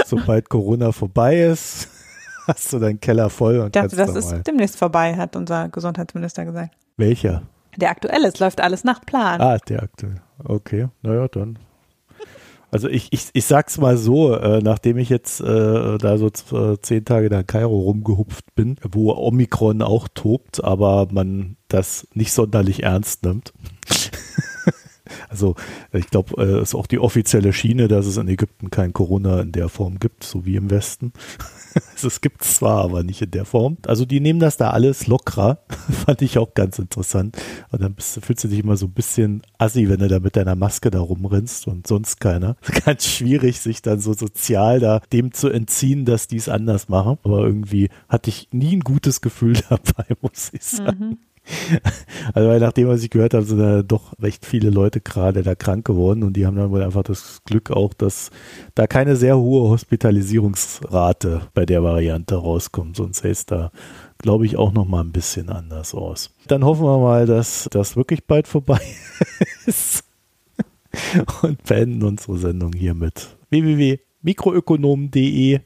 sobald 0.05 0.49
Corona 0.49 0.91
vorbei 0.91 1.41
ist, 1.41 1.89
hast 2.47 2.73
du 2.73 2.79
deinen 2.79 2.99
Keller 2.99 3.29
voll. 3.29 3.59
Und 3.59 3.67
ich 3.67 3.71
dachte, 3.73 3.95
das 3.95 4.15
ist 4.15 4.47
demnächst 4.47 4.77
vorbei, 4.77 5.15
hat 5.15 5.35
unser 5.35 5.69
Gesundheitsminister 5.69 6.45
gesagt. 6.45 6.73
Welcher? 6.97 7.43
Der 7.77 7.91
aktuelle. 7.91 8.29
Es 8.29 8.39
läuft 8.39 8.61
alles 8.61 8.83
nach 8.83 9.01
Plan. 9.05 9.39
Ah, 9.39 9.57
der 9.59 9.83
aktuelle. 9.83 10.21
Okay. 10.43 10.87
Naja, 11.03 11.27
dann 11.27 11.59
also 12.75 12.89
ich, 12.89 13.07
ich, 13.11 13.29
ich 13.31 13.45
sag's 13.45 13.77
mal 13.77 13.95
so, 13.97 14.35
äh, 14.35 14.59
nachdem 14.61 14.97
ich 14.97 15.07
jetzt 15.07 15.39
äh, 15.39 15.97
da 15.97 16.17
so 16.17 16.27
äh, 16.27 16.77
zehn 16.81 17.05
Tage 17.05 17.27
in 17.27 17.47
Kairo 17.47 17.79
rumgehupft 17.79 18.53
bin, 18.53 18.75
wo 18.83 19.13
Omikron 19.13 19.81
auch 19.81 20.09
tobt, 20.13 20.61
aber 20.61 21.07
man 21.09 21.55
das 21.69 22.05
nicht 22.13 22.33
sonderlich 22.33 22.83
ernst 22.83 23.23
nimmt. 23.23 23.53
also 25.29 25.55
ich 25.91 26.07
glaube, 26.07 26.41
äh, 26.41 26.61
ist 26.61 26.75
auch 26.75 26.87
die 26.87 26.99
offizielle 26.99 27.53
Schiene, 27.53 27.87
dass 27.87 28.05
es 28.05 28.17
in 28.17 28.27
Ägypten 28.27 28.69
kein 28.69 28.93
Corona 28.93 29.41
in 29.41 29.51
der 29.51 29.69
Form 29.69 29.99
gibt, 29.99 30.23
so 30.23 30.45
wie 30.45 30.55
im 30.55 30.69
Westen. 30.69 31.13
Also 31.93 32.07
es 32.07 32.21
gibt 32.21 32.41
es 32.41 32.55
zwar, 32.55 32.85
aber 32.85 33.03
nicht 33.03 33.21
in 33.21 33.31
der 33.31 33.43
Form. 33.43 33.77
Also 33.85 34.05
die 34.05 34.21
nehmen 34.21 34.39
das 34.39 34.55
da 34.55 34.69
alles 34.69 35.07
lockerer. 35.07 35.59
Fand 36.05 36.21
ich 36.21 36.37
auch 36.37 36.53
ganz 36.53 36.79
interessant. 36.79 37.37
Und 37.69 37.81
dann 37.81 37.93
bist, 37.93 38.17
fühlst 38.23 38.45
du 38.45 38.47
dich 38.47 38.59
immer 38.59 38.77
so 38.77 38.85
ein 38.85 38.93
bisschen 38.93 39.41
assi, 39.57 39.89
wenn 39.89 39.99
du 39.99 40.07
da 40.07 40.19
mit 40.19 40.37
deiner 40.37 40.55
Maske 40.55 40.89
da 40.89 41.01
rumrennst 41.01 41.67
und 41.67 41.85
sonst 41.85 42.21
keiner. 42.21 42.55
Ganz 42.85 43.05
schwierig, 43.05 43.59
sich 43.59 43.81
dann 43.81 43.99
so 43.99 44.13
sozial 44.13 44.79
da 44.79 45.01
dem 45.11 45.33
zu 45.33 45.49
entziehen, 45.49 46.05
dass 46.05 46.27
die 46.27 46.37
es 46.37 46.47
anders 46.47 46.87
machen. 46.87 47.17
Aber 47.23 47.43
irgendwie 47.43 47.89
hatte 48.07 48.29
ich 48.29 48.47
nie 48.53 48.77
ein 48.77 48.81
gutes 48.81 49.19
Gefühl 49.19 49.57
dabei, 49.69 50.05
muss 50.21 50.51
ich 50.53 50.63
sagen. 50.63 51.09
Mhm. 51.09 51.17
Also 52.33 52.49
weil 52.49 52.59
nach 52.59 52.73
was 52.75 53.03
ich 53.03 53.09
gehört 53.09 53.33
habe, 53.33 53.45
sind 53.45 53.59
da 53.59 53.81
doch 53.83 54.13
recht 54.19 54.45
viele 54.45 54.69
Leute 54.69 54.99
gerade 55.01 55.43
da 55.43 55.55
krank 55.55 55.85
geworden 55.85 56.23
und 56.23 56.33
die 56.33 56.45
haben 56.45 56.57
dann 56.57 56.71
wohl 56.71 56.83
einfach 56.83 57.03
das 57.03 57.41
Glück 57.45 57.71
auch, 57.71 57.93
dass 57.93 58.31
da 58.73 58.87
keine 58.87 59.15
sehr 59.15 59.37
hohe 59.37 59.69
Hospitalisierungsrate 59.69 61.47
bei 61.53 61.65
der 61.65 61.83
Variante 61.83 62.35
rauskommt. 62.35 62.97
Sonst 62.97 63.19
sähe 63.19 63.31
es 63.31 63.45
da, 63.45 63.71
glaube 64.17 64.45
ich, 64.45 64.57
auch 64.57 64.73
noch 64.73 64.85
mal 64.85 65.01
ein 65.01 65.11
bisschen 65.11 65.49
anders 65.49 65.93
aus. 65.93 66.31
Dann 66.47 66.65
hoffen 66.65 66.85
wir 66.85 66.99
mal, 66.99 67.25
dass 67.25 67.67
das 67.71 67.95
wirklich 67.95 68.25
bald 68.25 68.47
vorbei 68.47 68.81
ist 69.65 70.03
und 71.41 71.63
beenden 71.63 72.03
unsere 72.03 72.37
Sendung 72.37 72.73
hiermit. 72.73 73.37
www.mikroökonomen.de 73.49 75.61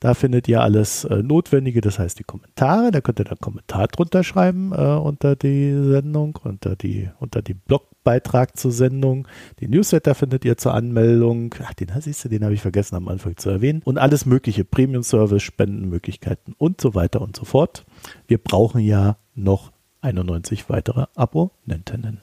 da 0.00 0.14
findet 0.14 0.48
ihr 0.48 0.60
alles 0.60 1.04
äh, 1.04 1.22
Notwendige, 1.22 1.80
das 1.80 1.98
heißt 1.98 2.18
die 2.18 2.24
Kommentare. 2.24 2.90
Da 2.90 3.00
könnt 3.00 3.18
ihr 3.18 3.24
dann 3.24 3.38
Kommentar 3.38 3.88
drunter 3.88 4.24
schreiben 4.24 4.72
äh, 4.72 4.76
unter 4.76 5.36
die 5.36 5.72
Sendung, 5.72 6.38
unter 6.42 6.76
die 6.76 7.10
unter 7.18 7.42
die 7.42 7.54
Blogbeitrag 7.54 8.56
zur 8.56 8.72
Sendung. 8.72 9.26
Den 9.60 9.70
Newsletter 9.70 10.14
findet 10.14 10.44
ihr 10.44 10.56
zur 10.56 10.74
Anmeldung. 10.74 11.54
Ach, 11.64 11.74
den 11.74 11.88
siehst 12.00 12.24
du, 12.24 12.28
den 12.28 12.44
habe 12.44 12.54
ich 12.54 12.62
vergessen 12.62 12.96
am 12.96 13.08
Anfang 13.08 13.36
zu 13.36 13.50
erwähnen. 13.50 13.82
Und 13.84 13.98
alles 13.98 14.26
mögliche, 14.26 14.64
Premium-Service, 14.64 15.42
Spendenmöglichkeiten 15.42 16.54
und 16.58 16.80
so 16.80 16.94
weiter 16.94 17.20
und 17.20 17.36
so 17.36 17.44
fort. 17.44 17.84
Wir 18.26 18.38
brauchen 18.38 18.80
ja 18.80 19.16
noch 19.34 19.72
91 20.02 20.68
weitere 20.68 21.06
Abonnentinnen. 21.14 22.22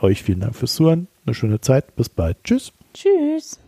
Euch 0.00 0.22
vielen 0.22 0.40
Dank 0.40 0.56
fürs 0.56 0.74
Zuhören. 0.74 1.08
Eine 1.26 1.34
schöne 1.34 1.60
Zeit. 1.60 1.94
Bis 1.94 2.08
bald. 2.08 2.42
Tschüss. 2.44 2.72
Tschüss. 2.94 3.60